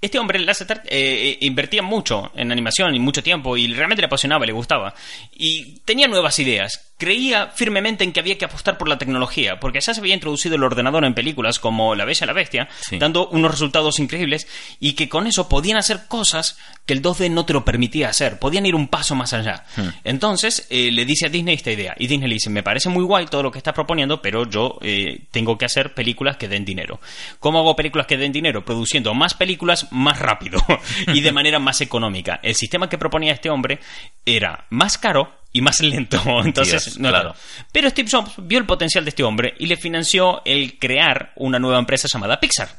Este 0.02 0.18
hombre, 0.18 0.40
Lasseter, 0.40 0.82
eh, 0.86 1.38
invertía 1.42 1.84
mucho 1.84 2.32
en 2.36 2.52
animación 2.52 2.96
y 2.96 3.00
mucho 3.00 3.22
tiempo 3.22 3.56
y 3.56 3.72
realmente 3.72 4.02
le 4.02 4.08
apasionaba, 4.08 4.48
le 4.48 4.52
gustaba. 4.52 4.96
Y 5.32 5.80
tenía 5.86 6.08
nuevas 6.08 6.40
ideas. 6.40 6.91
Creía 7.02 7.48
firmemente 7.48 8.04
en 8.04 8.12
que 8.14 8.20
había 8.20 8.38
que 8.38 8.46
apostar 8.46 8.78
por 8.78 8.88
la 8.88 9.00
tecnología, 9.00 9.60
porque 9.60 9.82
ya 9.82 9.92
se 9.92 10.00
había 10.02 10.14
introducido 10.14 10.54
el 10.56 10.64
ordenador 10.64 11.04
en 11.04 11.16
películas 11.16 11.58
como 11.58 11.96
La 11.96 12.06
Bella 12.06 12.26
y 12.26 12.28
la 12.28 12.34
Bestia, 12.34 12.70
Sí. 12.82 13.00
dando 13.00 13.28
unos 13.30 13.50
resultados 13.50 13.98
increíbles 13.98 14.48
y 14.80 14.94
que 14.94 15.10
con 15.10 15.26
eso 15.26 15.50
podían 15.50 15.78
hacer 15.78 16.02
cosas 16.08 16.60
que 16.86 16.94
el 16.94 17.02
2D 17.02 17.32
no 17.32 17.44
te 17.44 17.54
lo 17.54 17.66
permitía 17.66 18.10
hacer. 18.10 18.38
Podían 18.38 18.68
ir 18.68 18.76
un 18.76 18.88
paso 18.88 19.16
más 19.16 19.34
allá. 19.34 19.66
Entonces 20.04 20.68
eh, 20.70 20.92
le 20.92 21.06
dice 21.06 21.26
a 21.26 21.30
Disney 21.30 21.56
esta 21.56 21.72
idea 21.72 21.96
y 21.98 22.06
Disney 22.06 22.30
le 22.30 22.36
dice, 22.36 22.52
me 22.52 22.62
parece 22.62 22.90
muy 22.90 23.04
guay 23.04 23.26
todo 23.26 23.42
lo 23.42 23.52
que 23.52 23.58
estás 23.58 23.74
proponiendo, 23.74 24.22
pero 24.22 24.48
yo 24.48 24.78
eh, 24.84 25.22
tengo 25.32 25.58
que 25.58 25.66
hacer 25.66 25.96
películas 25.96 26.38
que 26.38 26.48
den 26.48 26.66
dinero. 26.66 27.00
¿Cómo 27.40 27.58
hago 27.58 27.76
películas 27.76 28.06
que 28.06 28.18
den 28.18 28.32
dinero? 28.32 28.64
Produciendo 28.64 29.16
más 29.16 29.34
películas 29.34 29.88
más 29.92 30.20
rápido 30.20 30.64
y 31.08 31.22
de 31.22 31.32
manera 31.32 31.58
más 31.58 31.82
económica. 31.82 32.40
El 32.44 32.54
sistema 32.54 32.90
que 32.90 33.00
proponía 33.00 33.34
este 33.34 33.50
hombre 33.50 33.80
era 34.24 34.66
más 34.70 35.00
caro 35.00 35.41
y 35.52 35.62
más 35.62 35.80
lento. 35.82 36.22
Entonces, 36.44 36.86
Dios, 36.86 37.00
no, 37.00 37.10
claro. 37.10 37.36
Pero 37.72 37.90
Steve 37.90 38.10
Jobs 38.10 38.34
vio 38.38 38.60
el 38.60 38.66
potencial 38.66 39.04
de 39.06 39.10
este 39.10 39.24
hombre 39.24 39.54
y 39.60 39.68
le 39.68 39.78
financió 39.78 40.42
el 40.46 40.78
crear 40.80 41.34
una 41.36 41.60
nueva 41.60 41.80
empresa 41.80 42.08
llamada 42.12 42.40
Pixar. 42.40 42.70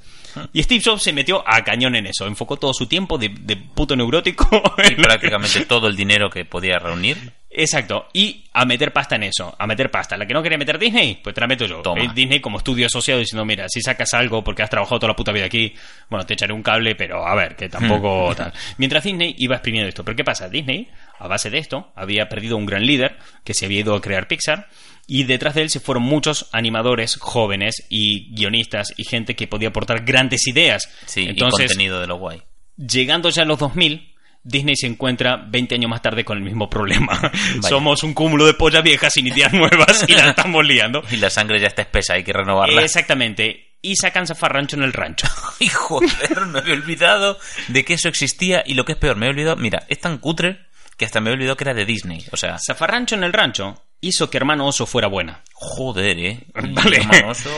Y 0.52 0.62
Steve 0.62 0.82
Jobs 0.84 1.02
se 1.02 1.12
metió 1.12 1.46
a 1.46 1.62
cañón 1.62 1.94
en 1.94 2.06
eso, 2.06 2.26
enfocó 2.26 2.56
todo 2.56 2.72
su 2.72 2.86
tiempo 2.86 3.18
de, 3.18 3.28
de 3.28 3.56
puto 3.56 3.96
neurótico. 3.96 4.48
Y 4.82 4.94
en 4.94 5.02
prácticamente 5.02 5.64
todo 5.66 5.86
el 5.86 5.96
dinero 5.96 6.30
que 6.30 6.44
podía 6.44 6.78
reunir. 6.78 7.32
Exacto, 7.54 8.08
y 8.14 8.44
a 8.54 8.64
meter 8.64 8.94
pasta 8.94 9.16
en 9.16 9.24
eso, 9.24 9.54
a 9.58 9.66
meter 9.66 9.90
pasta. 9.90 10.16
La 10.16 10.26
que 10.26 10.32
no 10.32 10.42
quería 10.42 10.56
meter 10.56 10.78
Disney, 10.78 11.20
pues 11.22 11.34
te 11.34 11.40
la 11.42 11.46
meto 11.46 11.66
yo. 11.66 11.82
Toma. 11.82 12.02
Eh, 12.02 12.08
Disney 12.14 12.40
como 12.40 12.58
estudio 12.58 12.86
asociado 12.86 13.20
diciendo, 13.20 13.44
mira, 13.44 13.66
si 13.68 13.82
sacas 13.82 14.14
algo 14.14 14.42
porque 14.42 14.62
has 14.62 14.70
trabajado 14.70 15.00
toda 15.00 15.12
la 15.12 15.16
puta 15.16 15.32
vida 15.32 15.44
aquí, 15.44 15.74
bueno, 16.08 16.24
te 16.24 16.32
echaré 16.32 16.54
un 16.54 16.62
cable, 16.62 16.94
pero 16.94 17.26
a 17.26 17.34
ver, 17.34 17.54
que 17.54 17.68
tampoco 17.68 18.34
tal. 18.34 18.52
Mientras 18.78 19.04
Disney 19.04 19.34
iba 19.38 19.56
exprimiendo 19.56 19.88
esto. 19.88 20.02
Pero 20.02 20.16
¿qué 20.16 20.24
pasa? 20.24 20.48
Disney, 20.48 20.88
a 21.22 21.28
base 21.28 21.50
de 21.50 21.58
esto, 21.58 21.92
había 21.94 22.28
perdido 22.28 22.56
un 22.56 22.66
gran 22.66 22.84
líder 22.84 23.16
que 23.44 23.54
se 23.54 23.66
había 23.66 23.80
ido 23.80 23.94
a 23.94 24.00
crear 24.00 24.28
Pixar 24.28 24.68
y 25.06 25.24
detrás 25.24 25.54
de 25.54 25.62
él 25.62 25.70
se 25.70 25.80
fueron 25.80 26.02
muchos 26.04 26.48
animadores 26.52 27.16
jóvenes 27.16 27.86
y 27.88 28.34
guionistas 28.34 28.92
y 28.96 29.04
gente 29.04 29.34
que 29.36 29.46
podía 29.46 29.68
aportar 29.68 30.04
grandes 30.04 30.46
ideas. 30.46 30.88
Sí, 31.06 31.26
Entonces, 31.28 31.66
y 31.66 31.68
contenido 31.68 32.00
de 32.00 32.06
lo 32.06 32.16
guay. 32.16 32.42
llegando 32.76 33.30
ya 33.30 33.42
a 33.42 33.44
los 33.44 33.58
2000, 33.58 34.14
Disney 34.44 34.74
se 34.74 34.86
encuentra 34.88 35.36
20 35.36 35.76
años 35.76 35.90
más 35.90 36.02
tarde 36.02 36.24
con 36.24 36.38
el 36.38 36.44
mismo 36.44 36.68
problema. 36.68 37.20
Somos 37.68 38.02
un 38.02 38.14
cúmulo 38.14 38.46
de 38.46 38.54
pollas 38.54 38.82
viejas 38.82 39.12
sin 39.12 39.26
ideas 39.26 39.52
nuevas 39.52 40.04
y 40.08 40.12
la 40.12 40.30
estamos 40.30 40.64
liando. 40.66 41.02
Y 41.12 41.16
la 41.16 41.30
sangre 41.30 41.60
ya 41.60 41.68
está 41.68 41.82
espesa, 41.82 42.14
hay 42.14 42.24
que 42.24 42.32
renovarla. 42.32 42.82
Exactamente. 42.82 43.76
Y 43.82 43.96
sacan 43.96 44.26
zafarrancho 44.26 44.76
en 44.76 44.82
el 44.84 44.92
rancho. 44.92 45.26
¡Ay, 45.60 45.68
joder! 45.68 46.46
Me 46.46 46.60
había 46.60 46.74
olvidado 46.74 47.38
de 47.68 47.84
que 47.84 47.94
eso 47.94 48.08
existía. 48.08 48.62
Y 48.66 48.74
lo 48.74 48.84
que 48.84 48.92
es 48.92 48.98
peor, 48.98 49.16
me 49.16 49.26
he 49.26 49.30
olvidado. 49.30 49.56
Mira, 49.56 49.84
es 49.88 50.00
tan 50.00 50.18
cutre 50.18 50.60
que 50.96 51.04
hasta 51.04 51.20
me 51.20 51.30
he 51.30 51.32
olvidado 51.32 51.56
que 51.56 51.64
era 51.64 51.74
de 51.74 51.84
Disney. 51.84 52.24
O 52.32 52.36
sea, 52.36 52.58
Zafarrancho 52.58 53.14
en 53.14 53.24
el 53.24 53.32
rancho 53.32 53.82
hizo 54.00 54.28
que 54.30 54.36
Hermano 54.36 54.66
Oso 54.66 54.84
fuera 54.86 55.06
buena. 55.08 55.42
joder, 55.54 56.18
¿eh? 56.18 56.40
Vale. 56.54 56.96
Hermano 56.96 57.30
Oso- 57.32 57.50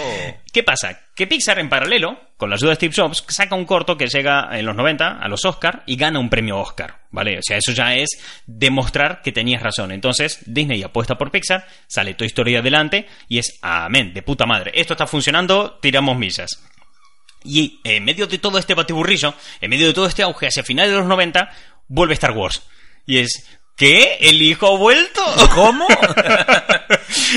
¿Qué 0.52 0.62
pasa? 0.62 1.00
Que 1.16 1.26
Pixar 1.26 1.58
en 1.58 1.68
paralelo, 1.70 2.20
con 2.36 2.50
la 2.50 2.56
ayuda 2.56 2.70
de 2.70 2.76
Steve 2.76 2.94
Jobs, 2.94 3.24
saca 3.28 3.54
un 3.54 3.64
corto 3.64 3.96
que 3.96 4.06
llega 4.08 4.48
en 4.52 4.66
los 4.66 4.76
90 4.76 5.18
a 5.20 5.28
los 5.28 5.44
Oscar 5.46 5.82
y 5.86 5.96
gana 5.96 6.18
un 6.20 6.28
premio 6.30 6.58
Oscar, 6.58 7.00
¿vale? 7.10 7.38
O 7.38 7.42
sea, 7.42 7.56
eso 7.56 7.72
ya 7.72 7.94
es 7.94 8.10
demostrar 8.46 9.22
que 9.22 9.32
tenías 9.32 9.62
razón. 9.62 9.90
Entonces, 9.90 10.40
Disney 10.46 10.82
apuesta 10.82 11.16
por 11.16 11.30
Pixar, 11.30 11.66
sale 11.86 12.14
Toy 12.14 12.26
Story 12.28 12.56
adelante 12.56 13.08
y 13.28 13.38
es 13.38 13.58
amén, 13.62 14.12
de 14.14 14.22
puta 14.22 14.44
madre. 14.46 14.70
Esto 14.74 14.92
está 14.94 15.06
funcionando, 15.06 15.78
tiramos 15.80 16.16
millas. 16.18 16.62
Y 17.42 17.80
en 17.84 18.04
medio 18.04 18.26
de 18.26 18.38
todo 18.38 18.58
este 18.58 18.74
batiburrillo, 18.74 19.34
en 19.60 19.70
medio 19.70 19.86
de 19.86 19.92
todo 19.94 20.06
este 20.06 20.22
auge 20.22 20.46
hacia 20.46 20.62
finales 20.62 20.92
de 20.92 20.98
los 20.98 21.06
90, 21.06 21.50
vuelve 21.88 22.14
Star 22.14 22.32
Wars. 22.32 22.62
Y 23.06 23.18
es, 23.18 23.46
¿qué? 23.76 24.18
¿El 24.20 24.40
hijo 24.42 24.74
ha 24.74 24.78
vuelto? 24.78 25.22
¿Cómo? 25.54 25.86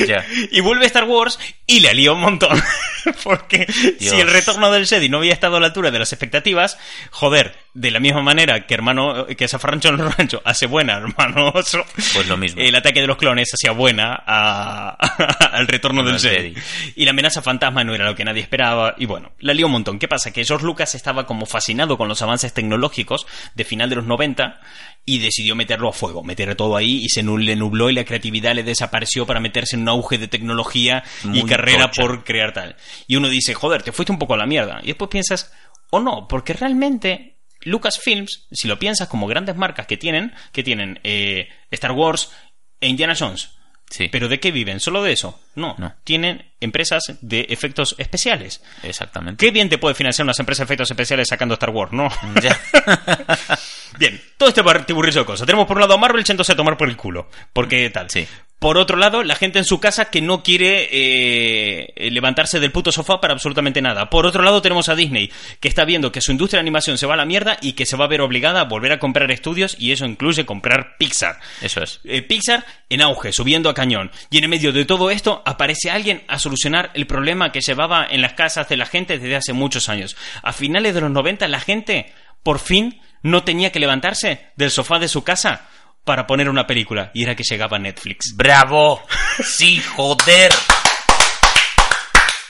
Ya. 0.07 0.25
Y 0.51 0.59
vuelve 0.61 0.85
Star 0.85 1.03
Wars 1.05 1.39
y 1.65 1.79
le 1.79 1.89
alía 1.89 2.11
un 2.11 2.21
montón. 2.21 2.61
Porque 3.23 3.65
Dios. 3.99 4.13
si 4.13 4.19
el 4.19 4.29
retorno 4.29 4.71
del 4.71 4.87
Jedi 4.87 5.07
no 5.09 5.17
había 5.17 5.33
estado 5.33 5.57
a 5.57 5.59
la 5.59 5.67
altura 5.67 5.91
de 5.91 5.99
las 5.99 6.11
expectativas, 6.13 6.77
joder, 7.11 7.55
de 7.73 7.91
la 7.91 7.99
misma 7.99 8.21
manera 8.23 8.65
que 8.65 8.73
hermano, 8.73 9.27
que 9.27 9.47
Zafarrancho 9.47 9.89
en 9.89 9.99
el 9.99 10.11
rancho 10.11 10.41
hace 10.43 10.65
buena, 10.65 10.97
hermano 10.97 11.49
Oso, 11.53 11.83
Pues 12.13 12.27
lo 12.27 12.35
mismo. 12.37 12.59
el 12.61 12.75
ataque 12.75 13.01
de 13.01 13.07
los 13.07 13.17
clones 13.17 13.49
hacía 13.53 13.71
buena 13.71 14.23
a- 14.25 14.97
al 15.51 15.67
retorno 15.67 16.03
del 16.03 16.19
Jedi. 16.19 16.53
Y 16.95 17.05
la 17.05 17.11
amenaza 17.11 17.41
fantasma 17.41 17.83
no 17.83 17.93
era 17.93 18.05
lo 18.05 18.15
que 18.15 18.25
nadie 18.25 18.41
esperaba. 18.41 18.95
Y 18.97 19.05
bueno, 19.05 19.31
la 19.39 19.53
lió 19.53 19.67
un 19.67 19.73
montón. 19.73 19.99
¿Qué 19.99 20.07
pasa? 20.07 20.31
Que 20.31 20.43
George 20.43 20.65
Lucas 20.65 20.95
estaba 20.95 21.25
como 21.27 21.45
fascinado 21.45 21.97
con 21.97 22.07
los 22.07 22.21
avances 22.21 22.53
tecnológicos 22.53 23.27
de 23.53 23.63
final 23.63 23.89
de 23.89 23.97
los 23.97 24.05
90 24.05 24.59
y 25.05 25.19
decidió 25.19 25.55
meterlo 25.55 25.89
a 25.89 25.93
fuego, 25.93 26.23
meter 26.23 26.55
todo 26.55 26.75
ahí 26.75 27.03
y 27.05 27.09
se 27.09 27.23
le 27.23 27.55
nubló 27.55 27.89
y 27.89 27.93
la 27.93 28.03
creatividad 28.03 28.55
le 28.55 28.63
desapareció 28.63 29.25
para 29.25 29.39
meterse 29.39 29.75
en 29.75 29.83
un 29.83 29.89
auge 29.89 30.17
de 30.17 30.27
tecnología 30.27 31.03
y 31.31 31.43
carrera 31.43 31.87
tocha. 31.91 32.01
por 32.01 32.23
crear 32.23 32.53
tal. 32.53 32.75
Y 33.07 33.15
uno 33.15 33.29
dice, 33.29 33.53
joder, 33.53 33.83
te 33.83 33.91
fuiste 33.91 34.11
un 34.11 34.19
poco 34.19 34.33
a 34.33 34.37
la 34.37 34.45
mierda. 34.45 34.79
Y 34.83 34.87
después 34.87 35.09
piensas, 35.09 35.53
o 35.91 35.99
no, 36.01 36.27
porque 36.27 36.51
realmente 36.53 37.36
Lucasfilms, 37.67 38.47
si 38.51 38.67
lo 38.67 38.79
piensas 38.79 39.07
como 39.07 39.27
grandes 39.27 39.55
marcas 39.55 39.87
que 39.87 39.97
tienen, 39.97 40.33
que 40.51 40.63
tienen 40.63 40.99
eh, 41.03 41.49
Star 41.71 41.91
Wars 41.91 42.31
e 42.79 42.87
Indiana 42.87 43.15
Jones, 43.17 43.49
Sí, 43.89 44.09
¿Pero 44.11 44.27
de 44.27 44.39
qué 44.41 44.51
viven? 44.51 44.81
¿Solo 44.81 45.01
de 45.01 45.13
eso? 45.13 45.39
No. 45.55 45.75
No. 45.77 45.93
Tienen 46.03 46.51
empresas 46.59 47.03
de 47.21 47.47
efectos 47.49 47.95
especiales. 47.97 48.61
exactamente. 48.83 49.45
¿Qué 49.45 49.51
bien 49.51 49.69
te 49.69 49.77
puede 49.77 49.95
financiar 49.95 50.25
unas 50.25 50.39
empresas 50.39 50.59
de 50.67 50.73
efectos 50.73 50.91
especiales 50.91 51.29
sacando 51.29 51.53
Star 51.53 51.69
Wars, 51.69 51.93
no? 51.93 52.09
Ya. 52.41 52.59
bien, 53.97 54.21
todo 54.37 54.49
este 54.49 54.61
batiburrillo 54.61 55.21
de 55.21 55.25
cosas. 55.25 55.45
Tenemos 55.45 55.67
por 55.67 55.77
un 55.77 55.81
lado 55.81 55.93
a 55.93 55.97
Marvel 55.97 56.25
yéndose 56.25 56.51
a 56.51 56.55
tomar 56.55 56.75
por 56.75 56.89
el 56.89 56.97
culo. 56.97 57.29
Porque 57.53 57.89
tal. 57.89 58.09
Sí. 58.09 58.27
Por 58.59 58.79
otro 58.79 58.97
lado, 58.97 59.23
la 59.23 59.35
gente 59.35 59.59
en 59.59 59.65
su 59.65 59.79
casa 59.79 60.05
que 60.05 60.19
no 60.19 60.41
quiere 60.41 60.89
eh, 60.91 62.09
levantarse 62.09 62.59
del 62.59 62.71
puto 62.71 62.91
sofá 62.91 63.21
para 63.21 63.33
absolutamente 63.33 63.83
nada. 63.83 64.09
Por 64.09 64.25
otro 64.25 64.41
lado, 64.41 64.63
tenemos 64.63 64.89
a 64.89 64.95
Disney, 64.95 65.31
que 65.59 65.67
está 65.67 65.85
viendo 65.85 66.11
que 66.11 66.21
su 66.21 66.31
industria 66.31 66.57
de 66.57 66.61
animación 66.61 66.97
se 66.97 67.05
va 67.05 67.13
a 67.13 67.17
la 67.17 67.25
mierda 67.25 67.57
y 67.61 67.73
que 67.73 67.85
se 67.85 67.95
va 67.95 68.05
a 68.05 68.07
ver 68.07 68.21
obligada 68.21 68.61
a 68.61 68.63
volver 68.63 68.93
a 68.93 68.99
comprar 68.99 69.29
estudios 69.29 69.75
y 69.77 69.91
eso 69.91 70.05
incluye 70.05 70.47
comprar 70.47 70.97
Pixar. 70.97 71.39
Eso 71.61 71.83
es. 71.83 71.99
Eh, 72.03 72.23
Pixar 72.23 72.65
en 72.89 73.01
auge, 73.01 73.31
subiendo 73.31 73.69
a 73.69 73.75
cañón. 73.75 74.11
Y 74.31 74.39
en 74.39 74.49
medio 74.49 74.71
de 74.71 74.85
todo 74.85 75.11
esto 75.11 75.43
aparece 75.45 75.91
alguien 75.91 76.23
a 76.27 76.39
solucionar 76.39 76.89
el 76.95 77.05
problema 77.05 77.51
que 77.51 77.61
llevaba 77.61 78.07
en 78.09 78.21
las 78.21 78.33
casas 78.33 78.67
de 78.69 78.77
la 78.77 78.87
gente 78.87 79.19
desde 79.19 79.35
hace 79.35 79.53
muchos 79.53 79.87
años. 79.87 80.17
A 80.41 80.51
finales 80.51 80.95
de 80.95 81.01
los 81.01 81.11
90 81.11 81.47
la 81.47 81.59
gente 81.59 82.11
por 82.41 82.57
fin 82.57 83.01
no 83.21 83.43
tenía 83.43 83.71
que 83.71 83.79
levantarse 83.79 84.47
del 84.55 84.71
sofá 84.71 84.97
de 84.97 85.07
su 85.07 85.23
casa 85.23 85.67
para 86.07 86.25
poner 86.25 86.49
una 86.49 86.65
película 86.65 87.11
y 87.13 87.21
era 87.21 87.35
que 87.35 87.43
llegaba 87.43 87.77
Netflix. 87.77 88.33
¡Bravo! 88.35 89.03
Sí, 89.43 89.79
joder. 89.95 90.51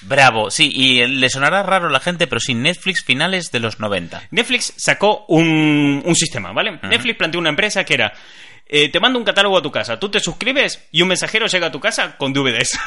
Bravo, 0.04 0.50
sí, 0.50 0.72
y 0.74 1.06
le 1.06 1.30
sonará 1.30 1.64
raro 1.64 1.88
a 1.88 1.92
la 1.92 2.00
gente, 2.00 2.28
pero 2.28 2.40
sí, 2.40 2.54
Netflix 2.54 3.04
finales 3.04 3.52
de 3.52 3.60
los 3.60 3.82
90. 3.82 4.30
Netflix 4.32 4.74
sacó 4.78 5.26
un, 5.28 6.02
un 6.06 6.16
sistema, 6.16 6.54
¿vale? 6.54 6.80
Netflix 6.84 7.18
planteó 7.18 7.42
una 7.42 7.50
empresa 7.50 7.84
que 7.84 7.96
era, 7.96 8.14
eh, 8.70 8.90
te 8.90 9.00
mando 9.00 9.18
un 9.20 9.26
catálogo 9.26 9.58
a 9.58 9.62
tu 9.62 9.72
casa, 9.72 10.00
tú 10.00 10.10
te 10.10 10.20
suscribes 10.20 10.88
y 10.92 11.02
un 11.02 11.08
mensajero 11.08 11.48
llega 11.48 11.68
a 11.68 11.72
tu 11.72 11.80
casa 11.80 12.18
con 12.18 12.34
DVDs. 12.34 12.78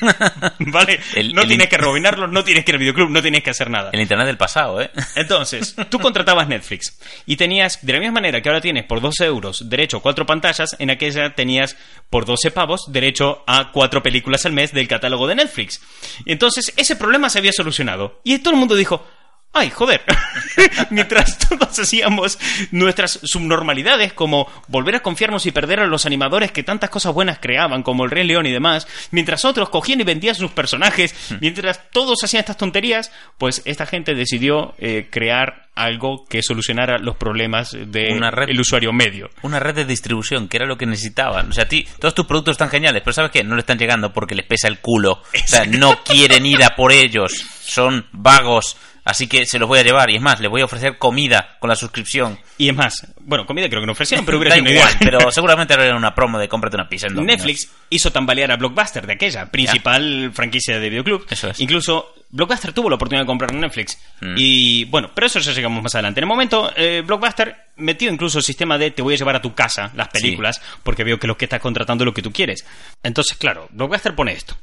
¿Vale? 0.58 1.00
El- 1.14 1.34
no 1.34 1.42
el 1.42 1.48
tienes 1.48 1.66
in- 1.66 1.70
que 1.70 1.76
rebobinarlos, 1.78 2.30
no 2.30 2.44
tienes 2.44 2.64
que 2.64 2.70
ir 2.70 2.74
al 2.76 2.80
videoclub, 2.80 3.10
no 3.10 3.22
tienes 3.22 3.42
que 3.42 3.50
hacer 3.50 3.70
nada. 3.70 3.90
El 3.92 4.00
internet 4.00 4.26
del 4.26 4.36
pasado, 4.36 4.80
¿eh? 4.80 4.90
Entonces, 5.16 5.74
tú 5.88 5.98
contratabas 5.98 6.48
Netflix 6.48 6.98
y 7.26 7.36
tenías, 7.36 7.84
de 7.84 7.92
la 7.92 7.98
misma 8.00 8.14
manera 8.14 8.40
que 8.40 8.48
ahora 8.48 8.60
tienes 8.60 8.84
por 8.84 9.00
12 9.00 9.24
euros 9.24 9.68
derecho 9.68 9.98
a 9.98 10.02
cuatro 10.02 10.26
pantallas, 10.26 10.76
en 10.78 10.90
aquella 10.90 11.34
tenías 11.34 11.76
por 12.10 12.24
12 12.24 12.50
pavos 12.50 12.82
derecho 12.88 13.42
a 13.46 13.70
cuatro 13.72 14.02
películas 14.02 14.46
al 14.46 14.52
mes 14.52 14.72
del 14.72 14.88
catálogo 14.88 15.26
de 15.26 15.34
Netflix. 15.36 15.80
Y 16.24 16.32
entonces 16.32 16.72
ese 16.76 16.96
problema 16.96 17.28
se 17.30 17.38
había 17.38 17.52
solucionado. 17.52 18.20
Y 18.24 18.38
todo 18.38 18.54
el 18.54 18.60
mundo 18.60 18.74
dijo, 18.76 19.06
ay, 19.54 19.70
joder. 19.70 20.02
Mientras 20.90 21.38
todos 21.38 21.78
hacíamos 21.78 22.38
nuestras 22.70 23.20
subnormalidades, 23.22 24.12
como 24.12 24.46
volver 24.68 24.96
a 24.96 25.00
confiarnos 25.00 25.46
y 25.46 25.52
perder 25.52 25.80
a 25.80 25.86
los 25.86 26.06
animadores 26.06 26.52
que 26.52 26.62
tantas 26.62 26.90
cosas 26.90 27.12
buenas 27.14 27.38
creaban, 27.40 27.82
como 27.82 28.04
el 28.04 28.10
Rey 28.10 28.26
León 28.26 28.46
y 28.46 28.52
demás, 28.52 28.86
mientras 29.10 29.44
otros 29.44 29.68
cogían 29.70 30.00
y 30.00 30.04
vendían 30.04 30.34
sus 30.34 30.50
personajes, 30.50 31.14
mientras 31.40 31.80
todos 31.90 32.22
hacían 32.22 32.40
estas 32.40 32.56
tonterías, 32.56 33.10
pues 33.38 33.62
esta 33.64 33.86
gente 33.86 34.14
decidió 34.14 34.74
eh, 34.78 35.08
crear 35.10 35.64
algo 35.76 36.24
que 36.28 36.40
solucionara 36.42 36.98
los 36.98 37.16
problemas 37.16 37.72
del 37.72 38.20
red- 38.30 38.58
usuario 38.60 38.92
medio. 38.92 39.30
Una 39.42 39.58
red 39.58 39.74
de 39.74 39.84
distribución, 39.84 40.46
que 40.48 40.56
era 40.58 40.66
lo 40.66 40.78
que 40.78 40.86
necesitaban. 40.86 41.50
O 41.50 41.52
sea, 41.52 41.64
a 41.64 41.68
ti, 41.68 41.86
todos 41.98 42.14
tus 42.14 42.26
productos 42.26 42.52
están 42.52 42.70
geniales, 42.70 43.02
pero 43.04 43.12
¿sabes 43.12 43.32
qué? 43.32 43.42
No 43.42 43.54
le 43.56 43.60
están 43.60 43.78
llegando 43.78 44.12
porque 44.12 44.36
les 44.36 44.46
pesa 44.46 44.68
el 44.68 44.78
culo. 44.78 45.12
O 45.14 45.46
sea, 45.46 45.64
no 45.64 46.02
quieren 46.04 46.46
ir 46.46 46.62
a 46.62 46.76
por 46.76 46.92
ellos. 46.92 47.32
Son 47.60 48.06
vagos. 48.12 48.76
Así 49.04 49.26
que 49.26 49.44
se 49.44 49.58
los 49.58 49.68
voy 49.68 49.78
a 49.78 49.82
llevar. 49.82 50.10
Y 50.10 50.16
es 50.16 50.22
más, 50.22 50.40
les 50.40 50.50
voy 50.50 50.62
a 50.62 50.64
ofrecer 50.64 50.98
comida 50.98 51.56
con 51.60 51.68
la 51.68 51.76
suscripción. 51.76 52.38
Y 52.56 52.68
es 52.68 52.74
más, 52.74 53.06
bueno, 53.20 53.44
comida 53.46 53.68
creo 53.68 53.80
que 53.80 53.86
no 53.86 53.92
ofrecieron, 53.92 54.24
pero 54.26 54.38
hubiera 54.38 54.56
sido 54.56 54.70
igual, 54.70 54.88
idea. 54.88 54.98
pero 55.00 55.30
seguramente 55.30 55.74
era 55.74 55.96
una 55.96 56.14
promo 56.14 56.38
de 56.38 56.48
cómprate 56.48 56.76
una 56.76 56.88
pizza 56.88 57.06
en 57.06 57.14
Domino's. 57.14 57.36
Netflix 57.36 57.70
hizo 57.90 58.10
tambalear 58.10 58.50
a 58.52 58.56
Blockbuster 58.56 59.06
de 59.06 59.12
aquella, 59.12 59.50
principal 59.50 60.30
franquicia 60.32 60.78
de 60.78 60.88
videoclub. 60.88 61.26
Eso 61.28 61.50
es. 61.50 61.60
Incluso 61.60 62.14
Blockbuster 62.30 62.72
tuvo 62.72 62.88
la 62.88 62.96
oportunidad 62.96 63.22
de 63.22 63.26
comprar 63.26 63.54
Netflix. 63.54 63.98
Mm. 64.20 64.34
Y 64.36 64.84
bueno, 64.86 65.10
pero 65.14 65.28
eso 65.28 65.38
ya 65.38 65.52
llegamos 65.52 65.82
más 65.82 65.94
adelante. 65.94 66.20
En 66.20 66.24
el 66.24 66.28
momento, 66.28 66.72
eh, 66.74 67.02
Blockbuster 67.06 67.56
metió 67.76 68.10
incluso 68.10 68.38
el 68.38 68.44
sistema 68.44 68.78
de 68.78 68.90
te 68.90 69.02
voy 69.02 69.14
a 69.14 69.16
llevar 69.16 69.36
a 69.36 69.42
tu 69.42 69.54
casa 69.54 69.92
las 69.94 70.08
películas 70.08 70.60
porque 70.82 71.04
veo 71.04 71.18
que 71.18 71.26
lo 71.26 71.36
que 71.36 71.44
estás 71.44 71.60
contratando 71.60 72.04
es 72.04 72.06
lo 72.06 72.14
que 72.14 72.22
tú 72.22 72.32
quieres. 72.32 72.66
Entonces, 73.02 73.36
claro, 73.36 73.68
Blockbuster 73.70 74.14
pone 74.14 74.32
esto. 74.32 74.56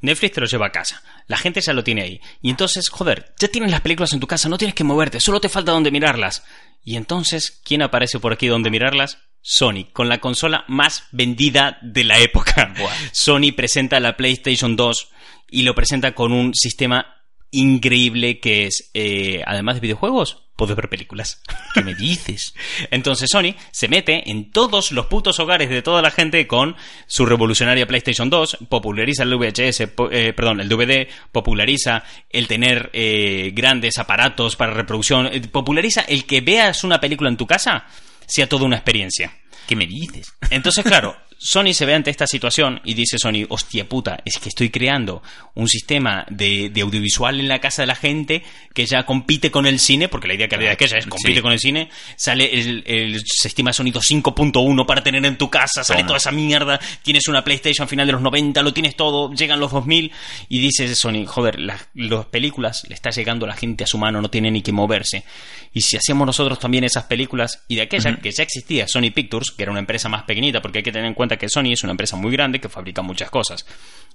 Netflix 0.00 0.34
te 0.34 0.40
lo 0.40 0.46
lleva 0.46 0.66
a 0.66 0.72
casa. 0.72 1.02
La 1.26 1.36
gente 1.36 1.60
ya 1.60 1.72
lo 1.72 1.84
tiene 1.84 2.02
ahí. 2.02 2.20
Y 2.42 2.50
entonces, 2.50 2.88
joder, 2.88 3.34
ya 3.38 3.48
tienes 3.48 3.70
las 3.70 3.80
películas 3.80 4.12
en 4.12 4.20
tu 4.20 4.26
casa, 4.26 4.48
no 4.48 4.58
tienes 4.58 4.74
que 4.74 4.84
moverte, 4.84 5.20
solo 5.20 5.40
te 5.40 5.48
falta 5.48 5.72
donde 5.72 5.90
mirarlas. 5.90 6.44
Y 6.84 6.96
entonces, 6.96 7.60
¿quién 7.64 7.82
aparece 7.82 8.20
por 8.20 8.32
aquí 8.32 8.46
donde 8.46 8.70
mirarlas? 8.70 9.18
Sony, 9.42 9.86
con 9.92 10.08
la 10.08 10.18
consola 10.18 10.64
más 10.68 11.04
vendida 11.12 11.78
de 11.82 12.04
la 12.04 12.18
época. 12.20 12.74
Sony 13.12 13.52
presenta 13.56 14.00
la 14.00 14.16
PlayStation 14.16 14.76
2 14.76 15.08
y 15.50 15.62
lo 15.62 15.74
presenta 15.74 16.14
con 16.14 16.32
un 16.32 16.54
sistema 16.54 17.15
increíble 17.50 18.40
que 18.40 18.66
es, 18.66 18.90
eh, 18.94 19.42
además 19.46 19.76
de 19.76 19.80
videojuegos, 19.80 20.42
puedes 20.56 20.74
ver 20.76 20.88
películas. 20.88 21.42
¿Qué 21.74 21.82
me 21.82 21.94
dices? 21.94 22.54
Entonces 22.90 23.28
Sony 23.30 23.54
se 23.72 23.88
mete 23.88 24.30
en 24.30 24.50
todos 24.50 24.92
los 24.92 25.06
putos 25.06 25.38
hogares 25.40 25.68
de 25.68 25.82
toda 25.82 26.02
la 26.02 26.10
gente 26.10 26.46
con 26.46 26.76
su 27.06 27.26
revolucionaria 27.26 27.86
PlayStation 27.86 28.30
2, 28.30 28.58
populariza 28.68 29.22
el 29.24 29.34
VHS, 29.36 29.88
po- 29.94 30.10
eh, 30.10 30.32
perdón, 30.32 30.60
el 30.60 30.68
DVD, 30.68 31.08
populariza 31.32 32.04
el 32.30 32.46
tener 32.48 32.90
eh, 32.92 33.50
grandes 33.54 33.98
aparatos 33.98 34.56
para 34.56 34.72
reproducción, 34.74 35.26
eh, 35.26 35.40
populariza 35.40 36.02
el 36.02 36.24
que 36.24 36.40
veas 36.40 36.84
una 36.84 37.00
película 37.00 37.28
en 37.30 37.36
tu 37.36 37.46
casa 37.46 37.86
sea 38.26 38.48
toda 38.48 38.64
una 38.64 38.76
experiencia. 38.76 39.32
¿Qué 39.68 39.76
me 39.76 39.86
dices? 39.86 40.32
Entonces, 40.50 40.84
claro, 40.84 41.16
Sony 41.38 41.74
se 41.74 41.84
ve 41.84 41.94
ante 41.94 42.10
esta 42.10 42.26
situación 42.26 42.80
y 42.84 42.94
dice 42.94 43.18
Sony, 43.18 43.44
hostia 43.48 43.86
puta, 43.88 44.18
es 44.24 44.38
que 44.38 44.48
estoy 44.48 44.70
creando 44.70 45.22
un 45.54 45.68
sistema 45.68 46.24
de, 46.30 46.70
de 46.70 46.80
audiovisual 46.80 47.38
en 47.40 47.48
la 47.48 47.60
casa 47.60 47.82
de 47.82 47.86
la 47.86 47.94
gente 47.94 48.42
que 48.74 48.86
ya 48.86 49.04
compite 49.04 49.50
con 49.50 49.66
el 49.66 49.78
cine, 49.78 50.08
porque 50.08 50.28
la 50.28 50.34
idea 50.34 50.48
que 50.48 50.54
había 50.54 50.68
de 50.68 50.74
aquella 50.74 50.98
es 50.98 51.06
compite 51.06 51.34
Sí. 51.36 51.42
con 51.42 51.52
el 51.52 51.58
cine, 51.58 51.90
sale 52.16 52.58
el, 52.58 52.82
el 52.86 53.22
sistema 53.26 53.70
de 53.70 53.74
sonido 53.74 54.00
5.1 54.00 54.86
para 54.86 55.02
tener 55.02 55.24
en 55.26 55.36
tu 55.36 55.50
casa, 55.50 55.82
sale 55.84 56.00
Toma. 56.00 56.06
toda 56.08 56.16
esa 56.18 56.30
mierda, 56.32 56.80
tienes 57.02 57.28
una 57.28 57.42
PlayStation 57.44 57.84
a 57.84 57.88
final 57.88 58.06
de 58.06 58.12
los 58.12 58.22
90, 58.22 58.62
lo 58.62 58.72
tienes 58.72 58.96
todo, 58.96 59.32
llegan 59.32 59.60
los 59.60 59.72
2000 59.72 60.12
y 60.48 60.58
dices 60.60 60.96
Sony, 60.98 61.26
joder, 61.26 61.58
las, 61.60 61.88
las 61.94 62.26
películas 62.26 62.84
le 62.88 62.94
está 62.94 63.10
llegando 63.10 63.46
la 63.46 63.54
gente 63.56 63.84
a 63.84 63.86
su 63.86 63.98
mano, 63.98 64.20
no 64.22 64.30
tiene 64.30 64.50
ni 64.50 64.62
que 64.62 64.72
moverse. 64.72 65.24
Y 65.72 65.82
si 65.82 65.96
hacíamos 65.96 66.26
nosotros 66.26 66.58
también 66.58 66.84
esas 66.84 67.04
películas 67.04 67.62
y 67.68 67.76
de 67.76 67.82
aquella 67.82 68.16
que 68.16 68.30
ya 68.30 68.42
existía, 68.42 68.88
Sony 68.88 69.10
Pictures, 69.14 69.50
que 69.50 69.62
era 69.62 69.70
una 69.72 69.80
empresa 69.80 70.08
más 70.08 70.22
pequeñita, 70.22 70.62
porque 70.62 70.78
hay 70.78 70.84
que 70.84 70.92
tener 70.92 71.06
en 71.06 71.14
cuenta 71.14 71.25
que 71.36 71.48
Sony 71.48 71.72
es 71.72 71.82
una 71.82 71.90
empresa 71.90 72.16
muy 72.16 72.30
grande 72.30 72.60
que 72.60 72.68
fabrica 72.68 73.02
muchas 73.02 73.28
cosas. 73.30 73.66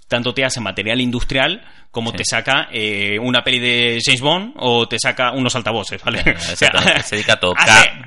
Tanto 0.08 0.34
te 0.34 0.43
hace 0.43 0.60
material 0.60 1.00
industrial 1.00 1.63
como 1.91 2.12
Sí. 2.12 2.17
te 2.17 2.24
saca 2.26 2.67
eh, 2.71 3.17
una 3.19 3.43
peli 3.43 3.60
de 3.60 4.00
James 4.04 4.21
Bond 4.21 4.54
o 4.58 4.88
te 4.88 4.97
saca 5.00 5.32
unos 5.32 5.56
altavoces, 5.56 6.02
¿vale? 6.04 6.24
Se 6.39 7.15
dedica 7.15 7.34
a 7.34 7.39
todo. 7.39 7.54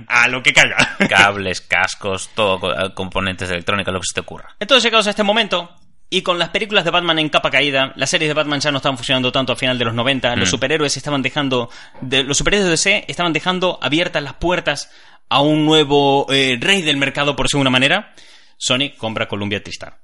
a 0.08 0.28
lo 0.28 0.42
que 0.42 0.52
caiga. 0.52 0.96
Cables, 1.08 1.60
cascos, 1.62 2.30
todo, 2.34 2.58
co- 2.60 2.74
componentes 2.94 3.48
de 3.48 3.54
electrónica, 3.54 3.90
lo 3.90 4.00
que 4.00 4.06
se 4.06 4.14
te 4.14 4.20
ocurra. 4.20 4.54
Entonces 4.60 4.84
llegados 4.84 5.06
a 5.06 5.10
este 5.10 5.22
momento, 5.22 5.70
y 6.10 6.20
con 6.22 6.38
las 6.38 6.50
películas 6.50 6.84
de 6.84 6.90
Batman 6.90 7.18
en 7.18 7.28
capa 7.30 7.50
caída, 7.50 7.92
las 7.96 8.10
series 8.10 8.28
de 8.28 8.34
Batman 8.34 8.60
ya 8.60 8.70
no 8.70 8.76
estaban 8.78 8.96
funcionando 8.98 9.32
tanto 9.32 9.52
a 9.52 9.56
final 9.56 9.78
de 9.78 9.84
los 9.86 9.94
90, 9.94 10.36
los 10.36 10.48
Mm. 10.48 10.50
superhéroes 10.50 10.96
estaban 10.98 11.22
dejando, 11.22 11.70
de, 12.02 12.22
los 12.22 12.36
superhéroes 12.36 12.66
de 12.66 12.70
DC 12.70 13.04
estaban 13.08 13.32
dejando 13.32 13.78
abiertas 13.82 14.22
las 14.22 14.34
puertas 14.34 14.90
a 15.30 15.40
un 15.40 15.64
nuevo 15.64 16.26
eh, 16.30 16.58
rey 16.60 16.82
del 16.82 16.98
mercado, 16.98 17.34
por 17.34 17.46
decirlo 17.46 17.60
de 17.60 17.62
una 17.62 17.70
manera, 17.70 18.14
Sony 18.56 18.94
compra 18.96 19.26
Columbia 19.26 19.62
Tristar. 19.62 20.00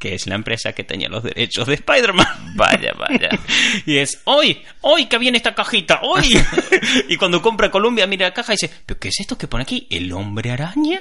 Que 0.00 0.14
es 0.14 0.26
la 0.26 0.34
empresa 0.34 0.72
que 0.72 0.82
tenía 0.82 1.08
los 1.08 1.22
derechos 1.22 1.66
de 1.66 1.74
Spider-Man. 1.74 2.26
Vaya, 2.56 2.92
vaya. 2.98 3.28
Y 3.86 3.98
es, 3.98 4.20
hoy, 4.24 4.62
hoy 4.80 5.06
que 5.06 5.18
viene 5.18 5.36
esta 5.36 5.54
cajita, 5.54 6.00
hoy. 6.02 6.40
y 7.08 7.16
cuando 7.16 7.42
compra 7.42 7.70
Columbia, 7.70 8.06
mira 8.06 8.26
la 8.26 8.34
caja 8.34 8.52
y 8.52 8.56
dice, 8.56 8.72
¿pero 8.84 8.98
qué 8.98 9.08
es 9.08 9.20
esto 9.20 9.36
que 9.36 9.46
pone 9.46 9.62
aquí? 9.62 9.86
¿El 9.90 10.12
hombre 10.12 10.50
araña? 10.50 11.00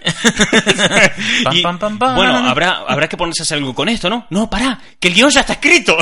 Y, 1.51 1.61
pam, 1.61 1.79
pam, 1.79 1.97
pam. 1.97 2.15
Bueno, 2.15 2.35
habrá, 2.35 2.83
habrá 2.87 3.07
que 3.07 3.17
ponerse 3.17 3.41
a 3.41 3.43
hacer 3.43 3.57
algo 3.57 3.73
con 3.73 3.87
esto, 3.89 4.09
¿no? 4.09 4.27
No, 4.29 4.49
pará, 4.49 4.79
que 4.99 5.07
el 5.07 5.13
guion 5.13 5.29
ya 5.31 5.41
está 5.41 5.53
escrito. 5.53 5.97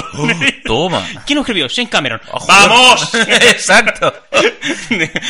Toma. 0.66 1.06
¿Quién 1.26 1.36
lo 1.36 1.42
escribió? 1.42 1.68
James 1.74 1.92
Cameron. 1.92 2.20
Ojo. 2.32 2.48
¡Vamos! 2.48 3.14
Exacto. 3.14 4.14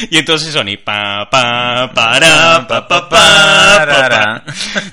y 0.09 0.17
entonces 0.17 0.53
Sony, 0.53 0.77
pa, 0.83 1.27
pa, 1.29 1.91
para, 1.93 2.67
pa, 2.67 2.87
pa, 2.87 3.09
pa, 3.09 3.09
pa, 3.09 4.09
pa. 4.09 4.43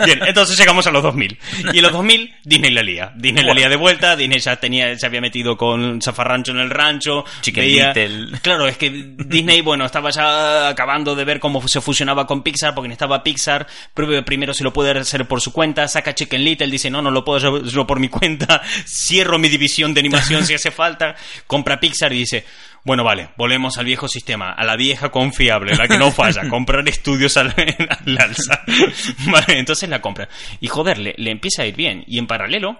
Bien, 0.04 0.20
entonces 0.26 0.58
llegamos 0.58 0.86
a 0.86 0.90
los 0.90 1.02
2000. 1.02 1.38
Y 1.72 1.78
en 1.78 1.82
los 1.82 1.92
2000, 1.92 2.09
Disney 2.44 2.70
la 2.70 2.82
lía. 2.82 3.12
Disney 3.16 3.44
la 3.44 3.54
lía 3.54 3.68
de 3.68 3.76
vuelta, 3.76 4.16
Disney 4.16 4.38
ya 4.40 4.56
tenía, 4.56 4.96
se 4.98 5.06
había 5.06 5.20
metido 5.20 5.56
con 5.56 6.00
Zafarrancho 6.02 6.52
en 6.52 6.58
el 6.58 6.70
rancho. 6.70 7.24
Chicken 7.40 7.64
veía- 7.64 7.92
Little. 7.92 8.38
Claro, 8.40 8.66
es 8.66 8.76
que 8.76 8.90
Disney, 8.90 9.60
bueno, 9.60 9.84
estaba 9.84 10.10
ya 10.10 10.68
acabando 10.68 11.14
de 11.14 11.24
ver 11.24 11.40
cómo 11.40 11.66
se 11.68 11.80
fusionaba 11.80 12.26
con 12.26 12.42
Pixar, 12.42 12.74
porque 12.74 12.88
necesitaba 12.88 13.22
Pixar. 13.22 13.66
Primero 13.94 14.54
si 14.54 14.64
lo 14.64 14.72
puede 14.72 14.98
hacer 14.98 15.26
por 15.26 15.40
su 15.40 15.52
cuenta, 15.52 15.86
saca 15.88 16.14
Chicken 16.14 16.44
Little, 16.44 16.68
dice, 16.70 16.90
no, 16.90 17.02
no 17.02 17.10
lo 17.10 17.24
puedo 17.24 17.38
hacerlo 17.38 17.86
por 17.86 18.00
mi 18.00 18.08
cuenta, 18.08 18.62
cierro 18.86 19.38
mi 19.38 19.48
división 19.48 19.94
de 19.94 20.00
animación 20.00 20.44
si 20.46 20.54
hace 20.54 20.70
falta, 20.70 21.14
compra 21.46 21.78
Pixar 21.80 22.12
y 22.12 22.18
dice, 22.20 22.44
bueno, 22.84 23.04
vale, 23.04 23.28
volvemos 23.36 23.76
al 23.78 23.84
viejo 23.84 24.08
sistema, 24.08 24.52
a 24.52 24.64
la 24.64 24.76
vieja 24.76 25.10
confiable, 25.10 25.76
la 25.76 25.86
que 25.86 25.98
no 25.98 26.10
falla, 26.10 26.48
comprar 26.50 26.88
estudios 26.88 27.36
al, 27.36 27.54
al 27.56 28.18
alza. 28.18 28.62
Vale, 29.30 29.58
entonces 29.58 29.88
la 29.88 30.00
compra. 30.00 30.28
Y 30.60 30.68
joder, 30.68 30.98
le, 30.98 31.14
le 31.16 31.30
empieza 31.30 31.62
a 31.62 31.66
ir 31.66 31.76
bien. 31.76 32.04
Y 32.06 32.18
en 32.18 32.26
paralelo, 32.26 32.78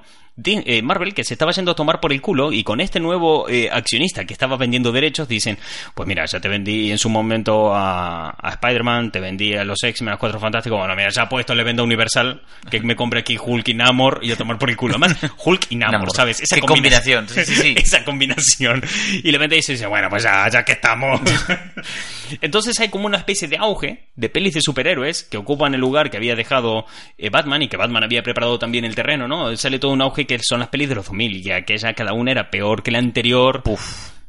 Marvel, 0.83 1.15
que 1.15 1.25
se 1.25 1.35
estaba 1.35 1.53
yendo 1.53 1.73
a 1.73 1.75
tomar 1.75 2.01
por 2.01 2.13
el 2.13 2.21
culo, 2.21 2.53
y 2.53 2.63
con 2.63 2.81
este 2.81 3.01
nuevo 3.01 3.49
eh, 3.49 3.69
accionista 3.71 4.25
que 4.25 4.33
estaba 4.33 4.57
vendiendo 4.57 4.93
derechos, 4.93 5.29
dicen, 5.29 5.59
pues 5.95 6.07
mira, 6.07 6.25
ya 6.27 6.41
te 6.41 6.49
vendí 6.49 6.91
en 6.91 6.99
su 6.99 7.09
momento 7.09 7.75
a, 7.75 8.31
a 8.31 8.51
Spider-Man, 8.51 9.13
te 9.13 9.21
vendí 9.21 9.55
a 9.55 9.65
los 9.65 9.83
X-Men, 9.83 10.09
a 10.09 10.13
los 10.13 10.21
Cuatro 10.21 10.41
Fantásticos, 10.41 10.79
bueno, 10.79 10.95
mira, 10.97 11.11
ya 11.11 11.29
puesto 11.29 11.55
le 11.55 11.65
vendo 11.65 11.83
a 11.83 11.85
Universal, 11.85 12.43
que 12.71 12.81
me 12.81 12.97
compre 12.97 13.21
aquí 13.21 13.37
Hulk 13.39 13.69
y 13.69 13.75
Namor 13.75 14.21
y 14.23 14.33
a 14.33 14.37
tomar 14.37 14.59
por 14.59 14.71
el 14.71 14.77
culo. 14.77 14.95
Además, 14.95 15.19
Hulk 15.45 15.67
y 15.71 15.77
Namor, 15.77 15.93
Namor. 15.93 16.11
¿sabes? 16.15 16.41
Esa 16.41 16.61
combinación, 16.61 17.29
sí, 17.29 17.45
sí, 17.45 17.55
sí. 17.55 17.75
Esa 17.79 18.05
combinación. 18.05 18.83
Y 19.23 19.31
le 19.31 19.39
vende 19.39 19.57
y 19.57 19.61
dice, 19.61 19.87
bueno, 19.87 20.09
pues 20.09 20.23
ya, 20.23 20.49
ya 20.49 20.65
que 20.65 20.73
estamos. 20.73 21.21
Entonces 22.41 22.79
hay 22.81 22.89
como 22.89 23.07
una 23.07 23.19
especie 23.19 23.49
de 23.49 23.57
auge 23.57 24.09
de 24.15 24.29
pelis 24.29 24.55
de 24.55 24.61
superhéroes 24.61 25.25
que 25.25 25.37
ocupan 25.37 25.75
el 25.75 25.81
lugar 25.81 26.11
que 26.11 26.17
había 26.17 26.37
dejado 26.37 26.87
eh, 27.19 27.31
Batman 27.31 27.63
y 27.63 27.69
que 27.69 27.77
Batman 27.77 28.05
había 28.05 28.23
preparado 28.23 28.59
también 28.59 28.85
el 28.85 28.95
terreno, 28.95 29.27
¿no? 29.27 29.57
Sale 29.57 29.79
todo 29.79 29.93
un 29.93 30.03
auge 30.03 30.27
que 30.39 30.45
son 30.45 30.61
las 30.61 30.69
pelis 30.69 30.89
de 30.89 30.95
los 30.95 31.07
2000 31.07 31.47
y 31.47 31.51
aquella 31.51 31.95
cada 31.95 32.13
una 32.13 32.31
era 32.31 32.51
peor 32.51 32.83
que 32.83 32.91
la 32.91 32.99
anterior. 32.99 33.63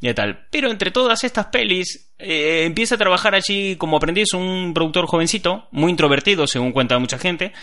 Y 0.04 0.12
tal. 0.16 0.48
Pero 0.50 0.72
entre 0.72 0.90
todas 0.90 1.24
estas 1.24 1.48
pelis, 1.48 2.12
eh, 2.18 2.64
empieza 2.66 2.96
a 2.96 2.98
trabajar 2.98 3.36
allí 3.36 3.76
como 3.76 3.98
aprendiz 3.98 4.34
un 4.34 4.74
productor 4.74 5.06
jovencito, 5.06 5.68
muy 5.72 5.92
introvertido, 5.92 6.48
según 6.48 6.72
cuenta 6.72 6.98
mucha 6.98 7.20
gente, 7.20 7.54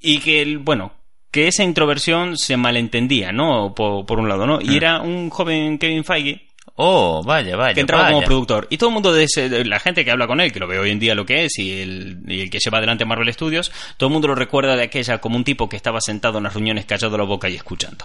y 0.00 0.18
que, 0.18 0.58
bueno, 0.60 0.92
que 1.30 1.46
esa 1.46 1.62
introversión 1.62 2.36
se 2.36 2.56
malentendía, 2.56 3.30
¿no? 3.30 3.74
Por, 3.76 4.06
por 4.06 4.18
un 4.18 4.28
lado, 4.28 4.44
¿no? 4.44 4.58
Y 4.60 4.76
era 4.76 5.00
un 5.00 5.30
joven 5.30 5.78
Kevin 5.78 6.02
Feige, 6.02 6.48
Oh, 6.76 7.22
vaya, 7.24 7.54
vaya. 7.56 7.72
que 7.74 7.80
entraba 7.82 8.06
como 8.06 8.16
vaya. 8.18 8.26
productor. 8.26 8.66
Y 8.68 8.78
todo 8.78 8.88
el 8.90 8.94
mundo, 8.94 9.12
de 9.12 9.24
ese- 9.24 9.48
de 9.48 9.64
la 9.64 9.78
gente 9.78 10.04
que 10.04 10.10
habla 10.10 10.26
con 10.26 10.40
él, 10.40 10.52
que 10.52 10.58
lo 10.58 10.66
ve 10.66 10.78
hoy 10.80 10.90
en 10.90 10.98
día 10.98 11.14
lo 11.14 11.24
que 11.24 11.44
es, 11.44 11.56
y 11.58 11.80
el, 11.80 12.18
y 12.26 12.40
el 12.40 12.50
que 12.50 12.58
lleva 12.58 12.78
adelante 12.78 13.04
Marvel 13.04 13.32
Studios, 13.32 13.70
todo 13.96 14.08
el 14.08 14.12
mundo 14.12 14.26
lo 14.26 14.34
recuerda 14.34 14.74
de 14.74 14.82
aquella 14.82 15.18
como 15.18 15.36
un 15.36 15.44
tipo 15.44 15.68
que 15.68 15.76
estaba 15.76 16.00
sentado 16.00 16.38
en 16.38 16.44
las 16.44 16.54
reuniones 16.54 16.84
callado 16.84 17.16
la 17.16 17.22
boca 17.24 17.48
y 17.48 17.54
escuchando. 17.54 18.04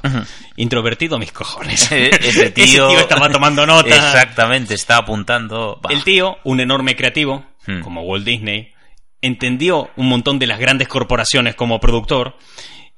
Introvertido 0.56 1.18
mis 1.18 1.32
cojones. 1.32 1.92
Eh, 2.00 2.12
Ese 2.22 2.52
tío... 2.52 2.90
estaba 3.00 3.30
tomando 3.32 3.66
nota. 3.66 3.90
Exactamente, 3.90 4.76
está 4.76 4.98
apuntando... 4.98 5.82
Va. 5.84 5.92
El 5.92 6.04
tío, 6.04 6.38
un 6.44 6.60
enorme 6.60 6.96
creativo, 6.96 7.46
Hmm. 7.68 7.82
como 7.82 8.02
Walt 8.04 8.26
Disney, 8.26 8.72
entendió 9.22 9.90
un 9.98 10.08
montón 10.08 10.40
de 10.40 10.48
las 10.48 10.60
grandes 10.60 10.88
corporaciones 10.88 11.56
como 11.56 11.80
productor. 11.80 12.36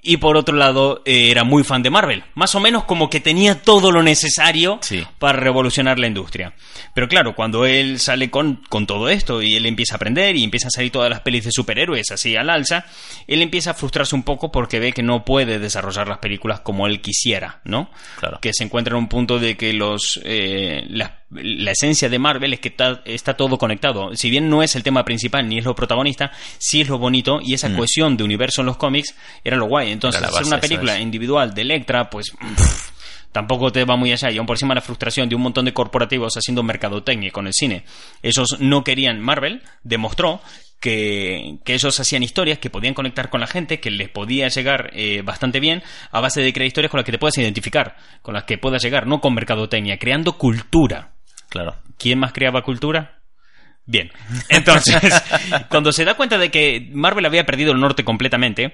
Y 0.04 0.18
por 0.18 0.36
otro 0.36 0.56
lado, 0.56 1.04
eh, 1.06 1.30
era 1.30 1.43
muy 1.43 1.64
fan 1.64 1.84
de 1.84 1.91
Marvel. 1.91 2.24
Más 2.34 2.56
o 2.56 2.60
menos 2.60 2.86
como 2.86 3.10
que 3.10 3.20
tenía 3.20 3.62
todo 3.62 3.91
lo 3.91 4.02
necesario 4.02 4.80
Sí. 4.82 5.06
para 5.20 5.38
revolucionar 5.39 5.99
la 5.99 6.08
industria. 6.08 6.54
Pero 6.95 7.08
claro, 7.08 7.36
cuando 7.36 7.66
él 7.68 7.99
sale 7.99 8.32
con, 8.32 8.64
con 8.68 8.88
todo 8.88 9.10
esto 9.10 9.43
y 9.43 9.56
él 9.56 9.66
empieza 9.68 9.93
a 9.93 9.97
aprender 9.97 10.36
y 10.36 10.43
empieza 10.43 10.70
a 10.70 10.72
salir 10.72 10.91
todas 10.91 11.10
las 11.12 11.20
pelis 11.20 11.45
de 11.45 11.52
superhéroes 11.52 12.10
así 12.12 12.36
al 12.36 12.49
alza, 12.49 12.86
él 13.28 13.43
empieza 13.43 13.72
a 13.72 13.74
frustrarse 13.76 14.16
un 14.16 14.24
poco 14.24 14.52
porque 14.52 14.80
ve 14.80 14.91
que 14.91 15.04
no 15.04 15.24
puede 15.24 15.60
desarrollar 15.60 16.08
las 16.08 16.18
películas 16.18 16.62
como 16.62 16.88
él 16.88 16.99
quisiera, 17.02 17.62
¿no? 17.64 17.91
Claro. 18.20 18.39
Que 18.41 18.54
se 18.54 18.64
encuentra 18.64 18.95
en 18.97 19.04
un 19.04 19.08
punto 19.08 19.38
de 19.38 19.56
que 19.56 19.72
los 19.74 20.20
eh, 20.24 20.84
la, 20.89 21.20
la 21.32 21.72
esencia 21.72 22.10
de 22.10 22.20
Marvel 22.20 22.54
es 22.54 22.60
que 22.60 22.70
está, 22.70 23.02
está 23.06 23.36
todo 23.36 23.58
conectado. 23.58 24.16
Si 24.16 24.30
bien 24.30 24.50
no 24.50 24.64
es 24.64 24.76
el 24.76 24.84
tema 24.84 25.04
principal 25.04 25.48
ni 25.48 25.58
es 25.58 25.66
lo 25.66 25.76
protagonista, 25.76 26.32
sí 26.58 26.82
es 26.82 26.90
lo 26.90 26.98
bonito 26.98 27.40
y 27.42 27.54
esa 27.54 27.74
cohesión 27.76 28.18
de 28.18 28.24
universo 28.24 28.62
en 28.62 28.68
los 28.68 28.78
cómics 28.78 29.16
era 29.44 29.58
lo 29.58 29.68
guay. 29.68 29.92
Entonces, 29.92 30.22
Mm. 30.22 30.26
Hacer 30.26 30.46
una 30.46 30.60
película 30.60 30.92
¿sabes? 30.94 31.04
individual 31.04 31.54
de 31.54 31.62
Electra, 31.62 32.10
pues 32.10 32.32
pff, 32.32 32.92
tampoco 33.32 33.72
te 33.72 33.86
va 33.86 33.96
muy 33.96 34.12
allá. 34.12 34.32
Y 34.32 34.38
aún 34.38 34.46
por 34.46 34.56
encima 34.56 34.76
la 34.76 34.82
frustración 34.82 35.30
de 35.30 35.36
un 35.36 35.42
montón 35.42 35.66
de 35.66 35.74
corporativos 35.74 36.36
haciendo 36.36 36.64
mercadotecnia 36.64 37.32
con 37.32 37.48
el 37.48 37.54
cine. 37.54 37.84
Esos 38.22 38.60
no 38.60 38.84
querían 38.84 39.20
Marvel, 39.20 39.62
demostró 39.84 40.42
que, 40.80 41.60
que 41.64 41.74
ellos 41.74 42.00
hacían 42.00 42.24
historias 42.24 42.60
que 42.60 42.70
podían 42.70 42.94
conectar 42.94 43.30
con 43.30 43.40
la 43.40 43.48
gente, 43.48 43.80
que 43.80 43.92
les 43.92 44.10
podía 44.10 44.48
llegar 44.48 44.90
eh, 44.94 45.22
bastante 45.22 45.60
bien 45.60 45.84
a 46.12 46.20
base 46.22 46.42
de 46.42 46.52
crear 46.52 46.68
historias 46.68 46.92
con 46.92 46.98
las 46.98 47.06
que 47.06 47.12
te 47.12 47.20
puedas 47.20 47.38
identificar, 47.38 47.96
con 48.22 48.34
las 48.34 48.46
que 48.46 48.58
puedas 48.58 48.84
llegar, 48.84 49.08
no 49.08 49.22
con 49.22 49.34
mercadotecnia, 49.34 49.98
creando 49.98 50.38
cultura. 50.38 51.14
Claro. 51.52 51.76
¿Quién 51.97 52.18
más 52.18 52.32
creaba 52.32 52.62
cultura? 52.62 53.20
Bien. 53.86 54.10
Entonces, 54.47 54.95
cuando 55.70 55.91
se 55.91 56.06
da 56.06 56.14
cuenta 56.16 56.38
de 56.38 56.49
que 56.49 56.89
Marvel 56.93 57.26
había 57.26 57.45
perdido 57.45 57.74
el 57.74 57.82
norte 57.82 58.06
completamente, 58.06 58.74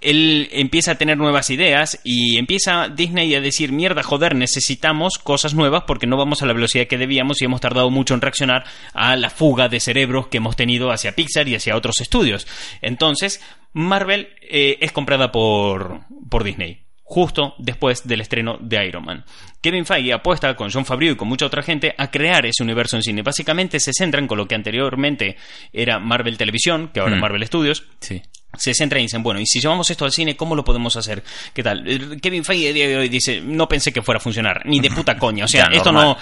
él 0.00 0.48
empieza 0.50 0.92
a 0.92 0.94
tener 0.94 1.18
nuevas 1.18 1.50
ideas 1.50 2.00
y 2.02 2.38
empieza 2.38 2.88
Disney 2.88 3.34
a 3.34 3.42
decir, 3.42 3.72
mierda, 3.72 4.02
joder, 4.02 4.34
necesitamos 4.34 5.18
cosas 5.18 5.52
nuevas 5.52 5.82
porque 5.86 6.06
no 6.06 6.16
vamos 6.16 6.40
a 6.40 6.46
la 6.46 6.54
velocidad 6.54 6.86
que 6.86 6.96
debíamos 6.96 7.42
y 7.42 7.44
hemos 7.44 7.60
tardado 7.60 7.90
mucho 7.90 8.14
en 8.14 8.22
reaccionar 8.22 8.64
a 8.94 9.16
la 9.16 9.28
fuga 9.28 9.68
de 9.68 9.80
cerebros 9.80 10.28
que 10.28 10.38
hemos 10.38 10.56
tenido 10.56 10.92
hacia 10.92 11.14
Pixar 11.14 11.46
y 11.46 11.56
hacia 11.56 11.76
otros 11.76 12.00
estudios. 12.00 12.46
Entonces, 12.80 13.42
Marvel 13.74 14.30
eh, 14.40 14.78
es 14.80 14.92
comprada 14.92 15.30
por, 15.30 16.00
por 16.30 16.42
Disney 16.42 16.83
justo 17.06 17.54
después 17.58 18.06
del 18.08 18.22
estreno 18.22 18.56
de 18.60 18.86
Iron 18.86 19.04
Man. 19.04 19.24
Kevin 19.60 19.84
Feige 19.86 20.12
apuesta 20.14 20.54
con 20.56 20.70
John 20.70 20.84
Favreau 20.86 21.12
y 21.12 21.16
con 21.16 21.28
mucha 21.28 21.46
otra 21.46 21.62
gente 21.62 21.94
a 21.96 22.10
crear 22.10 22.44
ese 22.46 22.62
universo 22.62 22.96
en 22.96 23.02
cine. 23.02 23.22
Básicamente 23.22 23.78
se 23.78 23.92
centran 23.92 24.26
con 24.26 24.38
lo 24.38 24.46
que 24.48 24.54
anteriormente 24.54 25.36
era 25.72 25.98
Marvel 25.98 26.36
Televisión, 26.38 26.88
que 26.92 27.00
ahora 27.00 27.12
es 27.12 27.18
Mm. 27.18 27.22
Marvel 27.22 27.46
Studios, 27.46 27.84
Sí. 28.00 28.22
Se 28.56 28.74
centra 28.74 28.98
y 28.98 29.02
dicen, 29.02 29.22
bueno, 29.22 29.40
y 29.40 29.46
si 29.46 29.60
llevamos 29.60 29.90
esto 29.90 30.04
al 30.04 30.12
cine, 30.12 30.36
¿cómo 30.36 30.54
lo 30.54 30.64
podemos 30.64 30.96
hacer? 30.96 31.22
¿Qué 31.52 31.62
tal? 31.62 31.84
Eh, 31.86 32.18
Kevin 32.20 32.44
Feige 32.44 32.70
a 32.70 32.72
día 32.72 32.88
de 32.88 32.96
hoy 32.96 33.08
dice, 33.08 33.40
no 33.40 33.68
pensé 33.68 33.92
que 33.92 34.02
fuera 34.02 34.18
a 34.18 34.20
funcionar, 34.20 34.62
ni 34.66 34.80
de 34.80 34.90
puta 34.90 35.16
coña, 35.18 35.44
o 35.44 35.48
sea, 35.48 35.64
Ya, 35.70 35.76
esto 35.76 35.92
no. 35.92 36.16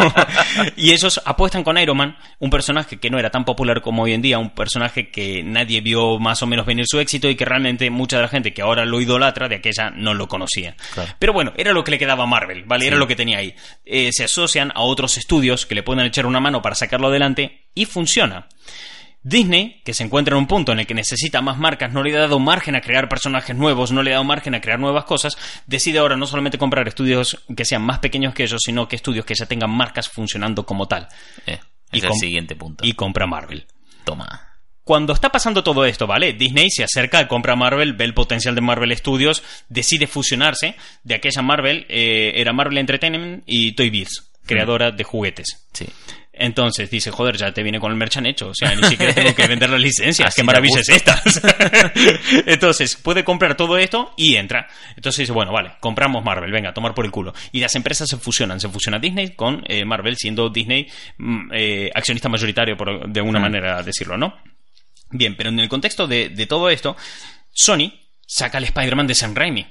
Y 0.76 0.92
ellos 0.92 1.20
apuestan 1.24 1.62
con 1.64 1.78
Iron 1.78 1.96
Man, 1.96 2.16
un 2.38 2.50
personaje 2.50 2.98
que 2.98 3.10
no 3.10 3.18
era 3.18 3.30
tan 3.30 3.44
popular 3.44 3.80
como 3.80 4.02
hoy 4.02 4.12
en 4.12 4.22
día, 4.22 4.38
un 4.38 4.50
personaje 4.50 5.10
que 5.10 5.42
nadie 5.42 5.80
vio 5.80 6.18
más 6.18 6.42
o 6.42 6.46
menos 6.46 6.66
venir 6.66 6.84
su 6.86 6.98
éxito 7.00 7.28
y 7.28 7.34
que 7.36 7.44
realmente 7.44 7.90
mucha 7.90 8.16
de 8.16 8.22
la 8.22 8.28
gente 8.28 8.52
que 8.52 8.62
ahora 8.62 8.84
lo 8.84 9.00
idolatra, 9.00 9.48
de 9.48 9.56
aquella 9.56 9.90
no 9.90 10.14
lo 10.14 10.28
conocía. 10.28 10.76
Claro. 10.94 11.12
Pero 11.18 11.32
bueno, 11.32 11.52
era 11.56 11.72
lo 11.72 11.84
que 11.84 11.90
le 11.92 11.98
quedaba 11.98 12.24
a 12.24 12.26
Marvel, 12.26 12.64
¿vale? 12.64 12.86
Era 12.86 12.96
Sí. 12.96 13.00
lo 13.00 13.06
que 13.06 13.16
tenía 13.16 13.38
ahí. 13.38 13.54
Eh, 13.84 14.10
se 14.12 14.24
asocian 14.24 14.72
a 14.74 14.80
otros 14.82 15.16
estudios 15.16 15.66
que 15.66 15.74
le 15.74 15.82
pueden 15.82 16.04
echar 16.06 16.26
una 16.26 16.40
mano 16.40 16.62
para 16.62 16.74
sacarlo 16.74 17.08
adelante 17.08 17.66
y 17.74 17.84
funciona. 17.86 18.46
Disney, 19.24 19.80
que 19.84 19.94
se 19.94 20.02
encuentra 20.02 20.34
en 20.34 20.40
un 20.40 20.46
punto 20.48 20.72
en 20.72 20.80
el 20.80 20.86
que 20.86 20.94
necesita 20.94 21.40
más 21.42 21.56
marcas, 21.58 21.92
no 21.92 22.02
le 22.02 22.14
ha 22.16 22.20
dado 22.20 22.38
margen 22.40 22.74
a 22.74 22.80
crear 22.80 23.08
personajes 23.08 23.54
nuevos, 23.56 23.92
no 23.92 24.02
le 24.02 24.10
ha 24.10 24.14
dado 24.14 24.24
margen 24.24 24.54
a 24.54 24.60
crear 24.60 24.80
nuevas 24.80 25.04
cosas, 25.04 25.36
decide 25.66 25.98
ahora 25.98 26.16
no 26.16 26.26
solamente 26.26 26.58
comprar 26.58 26.88
estudios 26.88 27.38
que 27.56 27.64
sean 27.64 27.82
más 27.82 28.00
pequeños 28.00 28.34
que 28.34 28.42
ellos, 28.42 28.60
sino 28.64 28.88
que 28.88 28.96
estudios 28.96 29.24
que 29.24 29.34
ya 29.34 29.46
tengan 29.46 29.70
marcas 29.70 30.08
funcionando 30.08 30.66
como 30.66 30.88
tal. 30.88 31.08
Eh, 31.46 31.58
Y 31.92 31.98
es 31.98 32.02
el 32.04 32.08
com- 32.10 32.18
siguiente 32.18 32.56
punto. 32.56 32.84
Y 32.84 32.94
compra 32.94 33.26
Marvel. 33.26 33.66
Toma. 34.04 34.48
Cuando 34.84 35.12
está 35.12 35.30
pasando 35.30 35.62
todo 35.62 35.84
esto, 35.84 36.08
¿vale? 36.08 36.32
Disney 36.32 36.68
se 36.68 36.82
acerca, 36.82 37.28
compra 37.28 37.54
Marvel, 37.54 37.92
ve 37.92 38.04
el 38.04 38.14
potencial 38.14 38.56
de 38.56 38.60
Marvel 38.62 38.96
Studios, 38.96 39.44
decide 39.68 40.08
fusionarse. 40.08 40.74
De 41.04 41.14
aquella 41.14 41.40
Marvel, 41.42 41.86
eh, 41.88 42.32
era 42.34 42.52
Marvel 42.52 42.78
Entertainment 42.78 43.44
y 43.46 43.72
Toy 43.76 43.90
Biz, 43.90 44.32
creadora 44.44 44.90
de 44.90 45.04
juguetes. 45.04 45.46
Sí. 45.72 45.86
Entonces 46.34 46.90
dice, 46.90 47.10
joder, 47.10 47.36
ya 47.36 47.52
te 47.52 47.62
viene 47.62 47.78
con 47.78 47.92
el 47.92 47.98
merchan 47.98 48.24
hecho. 48.26 48.48
O 48.48 48.54
sea, 48.54 48.74
ni 48.74 48.82
siquiera 48.88 49.14
tengo 49.14 49.34
que 49.34 49.46
vender 49.46 49.68
las 49.68 49.80
licencias. 49.80 50.34
¿Qué 50.36 50.42
maravilla 50.42 50.80
es 50.80 50.88
esta? 50.88 51.22
Entonces, 52.46 52.96
puede 52.96 53.22
comprar 53.24 53.56
todo 53.56 53.76
esto 53.78 54.12
y 54.16 54.36
entra. 54.36 54.68
Entonces 54.96 55.20
dice, 55.20 55.32
bueno, 55.32 55.52
vale, 55.52 55.72
compramos 55.80 56.24
Marvel, 56.24 56.50
venga, 56.50 56.70
a 56.70 56.74
tomar 56.74 56.94
por 56.94 57.04
el 57.04 57.10
culo. 57.10 57.34
Y 57.52 57.60
las 57.60 57.74
empresas 57.74 58.08
se 58.08 58.16
fusionan. 58.16 58.60
Se 58.60 58.68
fusiona 58.68 58.98
Disney 58.98 59.34
con 59.34 59.62
eh, 59.66 59.84
Marvel, 59.84 60.16
siendo 60.16 60.48
Disney 60.48 60.88
mm, 61.18 61.50
eh, 61.52 61.90
accionista 61.94 62.28
mayoritario, 62.28 62.76
por, 62.76 63.10
de 63.10 63.20
alguna 63.20 63.38
Mm. 63.38 63.42
manera 63.42 63.82
decirlo, 63.82 64.16
¿no? 64.16 64.34
Bien, 65.10 65.36
pero 65.36 65.50
en 65.50 65.60
el 65.60 65.68
contexto 65.68 66.06
de, 66.06 66.30
de 66.30 66.46
todo 66.46 66.70
esto, 66.70 66.96
Sony 67.52 67.92
saca 68.26 68.56
el 68.58 68.64
Spider-Man 68.64 69.06
de 69.06 69.14
Sam 69.14 69.34
Raimi. 69.34 69.66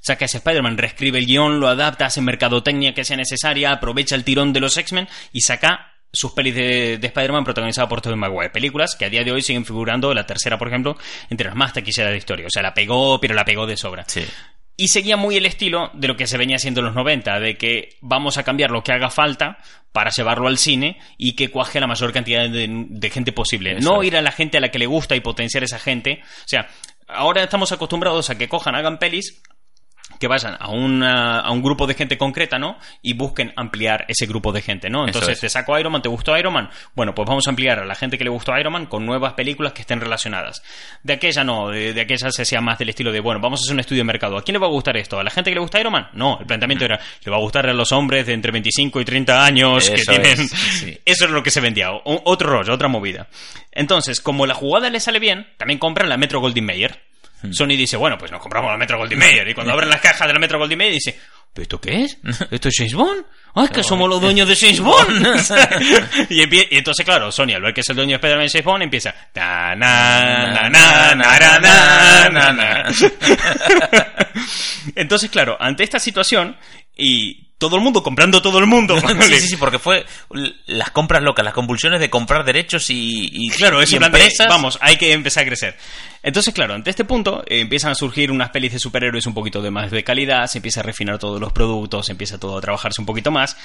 saca 0.00 0.26
ese 0.26 0.36
Spider-Man, 0.36 0.76
reescribe 0.78 1.18
el 1.18 1.26
guion, 1.26 1.58
lo 1.58 1.66
adapta, 1.66 2.06
hace 2.06 2.20
mercadotecnia 2.20 2.92
que 2.94 3.04
sea 3.04 3.16
necesaria, 3.16 3.72
aprovecha 3.72 4.14
el 4.14 4.22
tirón 4.22 4.52
de 4.52 4.60
los 4.60 4.76
X-Men 4.76 5.08
y 5.32 5.40
saca 5.40 5.93
sus 6.14 6.32
pelis 6.32 6.54
de, 6.54 6.98
de 6.98 7.06
Spider-Man 7.08 7.44
protagonizadas 7.44 7.88
por 7.88 8.00
Tobey 8.00 8.16
Maguire. 8.16 8.50
Películas 8.50 8.96
que 8.96 9.04
a 9.04 9.10
día 9.10 9.24
de 9.24 9.32
hoy 9.32 9.42
siguen 9.42 9.64
figurando, 9.64 10.14
la 10.14 10.26
tercera, 10.26 10.56
por 10.56 10.68
ejemplo, 10.68 10.96
entre 11.28 11.46
las 11.48 11.56
más 11.56 11.72
taquilleras 11.72 12.08
de 12.08 12.12
la 12.12 12.18
historia. 12.18 12.46
O 12.46 12.50
sea, 12.50 12.62
la 12.62 12.72
pegó, 12.72 13.20
pero 13.20 13.34
la 13.34 13.44
pegó 13.44 13.66
de 13.66 13.76
sobra. 13.76 14.04
Sí. 14.06 14.24
Y 14.76 14.88
seguía 14.88 15.16
muy 15.16 15.36
el 15.36 15.46
estilo 15.46 15.90
de 15.94 16.08
lo 16.08 16.16
que 16.16 16.26
se 16.26 16.36
venía 16.36 16.56
haciendo 16.56 16.80
en 16.80 16.86
los 16.86 16.94
90, 16.94 17.38
de 17.38 17.56
que 17.56 17.90
vamos 18.00 18.38
a 18.38 18.42
cambiar 18.42 18.70
lo 18.70 18.82
que 18.82 18.92
haga 18.92 19.08
falta 19.08 19.58
para 19.92 20.10
llevarlo 20.10 20.48
al 20.48 20.58
cine 20.58 20.98
y 21.16 21.36
que 21.36 21.50
cuaje 21.50 21.78
a 21.78 21.80
la 21.80 21.86
mayor 21.86 22.12
cantidad 22.12 22.48
de, 22.48 22.66
de 22.88 23.10
gente 23.10 23.30
posible. 23.30 23.76
Eso 23.76 23.88
no 23.88 24.02
ir 24.02 24.16
a 24.16 24.22
la 24.22 24.32
gente 24.32 24.58
a 24.58 24.60
la 24.60 24.70
que 24.70 24.80
le 24.80 24.86
gusta 24.86 25.14
y 25.14 25.20
potenciar 25.20 25.62
a 25.62 25.66
esa 25.66 25.78
gente. 25.78 26.20
O 26.24 26.48
sea, 26.48 26.68
ahora 27.06 27.44
estamos 27.44 27.70
acostumbrados 27.70 28.30
a 28.30 28.38
que 28.38 28.48
cojan, 28.48 28.74
hagan 28.74 28.98
pelis 28.98 29.42
que 30.24 30.28
vayan 30.28 30.56
a, 30.58 30.70
una- 30.70 31.40
a 31.40 31.50
un 31.50 31.60
grupo 31.62 31.86
de 31.86 31.92
gente 31.92 32.16
concreta, 32.16 32.58
¿no? 32.58 32.78
Y 33.02 33.12
busquen 33.12 33.52
ampliar 33.56 34.06
ese 34.08 34.24
grupo 34.24 34.52
de 34.52 34.62
gente, 34.62 34.88
¿no? 34.88 35.06
Entonces, 35.06 35.34
es. 35.34 35.40
te 35.40 35.48
saco 35.50 35.78
Iron 35.78 35.92
Man, 35.92 36.00
¿te 36.00 36.08
gustó 36.08 36.34
Iron 36.38 36.54
Man? 36.54 36.70
Bueno, 36.94 37.14
pues 37.14 37.28
vamos 37.28 37.46
a 37.46 37.50
ampliar 37.50 37.80
a 37.80 37.84
la 37.84 37.94
gente 37.94 38.16
que 38.16 38.24
le 38.24 38.30
gustó 38.30 38.56
Iron 38.58 38.72
Man 38.72 38.86
con 38.86 39.04
nuevas 39.04 39.34
películas 39.34 39.74
que 39.74 39.82
estén 39.82 40.00
relacionadas. 40.00 40.62
De 41.02 41.12
aquella 41.12 41.44
no, 41.44 41.68
de, 41.68 41.92
de 41.92 42.00
aquella 42.00 42.30
se 42.30 42.40
hacía 42.40 42.62
más 42.62 42.78
del 42.78 42.88
estilo 42.88 43.12
de, 43.12 43.20
bueno, 43.20 43.38
vamos 43.40 43.60
a 43.60 43.62
hacer 43.64 43.74
un 43.74 43.80
estudio 43.80 44.00
de 44.00 44.04
mercado. 44.04 44.38
¿A 44.38 44.42
quién 44.42 44.54
le 44.54 44.58
va 44.60 44.66
a 44.66 44.70
gustar 44.70 44.96
esto? 44.96 45.18
¿A 45.20 45.22
la 45.24 45.30
gente 45.30 45.50
que 45.50 45.56
le 45.56 45.60
gusta 45.60 45.78
Iron 45.78 45.92
Man? 45.92 46.08
No, 46.14 46.38
el 46.40 46.46
planteamiento 46.46 46.86
era, 46.86 46.98
le 47.22 47.30
va 47.30 47.36
a 47.36 47.40
gustar 47.40 47.68
a 47.68 47.74
los 47.74 47.92
hombres 47.92 48.26
de 48.26 48.32
entre 48.32 48.50
25 48.50 49.00
y 49.00 49.04
30 49.04 49.44
años 49.44 49.90
que 49.90 49.96
Eso 49.96 50.12
tienen... 50.12 50.30
es, 50.40 50.50
sí. 50.50 50.98
Eso 51.04 51.26
es 51.26 51.30
lo 51.30 51.42
que 51.42 51.50
se 51.50 51.60
vendía, 51.60 51.92
o- 51.92 52.22
otro 52.24 52.48
rollo, 52.48 52.72
otra 52.72 52.88
movida. 52.88 53.26
Entonces, 53.72 54.20
como 54.22 54.46
la 54.46 54.54
jugada 54.54 54.88
le 54.88 55.00
sale 55.00 55.18
bien, 55.18 55.46
también 55.58 55.78
compran 55.78 56.08
la 56.08 56.16
Metro 56.16 56.40
Goldwyn 56.40 56.64
Mayer. 56.64 56.98
Hmm. 57.44 57.52
Sony 57.52 57.68
dice, 57.68 57.96
bueno, 57.96 58.16
pues 58.18 58.32
nos 58.32 58.40
compramos 58.40 58.70
la 58.70 58.78
Metro 58.78 58.98
Goldie 58.98 59.16
Mayer. 59.16 59.48
Y 59.48 59.54
cuando 59.54 59.72
abren 59.72 59.88
las 59.88 60.00
cajas 60.00 60.26
de 60.26 60.32
la 60.32 60.38
Metro 60.38 60.58
Goldie 60.58 60.76
Mayer, 60.76 60.94
dice, 60.94 61.18
¿esto 61.54 61.80
qué 61.80 62.04
es? 62.04 62.18
¿Esto 62.50 62.68
es 62.68 62.74
James 62.76 62.94
Bond? 62.94 63.24
¡Ay, 63.56 63.68
que 63.68 63.84
somos 63.84 64.08
los 64.08 64.20
dueños 64.20 64.48
de 64.48 64.56
James 64.56 64.80
Bond! 64.80 65.26
y, 66.30 66.76
entonces, 66.76 67.04
claro, 67.04 67.30
Sony, 67.30 67.52
al 67.54 67.62
ver 67.62 67.74
que 67.74 67.82
es 67.82 67.88
el 67.88 67.96
dueño 67.96 68.10
de 68.10 68.14
Spider-Man 68.16 68.48
James 68.48 68.64
Bond, 68.64 68.82
empieza. 68.82 69.14
Entonces, 74.96 75.30
claro, 75.30 75.56
ante 75.60 75.84
esta 75.84 75.98
situación, 76.00 76.56
y 76.96 77.43
todo 77.58 77.76
el 77.76 77.82
mundo 77.82 78.02
comprando 78.02 78.42
todo 78.42 78.58
el 78.58 78.66
mundo... 78.66 78.96
Sí, 79.24 79.40
sí, 79.40 79.48
sí, 79.48 79.56
porque 79.56 79.78
fue 79.78 80.04
las 80.66 80.90
compras 80.90 81.22
locas, 81.22 81.44
las 81.44 81.54
convulsiones 81.54 82.00
de 82.00 82.10
comprar 82.10 82.44
derechos 82.44 82.90
y, 82.90 83.28
y 83.32 83.48
Claro, 83.56 83.80
y 83.80 83.84
es 83.84 83.92
en 83.92 83.98
plan 83.98 84.12
de, 84.12 84.18
empresas. 84.18 84.48
vamos, 84.48 84.78
hay 84.80 84.96
que 84.96 85.12
empezar 85.12 85.44
a 85.44 85.46
crecer. 85.46 85.76
Entonces, 86.22 86.52
claro, 86.52 86.74
ante 86.74 86.90
este 86.90 87.04
punto 87.04 87.42
eh, 87.46 87.60
empiezan 87.60 87.92
a 87.92 87.94
surgir 87.94 88.30
unas 88.30 88.50
pelis 88.50 88.72
de 88.72 88.78
superhéroes 88.78 89.26
un 89.26 89.34
poquito 89.34 89.62
de 89.62 89.70
más 89.70 89.90
de 89.90 90.04
calidad, 90.04 90.46
se 90.46 90.58
empieza 90.58 90.80
a 90.80 90.82
refinar 90.82 91.18
todos 91.18 91.40
los 91.40 91.52
productos, 91.52 92.08
empieza 92.10 92.38
todo 92.38 92.58
a 92.58 92.60
trabajarse 92.60 93.00
un 93.00 93.06
poquito 93.06 93.30
más 93.30 93.56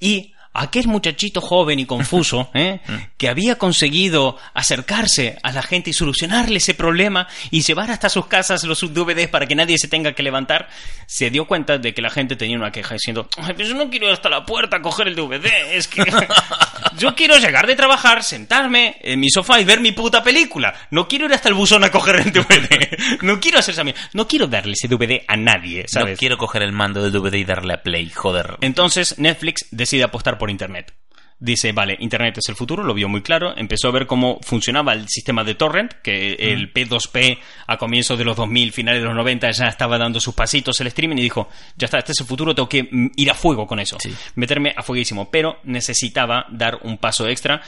y 0.00 0.32
aquel 0.56 0.88
muchachito 0.88 1.40
joven 1.40 1.78
y 1.78 1.86
confuso, 1.86 2.50
¿eh? 2.54 2.80
que 3.16 3.28
había 3.28 3.56
conseguido 3.58 4.38
acercarse 4.54 5.38
a 5.42 5.52
la 5.52 5.62
gente 5.62 5.90
y 5.90 5.92
solucionarle 5.92 6.58
ese 6.58 6.74
problema 6.74 7.28
y 7.50 7.62
llevar 7.62 7.90
hasta 7.90 8.08
sus 8.08 8.26
casas 8.26 8.64
los 8.64 8.80
DVDs 8.80 9.28
para 9.28 9.46
que 9.46 9.54
nadie 9.54 9.78
se 9.78 9.88
tenga 9.88 10.12
que 10.14 10.22
levantar, 10.22 10.68
se 11.06 11.30
dio 11.30 11.46
cuenta 11.46 11.78
de 11.78 11.94
que 11.94 12.02
la 12.02 12.10
gente 12.10 12.36
tenía 12.36 12.56
una 12.56 12.72
queja 12.72 12.94
diciendo, 12.94 13.28
"Ay, 13.38 13.54
pero 13.56 13.68
yo 13.68 13.74
no 13.74 13.90
quiero 13.90 14.06
ir 14.06 14.12
hasta 14.12 14.28
la 14.28 14.44
puerta 14.44 14.76
a 14.78 14.82
coger 14.82 15.08
el 15.08 15.14
DVD, 15.14 15.46
es 15.72 15.88
que 15.88 16.02
yo 16.98 17.14
quiero 17.14 17.36
llegar 17.38 17.66
de 17.66 17.76
trabajar, 17.76 18.22
sentarme 18.22 18.96
en 19.00 19.20
mi 19.20 19.28
sofá 19.30 19.60
y 19.60 19.64
ver 19.64 19.80
mi 19.80 19.92
puta 19.92 20.22
película. 20.22 20.74
No 20.90 21.06
quiero 21.08 21.26
ir 21.26 21.32
hasta 21.34 21.48
el 21.48 21.54
buzón 21.54 21.84
a 21.84 21.90
coger 21.90 22.16
el 22.16 22.32
DVD. 22.32 23.22
No 23.22 23.40
quiero 23.40 23.58
hacer 23.58 23.72
esa 23.72 23.84
mierda. 23.84 24.00
No 24.12 24.26
quiero 24.26 24.46
darle 24.46 24.72
ese 24.72 24.88
DVD 24.88 25.22
a 25.28 25.36
nadie, 25.36 25.84
¿sabes? 25.88 26.12
No 26.12 26.18
quiero 26.18 26.38
coger 26.38 26.62
el 26.62 26.72
mando 26.72 27.02
del 27.02 27.12
DVD 27.12 27.34
y 27.34 27.44
darle 27.44 27.74
a 27.74 27.82
play, 27.82 28.10
joder. 28.10 28.56
Entonces 28.60 29.18
Netflix 29.18 29.66
decide 29.70 30.04
apostar 30.04 30.38
por 30.38 30.50
Internet. 30.50 30.94
Dice, 31.38 31.72
vale, 31.72 31.96
Internet 32.00 32.38
es 32.38 32.48
el 32.48 32.56
futuro, 32.56 32.82
lo 32.82 32.94
vio 32.94 33.10
muy 33.10 33.20
claro, 33.20 33.52
empezó 33.58 33.88
a 33.88 33.90
ver 33.90 34.06
cómo 34.06 34.38
funcionaba 34.42 34.94
el 34.94 35.06
sistema 35.08 35.44
de 35.44 35.54
torrent, 35.54 35.92
que 36.02 36.32
el 36.32 36.72
P2P 36.72 37.38
a 37.66 37.76
comienzos 37.76 38.16
de 38.16 38.24
los 38.24 38.36
2000, 38.38 38.72
finales 38.72 39.02
de 39.02 39.06
los 39.06 39.14
90 39.14 39.50
ya 39.50 39.66
estaba 39.66 39.98
dando 39.98 40.18
sus 40.18 40.34
pasitos 40.34 40.80
el 40.80 40.86
streaming 40.86 41.18
y 41.18 41.22
dijo, 41.22 41.48
ya 41.76 41.84
está, 41.84 41.98
este 41.98 42.12
es 42.12 42.20
el 42.20 42.26
futuro, 42.26 42.54
tengo 42.54 42.70
que 42.70 42.84
mm, 42.84 43.10
ir 43.16 43.30
a 43.30 43.34
fuego 43.34 43.66
con 43.66 43.78
eso, 43.80 43.98
Sí. 44.00 44.14
meterme 44.34 44.72
a 44.74 44.82
fueguísimo, 44.82 45.30
pero 45.30 45.58
necesitaba 45.64 46.46
dar 46.50 46.78
un 46.84 46.96
paso 46.96 47.28
extra 47.28 47.60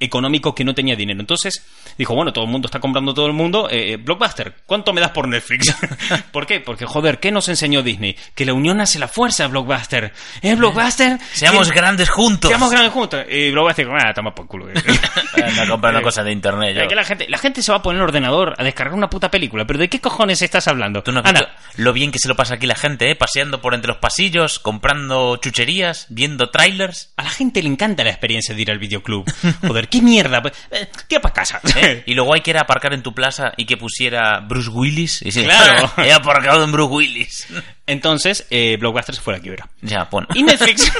económico 0.00 0.52
que 0.54 0.64
no 0.64 0.74
tenía 0.74 0.96
dinero. 0.96 1.20
Entonces 1.20 1.64
dijo, 1.96 2.16
bueno, 2.16 2.32
todo 2.32 2.44
el 2.44 2.50
mundo 2.50 2.66
está 2.66 2.80
comprando 2.80 3.14
todo 3.14 3.26
el 3.26 3.34
mundo, 3.34 3.68
eh, 3.70 3.98
Blockbuster, 3.98 4.54
¿cuánto 4.66 4.92
me 4.92 5.00
das 5.00 5.10
por 5.12 5.28
Netflix? 5.28 5.72
¿Por 6.32 6.44
qué? 6.46 6.58
Porque, 6.58 6.86
joder, 6.86 7.20
¿qué 7.20 7.30
nos 7.30 7.48
enseñó 7.48 7.82
Disney? 7.84 8.16
Que 8.34 8.44
la 8.44 8.52
unión 8.52 8.80
hace 8.80 8.98
la 8.98 9.06
fuerza, 9.06 9.46
Blockbuster. 9.46 10.12
¿Eh, 10.42 10.54
Blockbuster? 10.56 11.20
Seamos 11.32 11.70
grandes 11.70 12.10
juntos. 12.10 12.48
Seamos 12.48 12.70
grandes 12.70 12.92
juntos. 12.92 13.11
Y 13.28 13.50
Blockbuster, 13.50 13.88
ah, 13.90 14.12
toma 14.14 14.34
por 14.34 14.46
culo. 14.46 14.66
A 14.68 15.66
comprar 15.66 15.94
una 15.94 16.02
cosa 16.02 16.22
de 16.22 16.32
internet. 16.32 16.76
yo. 16.76 16.88
Que 16.88 16.94
la 16.94 17.04
gente, 17.04 17.26
la 17.28 17.38
gente 17.38 17.62
se 17.62 17.72
va 17.72 17.78
a 17.78 17.82
poner 17.82 17.98
el 18.00 18.04
ordenador 18.04 18.54
a 18.58 18.64
descargar 18.64 18.94
una 18.94 19.08
puta 19.10 19.30
película. 19.30 19.66
¿Pero 19.66 19.78
de 19.78 19.88
qué 19.88 20.00
cojones 20.00 20.42
estás 20.42 20.68
hablando? 20.68 21.02
Tú 21.02 21.12
no 21.12 21.20
Anda, 21.24 21.54
lo 21.76 21.92
bien 21.92 22.12
que 22.12 22.18
se 22.18 22.28
lo 22.28 22.36
pasa 22.36 22.54
aquí 22.54 22.66
la 22.66 22.74
gente, 22.74 23.10
¿eh? 23.10 23.14
Paseando 23.14 23.60
por 23.60 23.74
entre 23.74 23.88
los 23.88 23.98
pasillos, 23.98 24.58
comprando 24.58 25.36
chucherías, 25.36 26.06
viendo 26.10 26.50
trailers. 26.50 27.12
a 27.16 27.22
la 27.24 27.30
gente 27.30 27.62
le 27.62 27.68
encanta 27.68 28.04
la 28.04 28.10
experiencia 28.10 28.54
de 28.54 28.62
ir 28.62 28.70
al 28.70 28.78
videoclub. 28.78 29.24
Joder, 29.66 29.88
qué 29.88 30.00
mierda. 30.02 30.42
Eh, 30.70 30.88
Tira 31.08 31.20
para 31.20 31.34
casa. 31.34 31.60
¿eh? 31.76 32.02
Y 32.06 32.14
luego 32.14 32.34
hay 32.34 32.40
que 32.40 32.50
ir 32.50 32.58
a 32.58 32.62
aparcar 32.62 32.92
en 32.94 33.02
tu 33.02 33.14
plaza 33.14 33.52
y 33.56 33.64
que 33.66 33.76
pusiera 33.76 34.40
Bruce 34.40 34.70
Willis. 34.70 35.22
Y 35.22 35.30
sí, 35.32 35.44
Claro. 35.44 35.90
He 35.98 36.12
aparcado 36.12 36.64
en 36.64 36.72
Bruce 36.72 36.92
Willis. 36.92 37.46
Entonces, 37.86 38.46
eh, 38.50 38.76
Blockbuster 38.78 39.14
se 39.14 39.20
fue 39.20 39.34
a 39.34 39.36
la 39.38 39.42
quiebra. 39.42 39.68
Ya, 39.80 40.08
bueno. 40.10 40.26
Y 40.34 40.42
Netflix. 40.42 40.92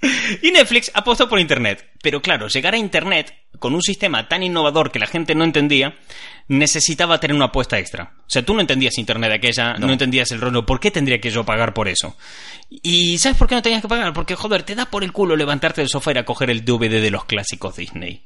y 0.42 0.50
Netflix 0.50 0.90
apostó 0.94 1.28
por 1.28 1.40
Internet. 1.40 1.88
Pero 2.02 2.22
claro, 2.22 2.48
llegar 2.48 2.74
a 2.74 2.78
Internet 2.78 3.34
con 3.58 3.74
un 3.74 3.82
sistema 3.82 4.28
tan 4.28 4.42
innovador 4.42 4.92
que 4.92 4.98
la 4.98 5.06
gente 5.06 5.34
no 5.34 5.44
entendía, 5.44 5.98
necesitaba 6.46 7.18
tener 7.20 7.34
una 7.34 7.46
apuesta 7.46 7.78
extra. 7.78 8.12
O 8.20 8.30
sea, 8.30 8.42
tú 8.42 8.54
no 8.54 8.60
entendías 8.60 8.98
Internet 8.98 9.32
aquella, 9.32 9.74
no, 9.74 9.90
entendías 9.90 10.30
el 10.32 10.40
rollo. 10.40 10.64
¿Por 10.64 10.80
qué 10.80 10.90
tendría 10.90 11.20
que 11.20 11.30
yo 11.30 11.44
pagar 11.44 11.74
por 11.74 11.88
eso? 11.88 12.16
Y 12.70 13.18
¿sabes 13.18 13.36
por 13.36 13.48
qué 13.48 13.54
no 13.54 13.62
tenías 13.62 13.82
que 13.82 13.88
pagar? 13.88 14.12
Porque, 14.12 14.34
joder, 14.34 14.62
te 14.62 14.74
da 14.74 14.86
por 14.86 15.02
el 15.02 15.12
culo 15.12 15.34
levantarte 15.36 15.80
del 15.80 15.88
sofá 15.88 16.10
y 16.10 16.12
ir 16.12 16.18
a 16.18 16.24
coger 16.24 16.50
el 16.50 16.64
DVD 16.64 17.02
de 17.02 17.10
los 17.10 17.24
clásicos 17.24 17.76
Disney. 17.76 18.22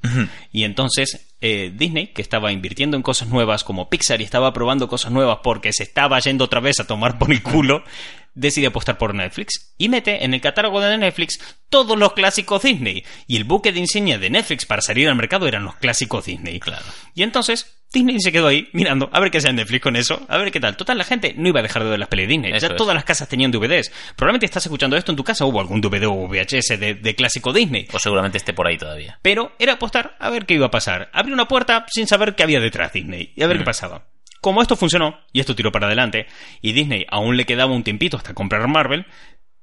y 0.52 0.64
entonces, 0.64 1.32
eh, 1.40 1.72
Disney, 1.74 2.08
que 2.08 2.22
estaba 2.22 2.52
invirtiendo 2.52 2.96
en 2.96 3.02
cosas 3.02 3.28
nuevas 3.28 3.64
como 3.64 3.88
Pixar 3.88 4.20
y 4.20 4.24
estaba 4.24 4.52
probando 4.52 4.88
cosas 4.88 5.12
nuevas 5.12 5.38
porque 5.42 5.72
se 5.72 5.84
estaba 5.84 6.18
yendo 6.20 6.44
otra 6.44 6.60
vez 6.60 6.78
a 6.80 6.86
tomar 6.86 7.18
por 7.18 7.32
el 7.32 7.42
culo, 7.42 7.84
decide 8.34 8.66
apostar 8.66 8.98
por 8.98 9.14
Netflix 9.14 9.74
y 9.78 9.88
mete 9.88 10.24
en 10.24 10.34
el 10.34 10.40
catálogo 10.40 10.80
de 10.80 10.96
Netflix 10.98 11.40
todos 11.68 11.98
los 11.98 12.12
clásicos 12.12 12.62
Disney. 12.62 13.04
Y 13.26 13.36
el 13.36 13.44
buque 13.44 13.72
de 13.72 13.80
insignia 13.80 14.18
de 14.18 14.30
Netflix 14.30 14.66
para 14.66 14.82
salir 14.82 15.08
al 15.08 15.16
mercado 15.16 15.46
eran 15.48 15.64
los 15.64 15.76
clásicos 15.76 16.26
Disney. 16.26 16.60
Claro. 16.60 16.84
Y 17.14 17.22
entonces 17.22 17.82
Disney 17.92 18.20
se 18.20 18.32
quedó 18.32 18.48
ahí 18.48 18.68
mirando 18.72 19.10
a 19.12 19.20
ver 19.20 19.30
qué 19.30 19.38
hacía 19.38 19.52
Netflix 19.52 19.82
con 19.82 19.96
eso, 19.96 20.24
a 20.28 20.38
ver 20.38 20.50
qué 20.50 20.60
tal. 20.60 20.76
Total, 20.76 20.96
la 20.96 21.04
gente 21.04 21.34
no 21.36 21.48
iba 21.48 21.60
a 21.60 21.62
dejar 21.62 21.84
de 21.84 21.90
ver 21.90 21.98
las 21.98 22.08
pelis 22.08 22.26
de 22.26 22.32
Disney. 22.32 22.52
Eso 22.52 22.66
ya 22.66 22.72
es. 22.72 22.76
todas 22.76 22.94
las 22.94 23.04
casas 23.04 23.28
tenían 23.28 23.50
DVDs. 23.50 23.92
Probablemente 24.16 24.46
estás 24.46 24.64
escuchando 24.64 24.96
esto 24.96 25.12
en 25.12 25.16
tu 25.16 25.24
casa, 25.24 25.44
hubo 25.44 25.60
algún 25.60 25.80
DVD 25.80 26.06
o 26.06 26.28
VHS 26.28 26.80
de, 26.80 26.94
de 26.94 27.14
clásico 27.14 27.52
Disney. 27.52 27.86
O 27.92 27.98
seguramente 27.98 28.38
esté 28.38 28.52
por 28.54 28.66
ahí 28.66 28.78
todavía. 28.78 29.18
Pero 29.22 29.52
era 29.58 29.74
apostar 29.74 30.16
a 30.18 30.30
ver 30.30 30.46
qué 30.46 30.54
iba 30.54 30.66
a 30.66 30.70
pasar. 30.70 31.10
Abrir 31.12 31.34
una 31.34 31.48
puerta 31.48 31.84
sin 31.90 32.06
saber 32.06 32.34
qué 32.34 32.42
había 32.42 32.60
detrás 32.60 32.92
Disney 32.92 33.32
y 33.36 33.42
a 33.42 33.46
ver 33.46 33.58
qué 33.58 33.64
pasaba. 33.64 34.06
Como 34.42 34.60
esto 34.60 34.76
funcionó, 34.76 35.18
y 35.32 35.40
esto 35.40 35.54
tiró 35.54 35.72
para 35.72 35.86
adelante, 35.86 36.26
y 36.60 36.72
Disney 36.72 37.06
aún 37.08 37.38
le 37.38 37.46
quedaba 37.46 37.72
un 37.72 37.84
tiempito 37.84 38.18
hasta 38.18 38.34
comprar 38.34 38.68
Marvel, 38.68 39.06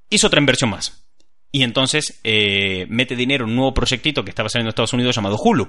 hizo 0.10 0.26
otra 0.26 0.40
inversión 0.40 0.72
más. 0.72 1.06
Y 1.52 1.64
entonces 1.64 2.20
eh, 2.24 2.86
mete 2.90 3.16
dinero 3.16 3.44
en 3.44 3.50
un 3.50 3.56
nuevo 3.56 3.74
proyectito 3.74 4.24
que 4.24 4.30
estaba 4.30 4.50
saliendo 4.50 4.68
en 4.68 4.70
Estados 4.70 4.94
Unidos 4.94 5.16
llamado 5.16 5.36
Hulu, 5.36 5.68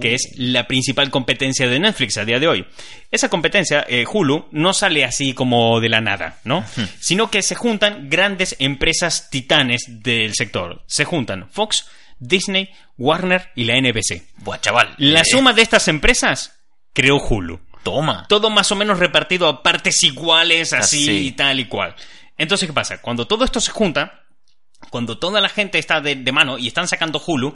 que 0.00 0.14
es 0.14 0.32
la 0.36 0.66
principal 0.68 1.10
competencia 1.10 1.68
de 1.68 1.80
Netflix 1.80 2.16
a 2.16 2.24
día 2.24 2.38
de 2.38 2.46
hoy. 2.48 2.64
Esa 3.10 3.28
competencia, 3.28 3.84
eh, 3.88 4.04
Hulu, 4.10 4.46
no 4.52 4.72
sale 4.72 5.04
así 5.04 5.34
como 5.34 5.80
de 5.80 5.88
la 5.88 6.00
nada, 6.00 6.38
¿no? 6.44 6.64
Sino 7.00 7.30
que 7.30 7.42
se 7.42 7.56
juntan 7.56 8.08
grandes 8.08 8.56
empresas 8.60 9.28
titanes 9.28 9.82
del 9.88 10.32
sector. 10.34 10.82
Se 10.86 11.04
juntan 11.04 11.50
Fox, 11.50 11.86
Disney, 12.20 12.70
Warner 12.96 13.50
y 13.56 13.64
la 13.64 13.76
NBC. 13.80 14.22
Buah, 14.38 14.60
chaval. 14.60 14.94
La 14.96 15.20
Eh, 15.20 15.24
suma 15.24 15.52
de 15.52 15.62
estas 15.62 15.88
empresas 15.88 16.56
creó 16.92 17.16
Hulu. 17.16 17.60
Toma. 17.86 18.26
Todo 18.28 18.50
más 18.50 18.72
o 18.72 18.74
menos 18.74 18.98
repartido 18.98 19.46
a 19.46 19.62
partes 19.62 20.02
iguales, 20.02 20.72
así 20.72 21.04
Así. 21.04 21.26
y 21.28 21.32
tal 21.32 21.60
y 21.60 21.66
cual. 21.66 21.94
Entonces, 22.36 22.66
¿qué 22.66 22.72
pasa? 22.72 23.00
Cuando 23.00 23.28
todo 23.28 23.44
esto 23.44 23.60
se 23.60 23.70
junta, 23.70 24.24
cuando 24.90 25.18
toda 25.18 25.40
la 25.40 25.48
gente 25.48 25.78
está 25.78 26.00
de, 26.00 26.16
de 26.16 26.32
mano 26.32 26.58
y 26.58 26.66
están 26.66 26.88
sacando 26.88 27.22
Hulu, 27.24 27.54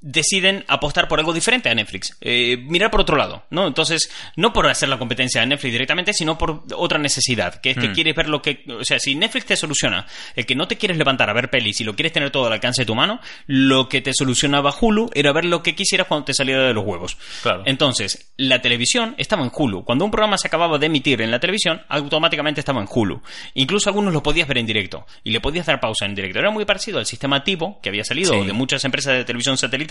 deciden 0.00 0.64
apostar 0.68 1.08
por 1.08 1.18
algo 1.18 1.32
diferente 1.32 1.68
a 1.68 1.74
Netflix, 1.74 2.16
eh, 2.20 2.56
mirar 2.56 2.90
por 2.90 3.00
otro 3.02 3.16
lado, 3.16 3.44
¿no? 3.50 3.66
Entonces, 3.66 4.10
no 4.36 4.52
por 4.52 4.66
hacer 4.66 4.88
la 4.88 4.98
competencia 4.98 5.40
de 5.40 5.46
Netflix 5.46 5.72
directamente, 5.72 6.12
sino 6.14 6.38
por 6.38 6.62
otra 6.74 6.98
necesidad, 6.98 7.60
que 7.60 7.70
es 7.70 7.76
que 7.78 7.88
Mm. 7.88 7.92
quieres 7.94 8.14
ver 8.16 8.28
lo 8.28 8.40
que, 8.40 8.64
o 8.80 8.84
sea, 8.84 8.98
si 8.98 9.14
Netflix 9.14 9.46
te 9.46 9.56
soluciona 9.56 10.06
el 10.36 10.46
que 10.46 10.54
no 10.54 10.66
te 10.68 10.76
quieres 10.76 10.96
levantar 10.96 11.28
a 11.28 11.32
ver 11.34 11.50
pelis 11.50 11.80
y 11.80 11.84
lo 11.84 11.94
quieres 11.94 12.12
tener 12.12 12.30
todo 12.30 12.46
al 12.46 12.52
alcance 12.54 12.82
de 12.82 12.86
tu 12.86 12.94
mano, 12.94 13.20
lo 13.46 13.88
que 13.88 14.00
te 14.00 14.12
solucionaba 14.14 14.74
Hulu 14.80 15.10
era 15.14 15.32
ver 15.32 15.44
lo 15.44 15.62
que 15.62 15.74
quisieras 15.74 16.06
cuando 16.06 16.24
te 16.24 16.34
saliera 16.34 16.64
de 16.66 16.72
los 16.74 16.84
huevos. 16.84 17.18
Claro. 17.42 17.62
Entonces, 17.66 18.32
la 18.36 18.62
televisión 18.62 19.14
estaba 19.18 19.42
en 19.44 19.50
Hulu. 19.54 19.84
Cuando 19.84 20.04
un 20.04 20.10
programa 20.10 20.38
se 20.38 20.46
acababa 20.48 20.78
de 20.78 20.86
emitir 20.86 21.20
en 21.22 21.30
la 21.30 21.40
televisión, 21.40 21.82
automáticamente 21.88 22.60
estaba 22.60 22.80
en 22.80 22.88
Hulu. 22.90 23.20
Incluso 23.54 23.88
algunos 23.90 24.12
lo 24.14 24.22
podías 24.22 24.48
ver 24.48 24.58
en 24.58 24.66
directo 24.66 25.06
y 25.24 25.30
le 25.30 25.40
podías 25.40 25.66
dar 25.66 25.80
pausa 25.80 26.06
en 26.06 26.14
directo. 26.14 26.38
Era 26.38 26.50
muy 26.50 26.64
parecido 26.64 26.98
al 26.98 27.06
sistema 27.06 27.44
Tivo 27.44 27.80
que 27.82 27.88
había 27.88 28.04
salido 28.04 28.32
Sí. 28.32 28.46
de 28.46 28.52
muchas 28.52 28.84
empresas 28.84 29.14
de 29.14 29.24
televisión 29.24 29.56
satelital, 29.58 29.89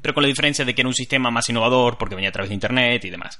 pero 0.00 0.14
con 0.14 0.22
la 0.22 0.28
diferencia 0.28 0.64
de 0.64 0.74
que 0.74 0.82
era 0.82 0.88
un 0.88 0.94
sistema 0.94 1.30
más 1.30 1.48
innovador 1.48 1.96
porque 1.96 2.14
venía 2.14 2.28
a 2.28 2.32
través 2.32 2.50
de 2.50 2.54
internet 2.54 3.04
y 3.04 3.10
demás. 3.10 3.38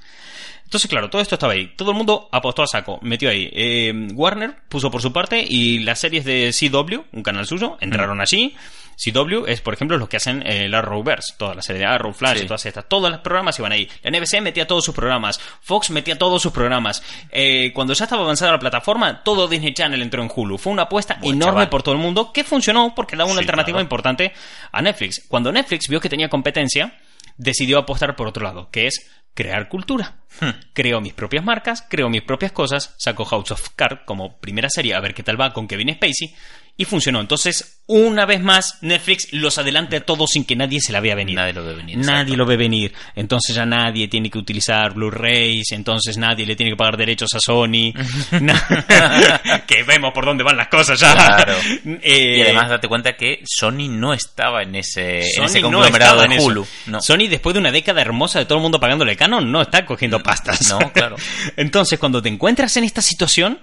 Entonces, 0.65 0.91
claro, 0.91 1.09
todo 1.09 1.23
esto 1.23 1.37
estaba 1.37 1.53
ahí. 1.53 1.73
Todo 1.77 1.93
el 1.93 1.97
mundo 1.97 2.29
apostó 2.33 2.62
a 2.62 2.67
saco, 2.67 2.99
metió 3.03 3.31
ahí. 3.31 3.49
Eh, 3.53 3.93
Warner 4.15 4.57
puso 4.69 4.91
por 4.91 5.01
su 5.03 5.12
parte 5.12 5.45
y 5.47 5.79
las 5.81 6.01
series 6.01 6.25
de 6.25 6.51
CW, 6.53 7.05
un 7.12 7.23
canal 7.23 7.47
suyo, 7.47 7.77
entraron 7.81 8.21
allí. 8.21 8.57
CW 8.97 9.47
es, 9.47 9.61
por 9.61 9.75
ejemplo, 9.75 9.99
los 9.99 10.09
que 10.09 10.17
hacen 10.19 10.43
eh, 10.47 10.67
el 10.67 10.75
Arrowverse, 10.75 11.35
toda 11.37 11.55
la 11.55 11.62
serie 11.62 11.81
de 11.81 11.87
Arrow, 11.87 12.12
Flash 12.12 12.39
Sí. 12.39 12.47
todas 12.47 12.65
estas. 12.67 12.89
Todos 12.89 13.11
los 13.11 13.21
programas 13.21 13.59
iban 13.59 13.73
ahí. 13.73 13.89
La 14.03 14.11
NBC 14.11 14.41
metía 14.41 14.67
todos 14.69 14.85
sus 14.85 14.95
programas. 14.95 15.41
Fox 15.61 15.91
metía 15.91 16.17
todos 16.17 16.41
sus 16.41 16.53
programas. 16.53 17.03
Eh, 17.31 17.73
cuando 17.75 17.93
ya 17.93 18.05
estaba 18.05 18.23
avanzada 18.23 18.53
la 18.53 18.59
plataforma, 18.61 19.23
todo 19.25 19.49
Disney 19.49 19.75
Channel 19.75 20.01
entró 20.01 20.23
en 20.23 20.31
Hulu. 20.35 20.59
Fue 20.59 20.73
una 20.73 20.83
apuesta 20.83 21.19
Buen 21.21 21.37
enorme 21.37 21.55
chaval. 21.55 21.69
por 21.71 21.83
todo 21.83 21.95
el 21.95 22.01
mundo 22.01 22.33
que 22.33 22.45
funcionó 22.45 22.95
porque 22.95 23.17
daba 23.17 23.27
una 23.31 23.41
Sí, 23.41 23.45
alternativa 23.45 23.77
claro. 23.77 23.83
importante 23.85 24.33
a 24.71 24.81
Netflix. 24.81 25.25
Cuando 25.29 25.51
Netflix 25.53 25.89
vio 25.89 26.01
que 26.01 26.09
tenía 26.09 26.29
competencia, 26.29 26.97
decidió 27.37 27.79
apostar 27.79 28.15
por 28.15 28.29
otro 28.29 28.45
lado, 28.45 28.71
que 28.71 28.87
es 28.87 29.11
crear 29.35 29.68
cultura. 29.68 30.14
Hmm. 30.41 30.51
Creo 30.72 31.01
mis 31.01 31.12
propias 31.12 31.45
marcas, 31.45 31.82
creo 31.89 32.09
mis 32.09 32.22
propias 32.22 32.53
cosas, 32.53 32.95
saco 32.99 33.24
House 33.24 33.51
of 33.51 33.68
Cards 33.76 34.03
como 34.05 34.39
primera 34.39 34.70
serie 34.70 34.95
a 34.95 35.01
ver 35.01 35.14
qué 35.14 35.22
tal 35.22 35.41
va 35.41 35.53
con 35.53 35.68
Kevin 35.68 35.95
Spacey 35.95 36.35
y 36.77 36.85
funcionó. 36.87 37.20
Entonces, 37.20 37.81
una 37.87 38.27
vez 38.27 38.43
más, 38.43 38.79
Netflix 38.81 39.33
los 39.33 39.59
adelanta 39.59 39.97
a 39.97 40.01
todos 40.01 40.31
sin 40.33 40.45
que 40.45 40.57
nadie 40.57 40.81
se 40.81 40.93
la 40.93 41.01
vea 41.01 41.14
venir. 41.14 41.37
Nadie 41.37 41.53
lo 41.53 41.64
ve 41.64 41.75
venir, 41.75 41.99
Nadie 41.99 42.37
lo 42.37 42.47
ve 42.47 42.57
venir. 42.57 42.93
Entonces 43.14 43.55
ya 43.55 43.64
nadie 43.64 44.09
tiene 44.09 44.29
que 44.31 44.39
utilizar 44.39 44.93
Blu-rays, 44.95 45.70
entonces 45.72 46.16
nadie 46.16 46.47
le 46.47 46.57
tiene 46.57 46.72
que 46.72 46.77
pagar 46.77 46.97
derechos 46.97 47.29
a 47.35 47.39
Sony. 47.41 47.93
Que 49.66 49.83
vemos 49.85 50.12
por 50.12 50.25
dónde 50.25 50.43
van 50.43 50.57
las 50.57 50.68
cosas 50.68 50.99
ya. 50.99 51.12
Claro. 51.14 51.55
Eh, 52.03 52.39
Y 52.39 52.43
además 52.43 52.68
date 52.70 52.89
cuenta 52.89 53.16
que 53.16 53.43
Sony 53.45 53.89
no 53.89 54.12
estaba 54.14 54.62
en 54.62 54.75
ese, 54.75 55.20
en 55.20 55.62
conglomerado 55.62 56.22
de. 56.22 56.39
Hulu. 56.39 56.66
No. 56.87 57.01
Sony, 57.01 57.29
después 57.29 57.55
de 57.55 57.61
una 57.61 57.70
década 57.70 58.01
hermosa 58.01 58.39
de 58.39 58.47
todo 58.47 58.59
el 58.59 58.62
mundo 58.62 58.81
pagándole 58.81 59.16
canon, 59.16 59.51
no 59.51 59.62
está 59.62 59.85
cogiendo 59.87 60.22
pastas. 60.22 60.68
no, 60.70 60.79
claro. 60.93 61.16
Entonces, 61.57 61.99
cuando 61.99 62.20
te 62.20 62.29
encuentras 62.29 62.77
en 62.77 62.85
esta 62.85 63.01
situación, 63.03 63.61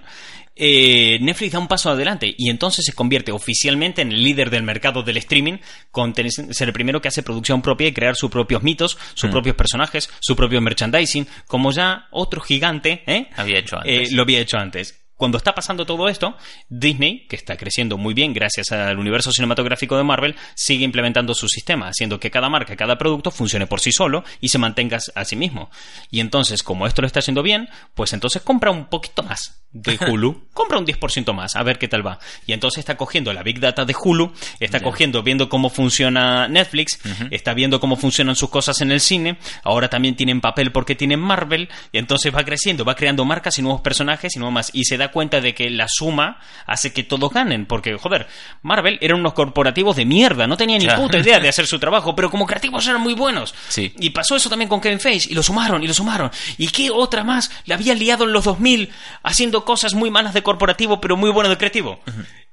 eh, 0.64 1.18
Netflix 1.20 1.52
da 1.52 1.58
un 1.58 1.66
paso 1.66 1.90
adelante 1.90 2.32
y 2.38 2.48
entonces 2.48 2.84
se 2.84 2.92
convierte 2.92 3.32
oficialmente 3.32 4.00
en 4.00 4.12
el 4.12 4.22
líder 4.22 4.48
del 4.48 4.62
mercado 4.62 5.02
del 5.02 5.16
streaming, 5.16 5.58
con 5.90 6.12
tener- 6.14 6.30
ser 6.30 6.68
el 6.68 6.72
primero 6.72 7.00
que 7.00 7.08
hace 7.08 7.24
producción 7.24 7.62
propia 7.62 7.88
y 7.88 7.92
crear 7.92 8.14
sus 8.14 8.30
propios 8.30 8.62
mitos, 8.62 8.96
sus 9.14 9.28
Mm. 9.28 9.32
propios 9.32 9.56
personajes, 9.56 10.08
su 10.20 10.36
propio 10.36 10.60
merchandising, 10.60 11.26
como 11.48 11.72
ya 11.72 12.06
otro 12.12 12.40
gigante 12.40 13.02
¿eh? 13.08 13.28
Había 13.36 13.58
hecho 13.58 13.76
antes. 13.78 14.10
Eh, 14.10 14.14
lo 14.14 14.22
había 14.22 14.38
hecho 14.38 14.56
antes. 14.56 15.00
Cuando 15.16 15.36
está 15.38 15.52
pasando 15.54 15.84
todo 15.86 16.08
esto, 16.08 16.36
Disney, 16.68 17.26
que 17.28 17.36
está 17.36 17.56
creciendo 17.56 17.96
muy 17.96 18.14
bien 18.14 18.32
gracias 18.32 18.72
al 18.72 18.98
universo 18.98 19.30
cinematográfico 19.32 19.96
de 19.96 20.02
Marvel, 20.04 20.34
sigue 20.54 20.84
implementando 20.84 21.34
su 21.34 21.48
sistema, 21.48 21.88
haciendo 21.88 22.18
que 22.18 22.30
cada 22.30 22.48
marca, 22.48 22.76
cada 22.76 22.98
producto 22.98 23.30
funcione 23.30 23.66
por 23.66 23.80
sí 23.80 23.92
solo 23.92 24.24
y 24.40 24.48
se 24.48 24.58
mantenga 24.58 24.98
a 25.14 25.24
sí 25.24 25.36
mismo. 25.36 25.70
Y 26.10 26.20
entonces, 26.20 26.62
como 26.62 26.86
esto 26.86 27.02
lo 27.02 27.06
está 27.06 27.20
haciendo 27.20 27.42
bien, 27.42 27.68
pues 27.94 28.12
entonces 28.12 28.42
compra 28.42 28.70
un 28.70 28.86
poquito 28.86 29.22
más 29.22 29.61
de 29.72 29.98
Hulu, 30.06 30.48
compra 30.52 30.78
un 30.78 30.86
10% 30.86 31.32
más, 31.32 31.56
a 31.56 31.62
ver 31.62 31.78
qué 31.78 31.88
tal 31.88 32.06
va. 32.06 32.18
Y 32.46 32.52
entonces 32.52 32.80
está 32.80 32.96
cogiendo 32.96 33.32
la 33.32 33.42
Big 33.42 33.58
Data 33.58 33.84
de 33.84 33.94
Hulu, 33.98 34.32
está 34.60 34.80
cogiendo, 34.80 35.22
viendo 35.22 35.48
cómo 35.48 35.70
funciona 35.70 36.48
Netflix, 36.48 37.00
está 37.30 37.54
viendo 37.54 37.80
cómo 37.80 37.96
funcionan 37.96 38.36
sus 38.36 38.50
cosas 38.50 38.80
en 38.80 38.92
el 38.92 39.00
cine, 39.00 39.38
ahora 39.64 39.88
también 39.88 40.14
tienen 40.14 40.40
papel 40.40 40.72
porque 40.72 40.94
tienen 40.94 41.20
Marvel, 41.20 41.68
y 41.90 41.98
entonces 41.98 42.34
va 42.34 42.44
creciendo, 42.44 42.84
va 42.84 42.94
creando 42.94 43.24
marcas 43.24 43.58
y 43.58 43.62
nuevos 43.62 43.80
personajes 43.80 44.36
y 44.36 44.38
nuevo 44.38 44.52
más, 44.52 44.70
y 44.72 44.84
se 44.84 44.96
da 44.96 45.08
cuenta 45.08 45.40
de 45.40 45.54
que 45.54 45.70
la 45.70 45.86
suma 45.88 46.38
hace 46.66 46.92
que 46.92 47.02
todos 47.02 47.32
ganen, 47.32 47.66
porque, 47.66 47.96
joder, 47.96 48.26
Marvel 48.62 48.98
eran 49.00 49.20
unos 49.20 49.32
corporativos 49.32 49.96
de 49.96 50.04
mierda, 50.04 50.46
no 50.46 50.56
tenían 50.56 50.80
ni 50.80 50.88
puta 50.88 51.18
idea 51.18 51.40
de 51.40 51.48
hacer 51.52 51.66
su 51.66 51.78
trabajo, 51.78 52.14
pero 52.14 52.30
como 52.30 52.46
creativos 52.46 52.86
eran 52.86 53.00
muy 53.00 53.14
buenos. 53.14 53.54
Sí. 53.68 53.92
Y 53.98 54.10
pasó 54.10 54.36
eso 54.36 54.50
también 54.50 54.68
con 54.68 54.80
Kevin 54.80 55.00
Feige, 55.00 55.30
y 55.30 55.34
lo 55.34 55.42
sumaron, 55.42 55.82
y 55.82 55.86
lo 55.86 55.94
sumaron. 55.94 56.30
¿Y 56.58 56.68
qué 56.68 56.90
otra 56.90 57.24
más 57.24 57.50
le 57.64 57.74
había 57.74 57.94
liado 57.94 58.24
en 58.24 58.32
los 58.32 58.44
2000 58.44 58.90
haciendo 59.22 59.61
cosas 59.62 59.94
muy 59.94 60.10
malas 60.10 60.34
de 60.34 60.42
corporativo, 60.42 61.00
pero 61.00 61.16
muy 61.16 61.30
buenas 61.30 61.50
de 61.50 61.58
creativo? 61.58 62.00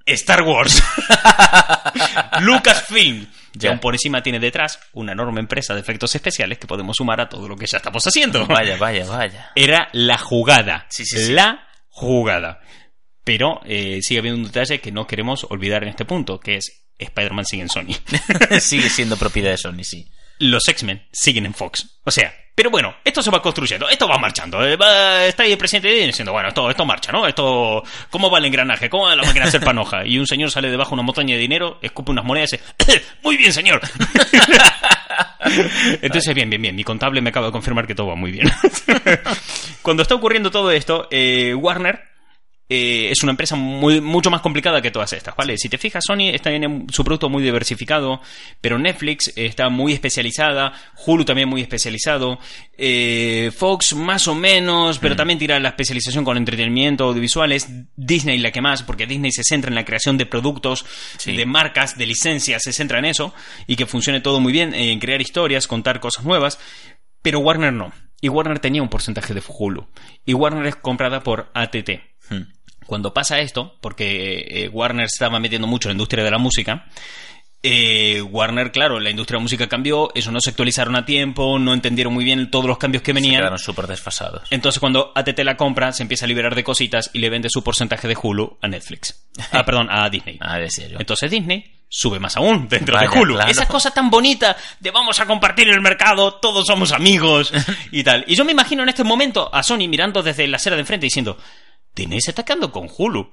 Star 0.06 0.42
Wars. 0.44 0.82
Lucasfilm. 2.42 3.28
Ya. 3.54 3.72
aún 3.72 3.80
por 3.80 3.96
encima 3.96 4.22
tiene 4.22 4.40
detrás 4.40 4.80
una 4.94 5.14
enorme 5.14 5.40
empresa 5.40 5.74
de 5.74 5.82
efectos 5.82 6.14
especiales 6.14 6.60
que 6.60 6.68
podemos 6.68 6.96
sumar 6.96 7.20
a 7.20 7.28
todo 7.28 7.48
lo 7.48 7.56
que 7.56 7.66
ya 7.66 7.78
estamos 7.78 8.06
haciendo. 8.06 8.46
Vaya, 8.46 8.78
vaya, 8.78 9.06
vaya. 9.06 9.52
Era 9.56 9.90
la 9.92 10.18
jugada. 10.18 10.86
Sí, 10.90 11.04
sí, 11.04 11.18
sí. 11.18 11.32
La 11.34 11.68
jugada. 11.90 12.62
Pero 13.24 13.60
eh, 13.66 14.00
sigue 14.02 14.20
habiendo 14.20 14.40
un 14.40 14.46
detalle 14.46 14.80
que 14.80 14.92
no 14.92 15.08
queremos 15.08 15.46
olvidar 15.50 15.84
en 15.84 15.90
este 15.90 16.06
punto, 16.06 16.40
que 16.40 16.58
es 16.58 16.86
Spider-Man 17.00 17.46
sigue 17.46 17.64
en 17.64 17.70
Sony. 17.70 17.96
Sigue 18.60 18.90
siendo 18.90 19.18
propiedad 19.18 19.52
de 19.52 19.58
Sony, 19.58 19.84
sí. 19.84 20.12
Los 20.38 20.68
X-Men 20.68 21.08
siguen 21.12 21.46
en 21.46 21.54
Fox. 21.54 22.00
O 22.04 22.12
sea, 22.12 22.34
pero 22.60 22.72
bueno, 22.72 22.94
esto 23.06 23.24
se 23.24 23.32
va 23.32 23.42
construyendo, 23.42 23.88
esto 23.88 24.06
va 24.06 24.18
marchando. 24.18 24.62
eh, 24.62 24.78
está 25.30 25.44
ahí 25.44 25.54
el 25.54 25.58
presidente 25.58 25.88
diciendo, 26.06 26.34
bueno, 26.34 26.50
esto, 26.50 26.70
esto 26.70 26.86
marcha, 26.86 27.10
¿no? 27.10 27.26
Esto, 27.26 27.82
¿cómo 28.10 28.30
va 28.30 28.40
el 28.40 28.44
engranaje? 28.44 28.90
¿Cómo 28.90 29.06
va 29.06 29.16
la 29.16 29.24
máquina 29.24 29.46
de 29.46 29.48
hacer 29.48 29.62
panoja? 29.64 30.06
Y 30.06 30.20
un 30.20 30.28
señor 30.28 30.52
sale 30.52 30.70
debajo 30.70 30.90
de 30.90 30.96
una 30.96 31.04
montaña 31.04 31.36
de 31.36 31.40
dinero, 31.40 31.80
escupe 31.82 32.12
unas 32.12 32.26
monedas 32.26 32.52
y 32.52 32.58
dice, 32.86 33.06
muy 33.24 33.38
bien, 33.38 33.54
señor. 33.54 33.80
Entonces, 36.02 36.36
bien, 36.36 36.50
bien, 36.50 36.62
bien. 36.62 36.76
Mi 36.76 36.84
contable 36.84 37.22
me 37.22 37.30
acaba 37.30 37.46
de 37.46 37.54
confirmar 37.54 37.88
que 37.88 37.96
todo 37.96 38.08
va 38.08 38.16
muy 38.16 38.34
bien. 38.34 38.52
Cuando 39.82 40.04
está 40.04 40.16
ocurriendo 40.16 40.52
todo 40.52 40.70
esto, 40.70 41.08
eh, 41.12 41.54
Warner 41.56 42.10
eh, 42.70 43.10
es 43.10 43.24
una 43.24 43.32
empresa 43.32 43.56
muy, 43.56 44.00
mucho 44.00 44.30
más 44.30 44.42
complicada 44.42 44.82
que 44.82 44.92
todas 44.92 45.12
estas, 45.14 45.36
¿vale? 45.36 45.58
Si 45.58 45.70
te 45.70 45.78
fijas, 45.80 46.04
Sony 46.06 46.30
está 46.32 46.52
en 46.52 46.86
su 46.92 47.04
producto 47.04 47.28
muy 47.28 47.42
diversificado, 47.42 48.22
pero 48.62 48.78
Netflix 48.78 49.34
está 49.36 49.70
muy 49.70 49.94
especializada, 49.94 50.74
Hulu 51.06 51.26
también 51.26 51.50
muy 51.50 51.62
especializado, 51.62 52.38
eh, 52.78 53.52
Fox 53.58 53.96
más 53.96 54.28
o 54.28 54.36
menos, 54.36 55.00
pero 55.00 55.16
también 55.16 55.40
tira 55.40 55.60
la 55.60 55.70
especialización 55.70 56.24
con 56.24 56.38
entretenimiento 56.38 57.06
audiovisuales, 57.06 57.68
Disney 57.96 58.38
la 58.38 58.52
que 58.52 58.62
más, 58.62 58.84
porque 58.84 59.08
Disney 59.08 59.32
se 59.32 59.44
centra 59.44 59.70
en 59.70 59.76
la 59.76 59.86
creación 59.86 60.18
de 60.18 60.26
productos, 60.28 60.86
Sí. 61.18 61.36
de 61.36 61.46
marcas, 61.46 61.98
de 61.98 62.06
licencias, 62.06 62.62
se 62.64 62.72
centra 62.72 63.00
en 63.00 63.06
eso, 63.06 63.34
y 63.68 63.76
que 63.76 63.86
funcione 63.88 64.22
todo 64.22 64.40
muy 64.40 64.54
bien, 64.54 64.74
en 64.74 65.00
crear 65.00 65.20
historias, 65.22 65.68
contar 65.68 66.00
cosas 66.00 66.24
nuevas, 66.24 66.60
pero 67.22 67.40
Warner 67.40 67.74
no. 67.74 67.92
Y 68.22 68.30
Warner 68.30 68.60
tenía 68.60 68.82
un 68.82 68.90
porcentaje 68.90 69.34
de 69.34 69.42
Hulu. 69.48 69.88
Y 70.26 70.34
Warner 70.34 70.66
es 70.68 70.76
comprada 70.76 71.24
por 71.24 71.50
ATT. 71.54 71.90
Cuando 72.90 73.14
pasa 73.14 73.38
esto, 73.40 73.76
porque 73.82 74.46
eh, 74.50 74.68
Warner 74.70 75.08
se 75.08 75.14
estaba 75.18 75.40
metiendo 75.40 75.68
mucho 75.68 75.88
en 75.90 75.92
la 75.92 75.94
industria 75.94 76.24
de 76.24 76.32
la 76.32 76.40
música, 76.40 76.88
eh, 77.62 78.20
Warner, 78.22 78.72
claro, 78.72 79.00
la 79.00 79.12
industria 79.12 79.36
de 79.36 79.42
la 79.42 79.44
música 79.44 79.68
cambió, 79.70 80.10
eso 80.16 80.32
no 80.32 80.42
se 80.42 80.50
actualizaron 80.50 80.96
a 80.96 81.06
tiempo, 81.06 81.60
no 81.60 81.74
entendieron 81.76 82.12
muy 82.12 82.24
bien 82.24 82.50
todos 82.50 82.66
los 82.66 82.80
cambios 82.80 83.04
que 83.04 83.12
Se 83.12 83.14
venían. 83.14 83.42
quedaron 83.42 83.60
súper 83.60 83.86
desfasados. 83.86 84.42
Entonces 84.50 84.80
cuando 84.80 85.12
ATT 85.14 85.38
la 85.44 85.56
compra, 85.56 85.92
se 85.92 86.02
empieza 86.02 86.26
a 86.26 86.28
liberar 86.28 86.56
de 86.56 86.64
cositas 86.64 87.12
y 87.14 87.20
le 87.20 87.30
vende 87.30 87.48
su 87.52 87.64
porcentaje 87.64 88.08
de 88.08 88.18
Hulu 88.20 88.58
a 88.62 88.68
Netflix. 88.68 89.28
Ah, 89.52 89.64
perdón, 89.64 89.88
a 89.92 90.10
Disney. 90.10 90.38
Ah, 90.42 90.58
decía 90.58 90.88
yo. 90.88 90.98
Entonces 91.00 91.30
Disney 91.30 91.76
sube 91.90 92.20
más 92.20 92.38
aún 92.38 92.68
dentro 92.70 92.96
Vaya, 92.96 93.08
de 93.10 93.20
Hulu. 93.20 93.36
claro. 93.36 93.52
Esa 93.52 93.68
cosa 93.68 93.92
tan 93.92 94.10
bonita 94.10 94.58
de 94.80 94.90
vamos 94.92 95.20
a 95.20 95.28
compartir 95.28 95.70
el 95.70 95.80
mercado, 95.82 96.36
todos 96.36 96.66
somos 96.66 96.92
amigos 96.92 97.54
y 97.92 98.04
tal. 98.04 98.24
Y 98.28 98.36
yo 98.36 98.46
me 98.46 98.52
imagino 98.52 98.82
en 98.84 98.90
este 98.90 99.04
momento 99.04 99.54
a 99.54 99.62
Sony 99.64 99.88
mirando 99.88 100.24
desde 100.24 100.48
la 100.48 100.58
acera 100.58 100.76
de 100.76 100.82
enfrente 100.82 101.06
diciendo, 101.06 101.38
Disney 102.00 102.22
se 102.22 102.32
está 102.32 102.44
quedando 102.44 102.72
con 102.72 102.88
Hulu. 102.98 103.30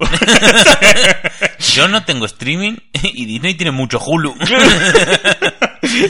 Yo 1.75 1.87
no 1.87 2.05
tengo 2.05 2.27
streaming 2.27 2.77
y 3.03 3.25
Disney 3.27 3.55
tiene 3.55 3.71
mucho 3.71 4.01
Hulu. 4.05 4.35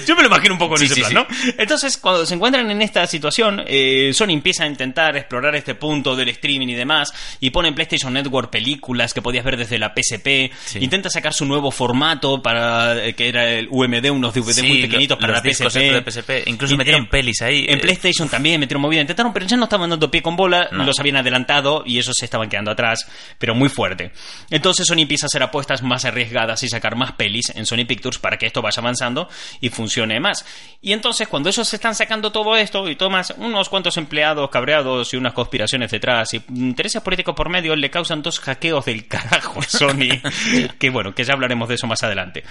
Yo 0.06 0.16
me 0.16 0.22
lo 0.22 0.28
imagino 0.28 0.54
un 0.54 0.58
poco 0.58 0.74
en 0.74 0.80
Sí, 0.80 0.84
ese 0.86 0.94
sí, 0.96 1.00
plan, 1.02 1.26
sí. 1.30 1.44
¿no? 1.46 1.52
Entonces, 1.58 1.96
cuando 1.96 2.24
se 2.26 2.34
encuentran 2.34 2.70
en 2.70 2.82
esta 2.82 3.06
situación, 3.06 3.62
eh, 3.66 4.10
Sony 4.14 4.30
empieza 4.30 4.64
a 4.64 4.66
intentar 4.66 5.16
explorar 5.16 5.54
este 5.56 5.74
punto 5.74 6.14
del 6.16 6.28
streaming 6.30 6.68
y 6.68 6.74
demás, 6.74 7.12
y 7.40 7.50
pone 7.50 7.68
en 7.68 7.74
PlayStation 7.74 8.12
Network 8.12 8.50
películas 8.50 9.12
que 9.14 9.22
podías 9.22 9.44
ver 9.44 9.56
desde 9.56 9.78
la 9.78 9.92
PSP, 9.94 10.50
intenta 10.80 11.10
sacar 11.10 11.32
su 11.34 11.44
nuevo 11.44 11.70
formato 11.70 12.42
para 12.42 13.04
eh, 13.06 13.14
que 13.14 13.28
era 13.28 13.50
el 13.50 13.68
UMD, 13.70 14.10
unos 14.10 14.34
DVD 14.34 14.62
muy 14.62 14.82
pequeñitos 14.82 15.16
lo- 15.16 15.20
para 15.20 15.32
la 15.34 15.40
PSP. 15.40 15.66
estos 15.66 15.74
de 15.74 16.02
PSP. 16.02 16.30
Incluso 16.48 16.74
Y 16.74 16.76
metieron 16.76 17.06
pelis 17.08 17.42
ahí. 17.42 17.66
En 17.68 17.78
eh, 17.78 17.80
PlayStation 17.82 18.28
también 18.28 18.60
metieron 18.60 18.82
movida. 18.82 19.00
Intentaron, 19.00 19.32
pero 19.32 19.46
ya 19.46 19.56
no 19.56 19.64
estaban 19.64 19.90
dando 19.90 20.10
pie 20.10 20.22
con 20.22 20.36
bola, 20.36 20.68
No. 20.72 20.84
los 20.84 20.98
habían 20.98 21.16
adelantado 21.16 21.82
y 21.86 21.98
esos 21.98 22.14
se 22.18 22.24
estaban 22.24 22.48
quedando 22.48 22.70
atrás, 22.70 23.06
pero 23.38 23.54
muy 23.54 23.68
fuerte. 23.68 24.12
Entonces 24.50 24.86
Sony 24.86 25.00
empieza 25.00 25.26
a 25.26 25.28
hacer 25.28 25.42
apuestas 25.42 25.82
más 25.82 26.04
arriesgadas 26.04 26.62
y 26.62 26.68
sacar 26.68 26.96
más 26.96 27.12
pelis 27.12 27.52
en 27.54 27.66
Sony 27.66 27.84
Pictures 27.86 28.18
para 28.18 28.36
que 28.36 28.46
esto 28.46 28.62
vaya 28.62 28.80
avanzando 28.80 29.28
y 29.60 29.65
y 29.66 29.70
funcione 29.70 30.20
más. 30.20 30.44
Y 30.80 30.92
entonces, 30.92 31.28
cuando 31.28 31.48
ellos 31.48 31.72
están 31.72 31.94
sacando 31.94 32.30
todo 32.30 32.56
esto 32.56 32.88
y 32.88 32.96
tomas 32.96 33.34
unos 33.36 33.68
cuantos 33.68 33.96
empleados 33.96 34.48
cabreados 34.50 35.12
y 35.12 35.16
unas 35.16 35.32
conspiraciones 35.32 35.90
detrás 35.90 36.32
y 36.34 36.42
intereses 36.48 37.02
políticos 37.02 37.34
por 37.34 37.48
medio, 37.48 37.74
le 37.74 37.90
causan 37.90 38.22
dos 38.22 38.38
hackeos 38.40 38.84
del 38.84 39.08
carajo 39.08 39.60
a 39.60 39.64
Sony, 39.64 40.20
que 40.78 40.90
bueno, 40.90 41.14
que 41.14 41.24
ya 41.24 41.34
hablaremos 41.34 41.68
de 41.68 41.74
eso 41.74 41.86
más 41.86 42.02
adelante. 42.02 42.44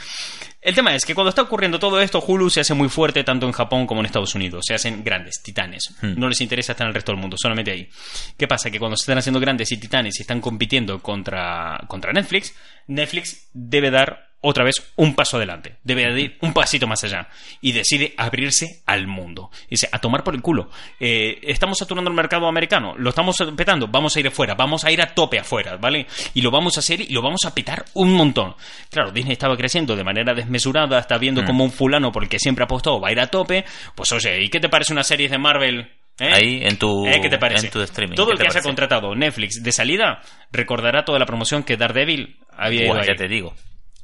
El 0.61 0.73
tema 0.73 0.95
es 0.95 1.05
que 1.05 1.13
cuando 1.13 1.29
está 1.29 1.43
ocurriendo 1.43 1.77
todo 1.77 2.01
esto, 2.01 2.23
Hulu 2.25 2.49
se 2.49 2.61
hace 2.61 2.73
muy 2.73 2.89
fuerte 2.89 3.23
tanto 3.23 3.45
en 3.45 3.51
Japón 3.51 3.85
como 3.85 4.01
en 4.01 4.07
Estados 4.07 4.33
Unidos. 4.33 4.65
Se 4.67 4.73
hacen 4.73 5.03
grandes, 5.03 5.41
titanes. 5.43 5.93
Hmm. 6.01 6.15
No 6.17 6.27
les 6.27 6.41
interesa 6.41 6.71
estar 6.71 6.85
en 6.85 6.89
el 6.89 6.95
resto 6.95 7.11
del 7.11 7.21
mundo, 7.21 7.37
solamente 7.39 7.71
ahí. 7.71 7.87
¿Qué 8.35 8.47
pasa? 8.47 8.71
Que 8.71 8.79
cuando 8.79 8.97
se 8.97 9.03
están 9.03 9.19
haciendo 9.19 9.39
grandes 9.39 9.71
y 9.71 9.77
titanes 9.77 10.17
y 10.19 10.23
están 10.23 10.41
compitiendo 10.41 11.01
contra, 11.03 11.79
contra 11.87 12.11
Netflix, 12.11 12.55
Netflix 12.87 13.47
debe 13.53 13.91
dar 13.91 14.34
otra 14.47 14.63
vez 14.63 14.75
un 14.95 15.15
paso 15.15 15.37
adelante. 15.37 15.77
Debe 15.83 16.13
de 16.13 16.21
ir 16.21 16.37
un 16.41 16.53
pasito 16.53 16.87
más 16.87 17.03
allá. 17.03 17.27
Y 17.61 17.71
decide 17.71 18.13
abrirse 18.17 18.81
al 18.85 19.07
mundo. 19.07 19.49
Dice, 19.69 19.89
a 19.91 19.99
tomar 19.99 20.23
por 20.23 20.35
el 20.35 20.41
culo. 20.41 20.69
Eh, 20.99 21.39
estamos 21.43 21.77
saturando 21.77 22.09
el 22.09 22.15
mercado 22.15 22.47
americano. 22.47 22.93
Lo 22.97 23.09
estamos 23.09 23.35
petando. 23.57 23.87
Vamos 23.87 24.15
a 24.15 24.19
ir 24.19 24.27
afuera. 24.27 24.53
Vamos 24.55 24.85
a 24.85 24.91
ir 24.91 25.01
a 25.01 25.07
tope 25.13 25.39
afuera, 25.39 25.77
¿vale? 25.77 26.05
Y 26.33 26.41
lo 26.41 26.51
vamos 26.51 26.77
a 26.77 26.79
hacer 26.81 27.01
y 27.01 27.07
lo 27.13 27.21
vamos 27.21 27.45
a 27.45 27.53
petar 27.55 27.85
un 27.95 28.13
montón. 28.13 28.55
Claro, 28.89 29.11
Disney 29.11 29.33
estaba 29.33 29.57
creciendo 29.57 29.95
de 29.95 30.03
manera 30.03 30.33
desmesurada. 30.33 30.99
Está 30.99 31.17
viendo 31.17 31.41
Mm. 31.41 31.45
como 31.45 31.63
un 31.63 31.71
fulano 31.71 32.11
por 32.11 32.23
el 32.23 32.29
que 32.29 32.39
siempre 32.39 32.63
apostó 32.63 32.99
va 33.01 33.09
a 33.09 33.11
ir 33.11 33.19
a 33.19 33.27
tope. 33.27 33.65
Pues 33.95 34.11
oye, 34.11 34.43
¿y 34.43 34.49
qué 34.49 34.59
te 34.59 34.69
parece 34.69 34.93
una 34.93 35.03
serie 35.03 35.27
de 35.27 35.37
Marvel? 35.37 35.91
¿Eh? 36.17 36.31
Ahí, 36.33 36.59
en 36.63 36.77
tu, 36.77 37.05
¿Eh? 37.05 37.19
¿Qué 37.21 37.27
te 37.29 37.37
parece? 37.37 37.65
en 37.65 37.73
tu 37.73 37.81
streaming. 37.81 38.15
Todo 38.15 38.27
¿qué 38.27 38.33
el 38.33 38.39
que 38.39 38.47
haya 38.47 38.61
contratado 38.61 39.13
Netflix 39.15 39.61
de 39.61 39.71
salida 39.73 40.21
recordará 40.51 41.03
toda 41.03 41.19
la 41.19 41.25
promoción 41.25 41.63
que 41.63 41.75
Daredevil 41.75 42.37
había 42.57 42.83
ido 42.85 42.93
Buah, 42.93 43.01
ahí. 43.01 43.07
ya 43.07 43.15
te 43.15 43.27
digo. 43.27 43.53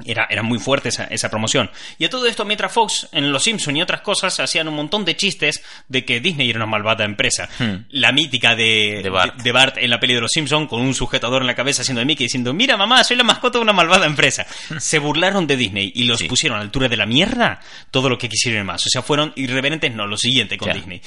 Era, 0.06 0.28
era 0.30 0.44
muy 0.44 0.60
fuerte 0.60 0.90
esa, 0.90 1.06
esa 1.06 1.30
promoción. 1.30 1.70
Y 1.98 2.06
a 2.06 2.10
todo 2.10 2.26
esto, 2.28 2.46
mientras 2.46 2.72
Fox 2.72 3.08
en 3.12 3.32
Los 3.32 3.44
Simpson 3.44 3.76
y 3.78 3.82
otras 3.82 4.02
cosas 4.02 4.40
hacían 4.40 4.68
un 4.68 4.76
montón 4.76 5.06
de 5.06 5.16
chistes 5.16 5.64
de 5.88 6.06
que 6.06 6.20
Disney 6.20 6.50
era 6.50 6.58
una 6.58 6.66
malvada 6.66 7.06
empresa. 7.06 7.50
Hmm. 7.60 7.86
La 7.90 8.12
mítica 8.12 8.56
de, 8.56 9.02
De 9.04 9.10
Bart. 9.10 9.42
de 9.42 9.52
Bart 9.52 9.78
en 9.78 9.90
la 9.90 10.00
peli 10.00 10.14
de 10.14 10.22
Los 10.22 10.32
Simpson 10.32 10.68
con 10.68 10.82
un 10.82 10.94
sujetador 10.94 11.42
en 11.42 11.48
la 11.48 11.56
cabeza 11.56 11.82
haciendo 11.82 12.00
de 12.00 12.06
Mickey 12.06 12.26
diciendo, 12.26 12.54
mira 12.54 12.78
mamá, 12.78 13.04
soy 13.04 13.18
la 13.18 13.24
mascota 13.24 13.58
de 13.58 13.64
una 13.64 13.74
malvada 13.74 14.06
empresa. 14.06 14.46
Se 14.80 15.00
burlaron 15.00 15.48
de 15.48 15.58
Disney 15.58 15.92
y 15.96 16.04
los 16.04 16.20
Sí. 16.20 16.28
pusieron 16.28 16.56
a 16.58 16.60
la 16.60 16.66
altura 16.66 16.88
de 16.88 16.98
la 16.98 17.06
mierda 17.06 17.60
todo 17.90 18.10
lo 18.10 18.18
que 18.18 18.30
quisieron 18.30 18.66
más. 18.66 18.86
O 18.86 18.90
sea, 18.90 19.02
fueron 19.02 19.34
irreverentes, 19.36 19.94
no, 19.94 20.06
lo 20.08 20.18
siguiente 20.18 20.58
con 20.58 20.68
Ya. 20.68 20.74
Disney. 20.76 21.02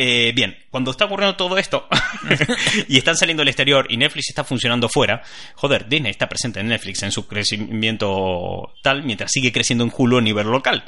Eh, 0.00 0.30
bien, 0.32 0.56
cuando 0.70 0.92
está 0.92 1.06
ocurriendo 1.06 1.34
todo 1.34 1.58
esto 1.58 1.88
y 2.88 2.98
están 2.98 3.16
saliendo 3.16 3.42
al 3.42 3.48
exterior 3.48 3.86
y 3.90 3.96
Netflix 3.96 4.28
está 4.28 4.44
funcionando 4.44 4.88
fuera, 4.88 5.22
joder, 5.56 5.88
Disney 5.88 6.12
está 6.12 6.28
presente 6.28 6.60
en 6.60 6.68
Netflix 6.68 7.02
en 7.02 7.10
su 7.10 7.26
crecimiento 7.26 8.74
tal, 8.82 9.02
mientras 9.02 9.32
sigue 9.32 9.50
creciendo 9.52 9.82
en 9.84 9.92
Hulu 9.96 10.18
a 10.18 10.22
nivel 10.22 10.46
local. 10.46 10.84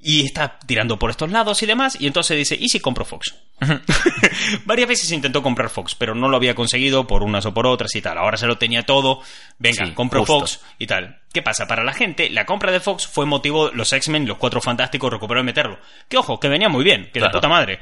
Y 0.00 0.24
está 0.24 0.60
tirando 0.64 0.96
por 0.98 1.10
estos 1.10 1.30
lados 1.30 1.60
y 1.62 1.66
demás, 1.66 1.96
y 2.00 2.06
entonces 2.06 2.36
dice, 2.38 2.56
¿y 2.58 2.68
si 2.68 2.78
compro 2.78 3.04
Fox? 3.04 3.34
Varias 4.64 4.88
veces 4.88 5.10
intentó 5.10 5.42
comprar 5.42 5.70
Fox, 5.70 5.94
pero 5.96 6.14
no 6.14 6.28
lo 6.28 6.36
había 6.36 6.54
conseguido 6.54 7.06
por 7.06 7.22
unas 7.24 7.44
o 7.46 7.52
por 7.52 7.66
otras 7.66 7.94
y 7.96 8.00
tal. 8.00 8.16
Ahora 8.16 8.36
se 8.36 8.46
lo 8.46 8.56
tenía 8.56 8.84
todo. 8.84 9.20
Venga, 9.58 9.86
Sí, 9.86 9.92
compro 9.92 10.20
justo. 10.20 10.38
Fox 10.40 10.60
y 10.78 10.86
tal. 10.86 11.20
¿Qué 11.32 11.42
pasa? 11.42 11.66
Para 11.66 11.82
la 11.82 11.92
gente, 11.92 12.30
la 12.30 12.46
compra 12.46 12.70
de 12.70 12.78
Fox 12.80 13.06
fue 13.08 13.26
motivo 13.26 13.70
los 13.72 13.92
X-Men, 13.92 14.26
los 14.26 14.38
cuatro 14.38 14.60
fantásticos, 14.60 15.12
recuperó 15.12 15.40
y 15.40 15.44
meterlo. 15.44 15.78
Que 16.08 16.16
ojo, 16.16 16.38
que 16.38 16.48
venía 16.48 16.68
muy 16.68 16.84
bien, 16.84 17.10
que 17.12 17.18
Claro. 17.18 17.32
puta 17.32 17.48
madre. 17.48 17.80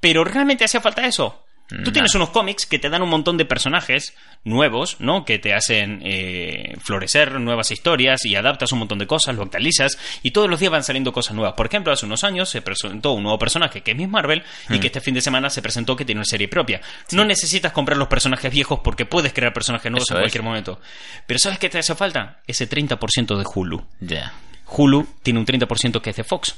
Pero 0.00 0.24
¿realmente 0.24 0.64
hacía 0.64 0.80
falta 0.80 1.06
eso? 1.06 1.42
Tú 1.84 1.90
tienes 1.90 2.14
unos 2.14 2.30
cómics 2.30 2.64
que 2.64 2.78
te 2.78 2.88
dan 2.88 3.02
un 3.02 3.08
montón 3.08 3.36
de 3.36 3.44
personajes 3.44 4.14
nuevos, 4.44 5.00
¿no? 5.00 5.24
Que 5.24 5.40
te 5.40 5.52
hacen 5.52 6.00
eh, 6.04 6.76
florecer 6.80 7.40
nuevas 7.40 7.72
historias 7.72 8.24
y 8.24 8.36
adaptas 8.36 8.70
un 8.70 8.78
montón 8.78 9.00
de 9.00 9.08
cosas, 9.08 9.34
lo 9.34 9.42
actualizas 9.42 9.98
y 10.22 10.30
todos 10.30 10.48
los 10.48 10.60
días 10.60 10.70
van 10.70 10.84
saliendo 10.84 11.12
cosas 11.12 11.34
nuevas. 11.34 11.54
Por 11.56 11.66
ejemplo, 11.66 11.92
hace 11.92 12.06
unos 12.06 12.22
años 12.22 12.48
se 12.50 12.62
presentó 12.62 13.10
un 13.14 13.24
nuevo 13.24 13.36
personaje 13.40 13.80
que 13.80 13.90
es 13.90 13.96
Miss 13.96 14.08
Marvel 14.08 14.44
Hmm. 14.68 14.74
y 14.74 14.78
que 14.78 14.86
este 14.86 15.00
fin 15.00 15.14
de 15.14 15.20
semana 15.20 15.50
se 15.50 15.60
presentó 15.60 15.96
que 15.96 16.04
tiene 16.04 16.20
una 16.20 16.24
serie 16.24 16.46
propia. 16.46 16.80
No 17.10 17.24
necesitas 17.24 17.72
comprar 17.72 17.98
los 17.98 18.06
personajes 18.06 18.52
viejos 18.52 18.78
porque 18.84 19.04
puedes 19.04 19.32
crear 19.32 19.52
personajes 19.52 19.90
nuevos 19.90 20.06
Eso 20.08 20.14
en 20.14 20.18
es. 20.20 20.22
cualquier 20.26 20.44
momento. 20.44 20.80
Pero 21.26 21.40
¿sabes 21.40 21.58
qué 21.58 21.68
te 21.68 21.78
hace 21.80 21.96
falta? 21.96 22.42
Ese 22.46 22.68
30% 22.68 23.36
de 23.36 23.44
Hulu. 23.52 23.84
Ya. 23.98 24.32
Hulu 24.68 25.06
tiene 25.22 25.38
un 25.38 25.46
30% 25.46 26.00
que 26.00 26.10
es 26.10 26.16
de 26.16 26.24
Fox 26.24 26.56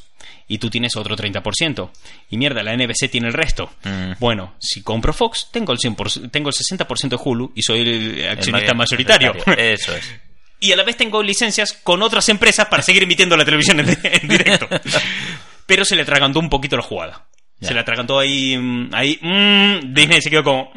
y 0.49 0.59
tú 0.59 0.71
tienes 0.71 0.97
otro 0.97 1.15
30%. 1.17 1.91
Y 2.31 2.37
mierda, 2.39 2.63
la 2.63 2.75
NBC 2.77 3.11
tiene 3.11 3.29
el 3.29 3.35
resto. 3.35 3.71
Mm. 3.85 4.13
Bueno, 4.19 4.55
si 4.59 4.83
compro 4.83 5.13
Fox, 5.13 5.49
tengo 5.53 5.73
el, 5.73 5.79
100%, 5.79 6.31
tengo 6.31 6.49
el 6.49 6.55
60% 6.55 7.09
de 7.09 7.19
Hulu 7.23 7.53
y 7.55 7.63
soy 7.63 7.81
el 7.81 8.29
accionista 8.31 8.73
mayor- 8.75 8.77
mayoritario. 8.77 9.35
Eso 9.57 9.95
es. 9.95 10.11
y 10.61 10.73
a 10.73 10.77
la 10.77 10.85
vez 10.85 10.97
tengo 10.97 11.23
licencias 11.23 11.73
con 11.73 12.03
otras 12.03 12.29
empresas 12.31 12.67
para 12.69 12.83
seguir 12.83 13.03
emitiendo 13.03 13.37
la 13.37 13.45
televisión 13.45 13.79
en, 13.81 13.89
en 14.03 14.29
directo. 14.29 14.69
Pero 15.67 15.85
se 15.85 15.95
le 15.97 16.03
atragantó 16.03 16.41
un 16.41 16.49
poquito 16.49 16.77
la 16.77 16.83
jugada. 16.83 17.27
Se 17.61 17.75
le 17.75 17.81
atragantó 17.81 18.19
ahí, 18.21 18.57
mm, 18.57 18.91
ahí, 18.95 19.19
mm, 19.21 19.93
Disney 19.93 20.23
se 20.23 20.31
quedó 20.31 20.45
como, 20.45 20.73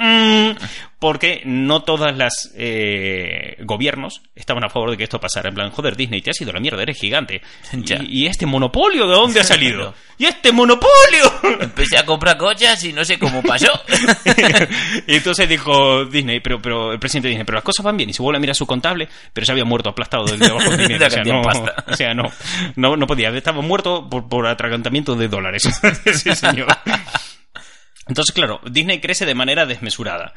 porque 1.02 1.42
no 1.46 1.82
todas 1.82 2.16
las 2.16 2.54
eh, 2.56 3.58
gobiernos 3.62 4.22
estaban 4.36 4.64
a 4.64 4.70
favor 4.70 4.92
de 4.92 4.98
que 4.98 5.04
esto 5.04 5.20
pasara. 5.20 5.50
En 5.50 5.56
plan, 5.56 5.72
joder, 5.72 5.96
Disney, 5.96 6.22
te 6.22 6.30
has 6.30 6.40
ido 6.40 6.52
a 6.52 6.54
la 6.54 6.60
mierda, 6.60 6.84
eres 6.84 7.00
gigante. 7.00 7.42
¿Y, 7.74 8.22
y 8.22 8.28
este 8.28 8.46
monopolio 8.46 9.08
de 9.08 9.16
dónde 9.16 9.40
ha 9.40 9.44
salido? 9.44 9.96
¿Y 10.20 10.26
este 10.26 10.52
monopolio? 10.52 11.58
Empecé 11.60 11.98
a 11.98 12.06
comprar 12.06 12.38
coches 12.38 12.84
y 12.84 12.94
no 12.94 13.04
sé 13.04 13.18
cómo 13.18 13.42
pasó. 13.42 13.72
y 15.08 15.16
entonces 15.16 15.50
dijo 15.50 16.06
Disney, 16.06 16.40
pero, 16.40 16.62
pero 16.62 16.94
el 16.94 17.00
presidente 17.00 17.30
Disney, 17.30 17.46
pero 17.46 17.56
las 17.56 17.64
cosas 17.64 17.84
van 17.84 17.98
bien. 17.98 18.12
Y 18.12 18.14
se 18.14 18.22
vuelve 18.22 18.38
a 18.38 18.42
mirar 18.42 18.56
su 18.56 18.68
contable, 18.68 19.10
pero 19.34 19.44
se 19.44 19.54
había 19.54 19.66
muerto 19.66 19.90
aplastado 19.90 20.26
del 20.26 20.38
debajo 20.38 20.70
del 20.70 20.88
dinero. 20.88 21.08
O 21.08 21.10
sea, 21.10 21.24
no, 21.24 21.42
de 21.42 21.72
o 21.88 21.96
sea, 21.96 22.14
no, 22.14 22.32
no, 22.76 22.96
no 22.96 23.08
podía. 23.08 23.30
Estaba 23.30 23.64
muerto 23.64 24.08
por, 24.08 24.30
por 24.30 24.46
atragantamiento 24.46 25.16
de 25.16 25.28
dólares. 25.28 25.64
sí, 26.14 26.36
señor. 26.36 26.68
Entonces, 28.08 28.34
claro, 28.34 28.60
Disney 28.70 29.00
crece 29.00 29.26
de 29.26 29.36
manera 29.36 29.66
desmesurada. 29.66 30.34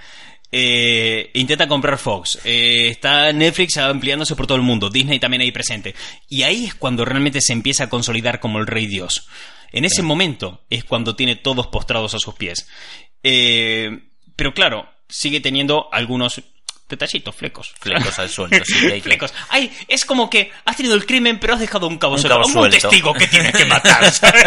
Eh, 0.50 1.30
intenta 1.34 1.66
comprar 1.66 1.98
Fox. 1.98 2.38
Eh, 2.44 2.88
está 2.88 3.32
Netflix 3.32 3.76
ampliándose 3.76 4.36
por 4.36 4.46
todo 4.46 4.56
el 4.56 4.62
mundo. 4.62 4.90
Disney 4.90 5.18
también 5.18 5.42
ahí 5.42 5.50
presente. 5.50 5.94
Y 6.28 6.42
ahí 6.42 6.66
es 6.66 6.74
cuando 6.74 7.04
realmente 7.04 7.40
se 7.40 7.52
empieza 7.52 7.84
a 7.84 7.88
consolidar 7.88 8.40
como 8.40 8.58
el 8.58 8.66
rey 8.66 8.86
Dios. 8.86 9.26
En 9.72 9.84
ese 9.84 10.02
momento 10.02 10.62
es 10.70 10.84
cuando 10.84 11.16
tiene 11.16 11.34
todos 11.34 11.66
postrados 11.66 12.14
a 12.14 12.20
sus 12.20 12.34
pies. 12.34 12.68
Eh, 13.24 13.90
pero 14.36 14.54
claro, 14.54 14.88
sigue 15.08 15.40
teniendo 15.40 15.88
algunos 15.92 16.40
detallitos, 16.94 17.34
flecos. 17.34 17.74
Flecos 17.78 18.18
al 18.18 18.28
suelto, 18.28 18.56
sí, 18.64 19.00
Flecos. 19.00 19.32
Ay, 19.50 19.70
es 19.88 20.04
como 20.04 20.30
que 20.30 20.50
has 20.64 20.76
tenido 20.76 20.94
el 20.94 21.04
crimen, 21.06 21.38
pero 21.38 21.54
has 21.54 21.60
dejado 21.60 21.86
un 21.86 21.98
cabo 21.98 22.14
Un 22.16 22.22
cabo 22.22 22.40
Algún 22.40 22.52
suelto. 22.52 22.88
testigo 22.88 23.12
que 23.14 23.26
tienes 23.26 23.52
que 23.52 23.64
matar. 23.66 24.10
¿sabes? 24.10 24.44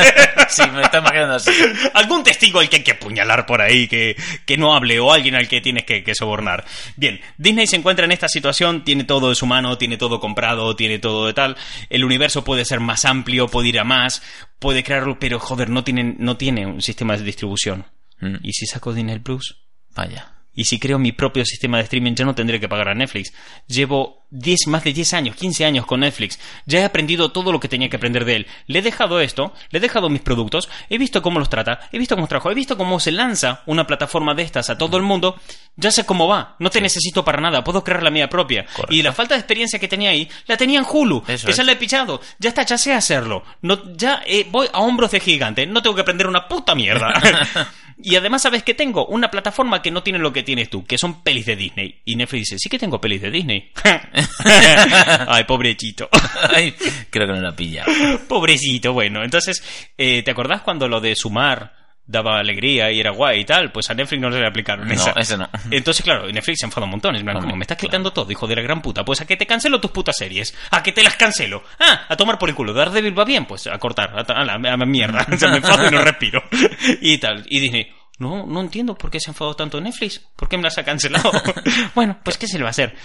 Sí, 0.49 0.63
me 0.73 0.81
está 0.81 0.99
imaginando 0.99 1.35
así. 1.35 1.51
Algún 1.93 2.23
testigo 2.23 2.59
al 2.59 2.69
que 2.69 2.77
hay 2.77 2.83
que 2.83 2.91
apuñalar 2.91 3.45
por 3.45 3.61
ahí, 3.61 3.87
que, 3.87 4.15
que 4.45 4.57
no 4.57 4.75
hable, 4.75 4.99
o 4.99 5.11
alguien 5.11 5.35
al 5.35 5.47
que 5.47 5.61
tienes 5.61 5.85
que, 5.85 6.03
que 6.03 6.15
sobornar. 6.15 6.65
Bien, 6.95 7.19
Disney 7.37 7.67
se 7.67 7.75
encuentra 7.75 8.05
en 8.05 8.11
esta 8.11 8.27
situación, 8.27 8.83
tiene 8.83 9.03
todo 9.03 9.29
de 9.29 9.35
su 9.35 9.45
mano, 9.45 9.77
tiene 9.77 9.97
todo 9.97 10.19
comprado, 10.19 10.75
tiene 10.75 10.99
todo 10.99 11.27
de 11.27 11.33
tal. 11.33 11.57
El 11.89 12.03
universo 12.03 12.43
puede 12.43 12.65
ser 12.65 12.79
más 12.79 13.05
amplio, 13.05 13.47
puede 13.47 13.69
ir 13.69 13.79
a 13.79 13.83
más, 13.83 14.21
puede 14.59 14.83
crearlo, 14.83 15.19
pero 15.19 15.39
joder, 15.39 15.69
no 15.69 15.83
tiene, 15.83 16.15
no 16.17 16.37
tiene 16.37 16.65
un 16.65 16.81
sistema 16.81 17.15
de 17.17 17.23
distribución. 17.23 17.85
Mm, 18.19 18.37
¿Y 18.43 18.53
si 18.53 18.65
saco 18.65 18.93
Disney 18.93 19.19
Plus? 19.19 19.57
Vaya. 19.95 20.36
Y 20.57 20.65
si 20.65 20.79
creo 20.79 20.97
mi 20.97 21.11
propio 21.11 21.45
sistema 21.45 21.77
de 21.77 21.83
streaming, 21.83 22.15
ya 22.15 22.25
no 22.25 22.33
tendré 22.33 22.59
que 22.59 22.67
pagar 22.67 22.89
a 22.89 22.95
Netflix. 22.95 23.31
Llevo 23.67 24.25
10, 24.31 24.67
más 24.67 24.83
de 24.83 24.91
10 24.91 25.13
años, 25.13 25.35
15 25.35 25.65
años 25.65 25.85
con 25.85 25.99
Netflix. 25.99 26.39
Ya 26.65 26.79
he 26.79 26.83
aprendido 26.83 27.31
todo 27.31 27.51
lo 27.51 27.59
que 27.59 27.67
tenía 27.69 27.89
que 27.89 27.97
aprender 27.97 28.25
de 28.25 28.37
él. 28.37 28.47
Le 28.65 28.79
he 28.79 28.81
dejado 28.81 29.21
esto, 29.21 29.53
le 29.69 29.77
he 29.77 29.81
dejado 29.81 30.09
mis 30.09 30.21
productos, 30.21 30.67
he 30.89 30.97
visto 30.97 31.21
cómo 31.21 31.37
los 31.37 31.49
trata, 31.49 31.87
he 31.91 31.99
visto 31.99 32.15
cómo 32.15 32.27
trabaja, 32.27 32.49
he 32.49 32.55
visto 32.55 32.75
cómo 32.75 32.99
se 32.99 33.11
lanza 33.11 33.61
una 33.67 33.85
plataforma 33.85 34.33
de 34.33 34.41
estas 34.41 34.71
a 34.71 34.77
todo 34.79 34.97
el 34.97 35.03
mundo. 35.03 35.39
Ya 35.75 35.91
sé 35.91 36.07
cómo 36.07 36.27
va, 36.27 36.55
no 36.57 36.71
te 36.71 36.81
necesito 36.81 37.23
para 37.23 37.39
nada, 37.39 37.63
puedo 37.63 37.83
crear 37.83 38.01
la 38.01 38.09
mía 38.09 38.27
propia. 38.27 38.65
Correcto. 38.65 38.95
Y 38.95 39.03
la 39.03 39.13
falta 39.13 39.35
de 39.35 39.41
experiencia 39.41 39.77
que 39.77 39.87
tenía 39.87 40.09
ahí, 40.09 40.27
la 40.47 40.57
tenía 40.57 40.79
en 40.79 40.85
Hulu, 40.89 41.23
Eso 41.27 41.45
que 41.45 41.51
es. 41.51 41.57
ya 41.57 41.63
la 41.63 41.73
he 41.73 41.75
pichado. 41.75 42.19
Ya 42.39 42.49
está, 42.49 42.63
ya 42.63 42.79
sé 42.79 42.93
hacerlo. 42.93 43.43
No, 43.61 43.95
ya 43.95 44.23
eh, 44.25 44.47
voy 44.49 44.67
a 44.73 44.79
hombros 44.79 45.11
de 45.11 45.19
gigante, 45.19 45.67
no 45.67 45.83
tengo 45.83 45.95
que 45.95 46.01
aprender 46.01 46.25
una 46.25 46.47
puta 46.47 46.73
mierda. 46.73 47.13
Y 47.99 48.15
además, 48.15 48.43
¿sabes 48.43 48.61
qué 48.61 48.75
tengo? 48.75 49.07
Una 49.07 49.31
plataforma 49.31 49.81
que 49.81 49.89
no 49.89 50.03
tiene 50.03 50.19
lo 50.19 50.31
que 50.31 50.43
tienes 50.47 50.69
tú, 50.69 50.83
que 50.85 50.97
son 50.97 51.21
pelis 51.21 51.45
de 51.45 51.55
Disney. 51.55 52.01
Y 52.05 52.15
Netflix 52.15 52.49
dice, 52.49 52.55
sí 52.57 52.69
que 52.69 52.79
tengo 52.79 52.99
pelis 52.99 53.21
de 53.21 53.29
Disney. 53.29 53.71
Ay, 55.27 55.43
pobrecito. 55.43 56.09
Ay, 56.53 56.73
creo 57.09 57.27
que 57.27 57.33
no 57.33 57.41
la 57.41 57.55
pilla. 57.55 57.85
pobrecito, 58.27 58.93
bueno. 58.93 59.23
Entonces, 59.23 59.63
eh, 59.97 60.23
¿te 60.23 60.31
acordás 60.31 60.61
cuando 60.61 60.87
lo 60.87 60.99
de 61.01 61.15
sumar 61.15 61.75
daba 62.09 62.39
alegría 62.39 62.89
y 62.91 62.99
era 63.01 63.11
guay 63.11 63.41
y 63.41 63.45
tal? 63.45 63.71
Pues 63.71 63.89
a 63.89 63.93
Netflix 63.93 64.21
no 64.21 64.31
se 64.31 64.39
le 64.39 64.47
aplicaron 64.47 64.87
No, 64.87 64.93
esa. 64.93 65.11
ese 65.11 65.37
no. 65.37 65.49
Entonces, 65.71 66.03
claro, 66.03 66.31
Netflix 66.31 66.59
se 66.59 66.65
enfada 66.65 66.85
un 66.85 66.91
montón. 66.91 67.15
Es 67.15 67.21
Hombre, 67.21 67.35
como 67.35 67.55
me 67.55 67.63
estás 67.63 67.77
claro. 67.77 67.89
quitando 67.89 68.13
todo, 68.13 68.31
hijo 68.31 68.47
de 68.47 68.55
la 68.55 68.61
gran 68.61 68.81
puta. 68.81 69.03
Pues 69.03 69.21
a 69.21 69.25
que 69.27 69.35
te 69.35 69.45
cancelo 69.45 69.81
tus 69.81 69.91
putas 69.91 70.15
series. 70.17 70.55
A 70.71 70.81
que 70.81 70.91
te 70.93 71.03
las 71.03 71.15
cancelo. 71.15 71.63
Ah, 71.79 72.05
a 72.07 72.15
tomar 72.15 72.37
por 72.39 72.49
el 72.49 72.55
culo. 72.55 72.73
Daredevil 72.73 73.17
va 73.17 73.25
bien, 73.25 73.45
pues 73.45 73.67
a 73.67 73.77
cortar. 73.77 74.11
A, 74.29 74.43
la, 74.45 74.53
a 74.53 74.77
la 74.77 74.85
mierda. 74.85 75.25
O 75.33 75.37
sea, 75.37 75.49
me 75.49 75.57
enfado 75.57 75.87
y 75.87 75.91
no 75.91 76.01
respiro. 76.03 76.41
Y 77.01 77.17
tal. 77.17 77.45
Y 77.49 77.59
Disney, 77.59 77.87
no, 78.17 78.45
no 78.45 78.61
entiendo 78.61 78.95
por 78.95 79.09
qué 79.11 79.19
se 79.19 79.29
ha 79.29 79.31
enfadado 79.31 79.55
tanto 79.55 79.79
Netflix. 79.81 80.19
¿Por 80.35 80.49
qué 80.49 80.57
me 80.57 80.63
las 80.63 80.77
ha 80.77 80.83
cancelado? 80.83 81.31
bueno, 81.95 82.17
pues 82.23 82.37
¿qué 82.37 82.47
se 82.47 82.57
le 82.57 82.63
va 82.63 82.69
a 82.69 82.71
hacer? 82.71 82.95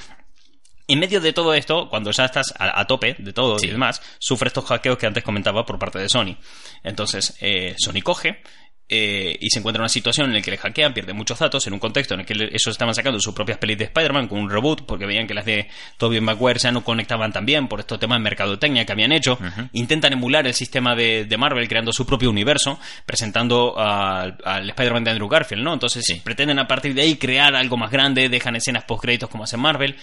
En 0.88 0.98
medio 0.98 1.20
de 1.20 1.32
todo 1.32 1.54
esto, 1.54 1.88
cuando 1.88 2.10
ya 2.10 2.24
estás 2.24 2.52
a, 2.58 2.78
a 2.80 2.86
tope 2.86 3.14
de 3.18 3.32
todo 3.32 3.58
Sí. 3.58 3.68
y 3.68 3.70
demás, 3.70 4.02
sufre 4.18 4.48
estos 4.48 4.64
hackeos 4.64 4.98
que 4.98 5.06
antes 5.06 5.22
comentaba 5.22 5.64
por 5.64 5.78
parte 5.78 5.98
de 5.98 6.08
Sony. 6.08 6.36
Entonces, 6.82 7.36
eh, 7.40 7.74
Sony 7.78 8.02
coge 8.02 8.42
eh, 8.88 9.36
y 9.40 9.48
se 9.50 9.58
encuentra 9.60 9.78
en 9.80 9.82
una 9.82 9.88
situación 9.88 10.28
en 10.28 10.34
la 10.34 10.42
que 10.42 10.50
le 10.50 10.58
hackean, 10.58 10.92
pierde 10.92 11.12
muchos 11.14 11.38
datos, 11.38 11.66
en 11.66 11.72
un 11.72 11.78
contexto 11.78 12.14
en 12.14 12.20
el 12.20 12.26
que 12.26 12.34
ellos 12.34 12.66
estaban 12.66 12.94
sacando 12.94 13.18
sus 13.20 13.34
propias 13.34 13.58
pelis 13.58 13.78
de 13.78 13.84
Spider-Man 13.84 14.28
con 14.28 14.38
un 14.38 14.50
reboot, 14.50 14.84
porque 14.84 15.06
veían 15.06 15.26
que 15.26 15.34
las 15.34 15.44
de 15.46 15.68
Tobey 15.96 16.20
Maguire 16.20 16.58
ya 16.58 16.70
no 16.72 16.84
conectaban 16.84 17.32
tan 17.32 17.46
bien 17.46 17.68
por 17.68 17.80
estos 17.80 17.98
temas 17.98 18.18
de 18.18 18.24
mercadotecnia 18.24 18.84
que 18.84 18.92
habían 18.92 19.12
hecho. 19.12 19.38
Intentan 19.72 20.12
emular 20.12 20.46
el 20.46 20.54
sistema 20.54 20.94
de, 20.94 21.24
de 21.24 21.36
Marvel 21.36 21.66
creando 21.68 21.92
su 21.92 22.04
propio 22.04 22.28
universo, 22.30 22.78
presentando 23.06 23.78
al, 23.78 24.36
Spider-Man 24.70 25.04
de 25.04 25.10
Andrew 25.12 25.28
Garfield, 25.28 25.62
¿no? 25.62 25.72
Entonces 25.72 26.04
pretenden 26.22 26.58
a 26.58 26.66
partir 26.66 26.94
de 26.94 27.02
ahí 27.02 27.16
crear 27.16 27.54
algo 27.54 27.76
más 27.76 27.90
grande, 27.90 28.28
dejan 28.28 28.56
escenas 28.56 28.84
post-créditos 28.84 29.28
como 29.30 29.44
hace 29.44 29.56
Marvel, 29.56 29.96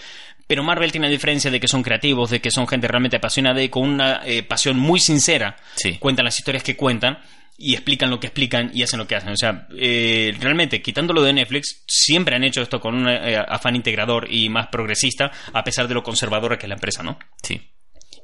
pero 0.46 0.64
Marvel 0.64 0.90
tiene 0.90 1.06
la 1.06 1.12
diferencia 1.12 1.50
de 1.50 1.60
que 1.60 1.68
son 1.68 1.82
creativos, 1.82 2.30
de 2.30 2.40
que 2.40 2.50
son 2.50 2.66
gente 2.66 2.88
realmente 2.88 3.16
apasionada 3.16 3.62
y 3.62 3.68
con 3.68 3.88
una 3.88 4.22
eh, 4.24 4.42
pasión 4.42 4.76
muy 4.76 4.98
sincera 4.98 5.56
Sí. 5.76 5.98
cuentan 5.98 6.24
las 6.24 6.36
historias 6.38 6.64
que 6.64 6.76
cuentan 6.76 7.18
y 7.60 7.74
explican 7.74 8.08
lo 8.08 8.18
que 8.18 8.28
explican 8.28 8.70
y 8.72 8.82
hacen 8.82 8.98
lo 8.98 9.06
que 9.06 9.14
hacen. 9.14 9.32
O 9.32 9.36
sea, 9.36 9.68
eh, 9.76 10.34
realmente, 10.40 10.80
quitándolo 10.80 11.22
de 11.22 11.34
Netflix, 11.34 11.84
siempre 11.86 12.34
han 12.34 12.42
hecho 12.42 12.62
esto 12.62 12.80
con 12.80 12.94
un 12.94 13.08
eh, 13.08 13.36
afán 13.36 13.76
integrador 13.76 14.26
y 14.32 14.48
más 14.48 14.68
progresista, 14.68 15.30
a 15.52 15.62
pesar 15.62 15.86
de 15.86 15.94
lo 15.94 16.02
conservadora 16.02 16.56
que 16.56 16.64
es 16.64 16.68
la 16.70 16.76
empresa, 16.76 17.02
¿no? 17.02 17.18
Sí. 17.42 17.60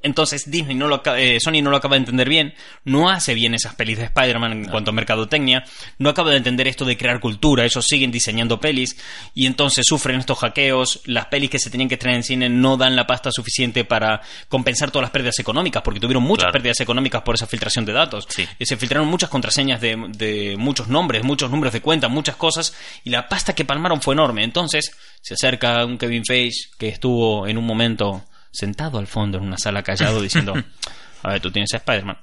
Entonces 0.07 0.51
Disney 0.51 0.75
no 0.75 0.89
lo 0.89 1.03
eh, 1.17 1.39
Sony 1.41 1.61
no 1.63 1.71
lo 1.71 1.77
acaba 1.77 1.95
de 1.97 1.99
entender 2.01 2.29
bien, 2.29 2.55
no 2.85 3.11
hace 3.11 3.35
bien 3.35 3.55
esas 3.55 3.75
pelis 3.75 3.99
de 3.99 4.05
Spider-Man 4.05 4.53
en 4.53 4.65
cuanto 4.67 4.91
a 4.91 4.95
mercadotecnia, 4.95 5.65
no 5.99 6.09
acaba 6.09 6.31
de 6.31 6.39
entender 6.39 6.67
esto 6.69 6.85
de 6.85 6.97
crear 6.97 7.21
cultura, 7.21 7.65
ellos 7.65 7.85
siguen 7.87 8.11
diseñando 8.11 8.59
pelis 8.61 8.97
y 9.35 9.47
entonces 9.47 9.85
sufren 9.87 10.19
estos 10.21 10.39
hackeos, 10.39 11.03
las 11.05 11.27
pelis 11.27 11.51
que 11.51 11.59
se 11.59 11.69
tenían 11.71 11.89
que 11.89 11.95
estrenar 11.97 12.17
en 12.17 12.23
cine 12.23 12.49
no 12.49 12.77
dan 12.77 12.97
la 12.97 13.07
pasta 13.07 13.31
suficiente 13.31 13.85
para 13.85 14.23
compensar 14.49 14.91
todas 14.91 15.03
las 15.05 15.11
pérdidas 15.11 15.39
económicas, 15.39 15.83
porque 15.83 16.01
tuvieron 16.01 16.23
muchas 16.23 16.45
Claro. 16.45 16.53
pérdidas 16.53 16.81
económicas 16.81 17.23
por 17.23 17.35
esa 17.35 17.47
filtración 17.47 17.85
de 17.85 17.93
datos. 17.93 18.27
Sí. 18.29 18.47
Y 18.59 18.67
se 18.67 18.77
filtraron 18.77 19.09
muchas 19.09 19.29
contraseñas 19.29 19.81
de, 19.81 19.97
de 20.11 20.57
muchos 20.57 20.89
nombres, 20.89 21.25
muchos 21.25 21.51
números 21.51 21.73
de 21.73 21.81
cuenta, 21.81 22.09
muchas 22.09 22.37
cosas, 22.37 22.75
y 23.05 23.11
la 23.11 23.27
pasta 23.29 23.55
que 23.55 23.65
palmaron 23.65 24.01
fue 24.01 24.15
enorme. 24.15 24.45
Entonces 24.45 24.93
se 25.21 25.35
acerca 25.35 25.85
un 25.85 25.99
Kevin 25.99 26.25
Feige 26.25 26.69
que 26.79 26.89
estuvo 26.89 27.47
en 27.49 27.59
un 27.59 27.65
momento 27.67 28.25
sentado 28.57 28.99
al 28.99 29.07
fondo 29.07 29.39
en 29.39 29.45
una 29.45 29.59
sala 29.59 29.83
callado 29.83 30.21
diciendo, 30.21 30.55
a 31.23 31.31
ver, 31.31 31.41
tú 31.41 31.51
tienes 31.51 31.73
a 31.75 31.79
Spider-Man. 31.79 32.19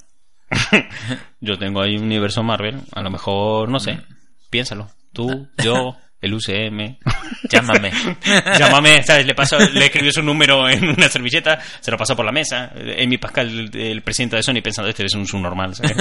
yo 1.39 1.57
tengo 1.57 1.81
ahí 1.81 1.97
un 1.97 2.03
universo 2.03 2.43
Marvel, 2.43 2.81
a 2.91 3.01
lo 3.01 3.09
mejor, 3.09 3.69
no 3.69 3.79
sé, 3.79 3.99
piénsalo. 4.49 4.89
Tú, 5.13 5.47
yo, 5.63 5.95
el 6.21 6.33
UCM. 6.33 6.97
Llámame. 7.49 7.91
Llámame, 8.57 9.03
¿sabes? 9.03 9.27
Le, 9.27 9.35
pasó, 9.35 9.59
le 9.59 9.85
escribió 9.85 10.11
su 10.11 10.23
número 10.23 10.67
en 10.69 10.89
una 10.89 11.09
servilleta, 11.09 11.59
se 11.79 11.91
lo 11.91 11.97
pasó 11.97 12.15
por 12.15 12.25
la 12.25 12.31
mesa. 12.31 12.71
Amy 13.01 13.17
Pascal, 13.17 13.69
el, 13.73 14.01
presidente 14.01 14.37
de 14.37 14.43
Sony, 14.43 14.61
pensando, 14.63 14.89
este 14.89 15.05
es 15.05 15.13
un 15.13 15.27
subnormal. 15.27 15.75
¿sabes? 15.75 15.95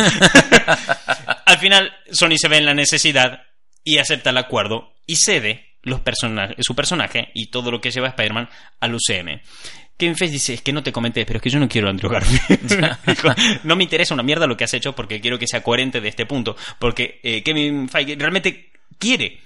Al 1.45 1.59
final, 1.59 1.93
Sony 2.11 2.37
se 2.37 2.49
ve 2.49 2.59
en 2.59 2.67
la 2.67 2.75
necesidad 2.75 3.43
y 3.85 3.99
acepta 3.99 4.31
el 4.31 4.39
acuerdo 4.39 4.95
y 5.07 5.17
cede 5.17 5.73
los 5.83 6.01
persona- 6.01 6.55
su 6.61 6.77
personaje 6.77 7.31
y 7.35 7.51
todo 7.51 7.71
lo 7.71 7.81
que 7.81 7.91
lleva 7.91 8.09
Spider-Man 8.09 8.49
al 8.81 8.95
UCM. 8.95 9.41
Kevin 9.97 10.17
Feige 10.17 10.33
dice, 10.33 10.55
es 10.55 10.63
que 10.63 10.73
no 10.73 10.83
te 10.83 10.93
comenté, 10.93 11.25
pero 11.25 11.37
es 11.39 11.43
que 11.43 11.51
yo 11.51 11.61
no 11.61 11.69
quiero 11.69 11.89
Andrew 11.89 12.11
Garfield. 12.11 12.97
No 13.65 13.77
me 13.77 13.85
interesa 13.85 14.15
una 14.15 14.23
mierda 14.23 14.47
lo 14.47 14.57
que 14.57 14.65
has 14.65 14.75
hecho 14.75 14.95
porque 14.95 15.21
quiero 15.21 15.39
que 15.39 15.47
sea 15.47 15.63
coherente 15.63 16.01
de 16.01 16.09
este 16.09 16.27
punto. 16.27 16.57
Porque 16.79 17.21
eh, 17.23 17.43
Kevin 17.43 17.89
Feige 17.89 18.17
realmente 18.17 18.73
quiere 18.99 19.39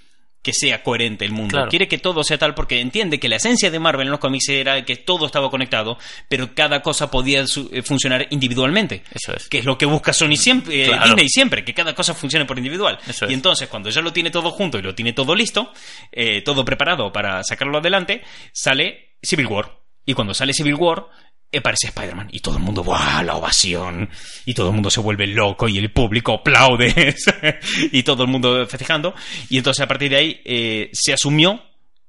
que 0.47 0.53
sea 0.53 0.80
coherente 0.84 1.24
el 1.24 1.32
mundo. 1.32 1.51
Claro. 1.55 1.68
Quiere 1.68 1.88
que 1.88 1.99
todo 1.99 2.22
sea 2.22 2.38
tal 2.38 2.55
porque 2.55 2.80
entiende 2.80 3.18
que 3.18 3.28
la 3.28 3.34
esencia 3.34 3.68
de 3.68 3.80
Marvel 3.80 4.07
en 4.07 4.12
los 4.12 4.20
cómics 4.20 4.49
era 4.49 4.84
que 4.84 4.94
todo 4.94 5.26
estaba 5.26 5.51
conectado, 5.51 5.99
pero 6.28 6.55
cada 6.55 6.82
cosa 6.82 7.11
podía 7.11 7.42
eh, 7.72 7.82
funcionar 7.82 8.28
individualmente. 8.30 9.03
Eso 9.12 9.34
es. 9.34 9.49
Que 9.49 9.59
es 9.59 9.64
lo 9.64 9.76
que 9.76 9.86
busca 9.86 10.12
Sony 10.12 10.36
siempre, 10.36 10.84
eh, 10.84 10.86
Claro. 10.86 11.07
Disney 11.07 11.28
siempre, 11.28 11.64
que 11.64 11.74
cada 11.74 11.97
cosa 11.97 12.14
funcione 12.14 12.44
por 12.44 12.59
individual. 12.59 12.97
Eso 13.09 13.24
y 13.24 13.30
es. 13.30 13.34
entonces, 13.34 13.68
cuando 13.68 13.90
ya 13.90 14.01
lo 14.01 14.12
tiene 14.12 14.30
todo 14.30 14.53
junto 14.53 14.78
y 14.78 14.82
lo 14.82 14.94
tiene 14.94 15.12
todo 15.12 15.34
listo, 15.34 15.72
eh, 16.12 16.42
todo 16.42 16.64
preparado 16.64 17.12
para 17.12 17.42
sacarlo 17.42 17.78
adelante, 17.78 18.22
sale 18.53 19.16
Civil 19.20 19.49
War. 19.49 19.86
Y 20.07 20.14
cuando 20.14 20.32
sale 20.32 20.54
Civil 20.54 20.74
War, 20.76 21.07
aparece 21.54 21.88
Spider-Man. 21.88 22.28
Y 22.32 22.40
todo 22.40 22.57
el 22.57 22.62
mundo, 22.62 22.82
¡buah! 22.82 23.22
La 23.22 23.34
ovación. 23.36 24.09
Y 24.46 24.54
todo 24.54 24.68
el 24.68 24.74
mundo 24.74 24.88
se 24.90 25.00
vuelve 25.00 25.26
loco 25.26 25.68
y 25.68 25.76
el 25.78 25.92
público 25.92 26.32
aplaude. 26.34 27.14
y 27.92 28.02
todo 28.02 28.22
el 28.22 28.30
mundo 28.30 28.66
festejando. 28.66 29.14
Y 29.50 29.59
entonces, 29.59 29.82
a 29.82 29.88
partir 29.88 30.11
de 30.11 30.16
ahí, 30.16 30.40
eh, 30.44 30.90
se 30.92 31.12
asumió 31.12 31.62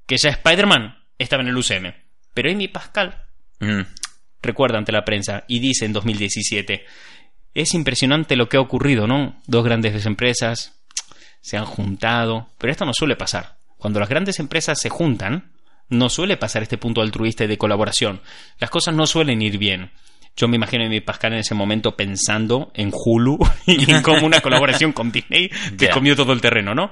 que 0.05 0.17
ya 0.17 0.29
Spider-Man 0.29 0.95
estaba 1.17 1.41
en 1.43 1.49
el 1.49 1.57
UCM. 1.57 1.93
Pero 2.33 2.51
Amy 2.51 2.67
Pascal 2.69 3.23
Mm. 3.59 3.81
recuerda 4.43 4.77
ante 4.77 4.91
la 4.91 5.03
prensa 5.03 5.43
y 5.47 5.59
dice 5.59 5.85
en 5.85 5.93
2017, 5.93 6.85
es 7.55 7.73
impresionante 7.73 8.35
lo 8.35 8.47
que 8.47 8.57
ha 8.57 8.61
ocurrido, 8.61 9.07
¿no? 9.07 9.41
Dos 9.47 9.65
grandes 9.65 10.05
empresas 10.05 10.79
se 11.41 11.57
han 11.57 11.65
juntado, 11.65 12.49
pero 12.59 12.71
esto 12.71 12.85
no 12.85 12.93
suele 12.93 13.15
pasar. 13.15 13.57
Cuando 13.77 13.99
las 13.99 14.09
grandes 14.09 14.39
empresas 14.39 14.79
se 14.79 14.89
juntan, 14.89 15.53
no 15.89 16.09
suele 16.09 16.37
pasar 16.37 16.63
este 16.63 16.77
punto 16.77 17.01
altruista 17.01 17.43
y 17.43 17.47
de 17.47 17.57
colaboración. 17.57 18.21
Las 18.59 18.69
cosas 18.69 18.93
no 18.95 19.07
suelen 19.07 19.41
ir 19.41 19.57
bien. 19.57 19.91
Yo 20.35 20.47
me 20.47 20.55
imagino 20.57 20.85
a 20.85 20.89
mi 20.89 21.01
Pascal 21.01 21.33
en 21.33 21.39
ese 21.39 21.55
momento 21.55 21.95
pensando 21.95 22.71
en 22.75 22.91
Hulu 22.93 23.39
y 23.65 23.89
en 23.91 24.01
cómo 24.01 24.25
una 24.25 24.41
colaboración 24.41 24.91
con 24.93 25.11
Disney 25.11 25.49
que 25.77 25.87
Ya. 25.87 25.91
comió 25.91 26.15
todo 26.15 26.33
el 26.33 26.41
terreno, 26.41 26.75
¿no? 26.75 26.91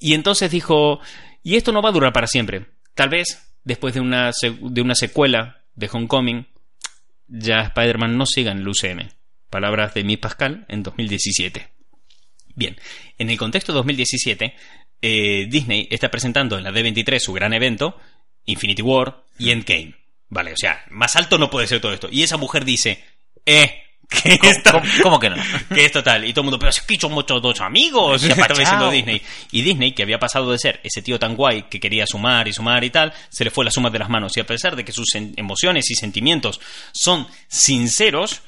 Y 0.00 0.14
entonces 0.14 0.50
dijo, 0.50 1.00
y 1.42 1.56
esto 1.56 1.72
no 1.72 1.80
va 1.82 1.90
a 1.90 1.92
durar 1.92 2.12
para 2.12 2.26
siempre. 2.26 2.66
Tal 2.94 3.08
vez 3.08 3.52
después 3.64 3.94
de 3.94 4.00
una, 4.00 4.30
de 4.60 4.80
una 4.80 4.94
secuela 4.94 5.62
de 5.74 5.88
Homecoming, 5.92 6.46
ya 7.28 7.60
Spider-Man 7.60 8.16
no 8.16 8.26
siga 8.26 8.52
en 8.52 8.58
el 8.58 8.68
UCM. 8.68 9.08
Palabras 9.50 9.94
de 9.94 10.04
mi 10.04 10.16
Pascal 10.16 10.64
en 10.68 10.82
2017. 10.82 11.68
Bien, 12.54 12.76
en 13.18 13.30
el 13.30 13.36
contexto 13.36 13.72
de 13.72 13.76
2017, 13.76 14.54
eh, 15.02 15.46
Disney 15.48 15.88
está 15.90 16.10
presentando 16.10 16.56
en 16.58 16.64
la 16.64 16.70
D23 16.70 17.18
su 17.18 17.32
gran 17.32 17.52
evento, 17.52 17.98
Infinity 18.44 18.82
War 18.82 19.24
y 19.38 19.50
Endgame. 19.50 19.94
Vale, 20.28 20.52
o 20.52 20.56
sea, 20.56 20.84
más 20.90 21.14
alto 21.16 21.38
no 21.38 21.50
puede 21.50 21.66
ser 21.66 21.80
todo 21.80 21.92
esto. 21.92 22.08
Y 22.10 22.22
esa 22.22 22.36
mujer 22.36 22.64
dice, 22.64 23.02
eh, 23.44 23.82
que 24.08 24.38
¿Cómo, 24.38 24.50
esto, 24.52 24.70
cómo- 24.72 24.84
cómo 25.02 25.20
que 25.20 25.30
no? 25.30 25.36
que 25.74 25.84
es 25.84 25.92
total. 25.92 26.24
Y 26.24 26.32
todo 26.32 26.42
el 26.42 26.44
mundo, 26.46 26.58
pero 26.58 26.70
es 26.70 26.80
que 26.80 26.96
somos 26.96 27.26
todos 27.26 27.42
dos 27.42 27.60
amigos. 27.60 28.22
Ya 28.22 28.28
Estaba 28.34 28.58
diciendo. 28.58 28.90
Disney. 28.90 29.20
Y 29.52 29.62
Disney, 29.62 29.92
que 29.92 30.02
había 30.04 30.18
pasado 30.18 30.50
de 30.52 30.58
ser 30.58 30.80
ese 30.84 31.02
tío 31.02 31.18
tan 31.18 31.34
guay 31.36 31.64
que 31.64 31.78
quería 31.80 32.06
sumar 32.06 32.46
y 32.48 32.52
sumar 32.52 32.82
y 32.84 32.90
tal, 32.90 33.12
se 33.28 33.44
le 33.44 33.50
fue 33.50 33.64
la 33.64 33.70
suma 33.70 33.90
de 33.90 33.98
las 33.98 34.08
manos. 34.08 34.36
Y 34.36 34.40
a 34.40 34.46
pesar 34.46 34.76
de 34.76 34.84
que 34.84 34.92
sus 34.92 35.06
emociones 35.14 35.90
y 35.90 35.94
sentimientos 35.94 36.60
son 36.92 37.26
sinceros, 37.48 38.42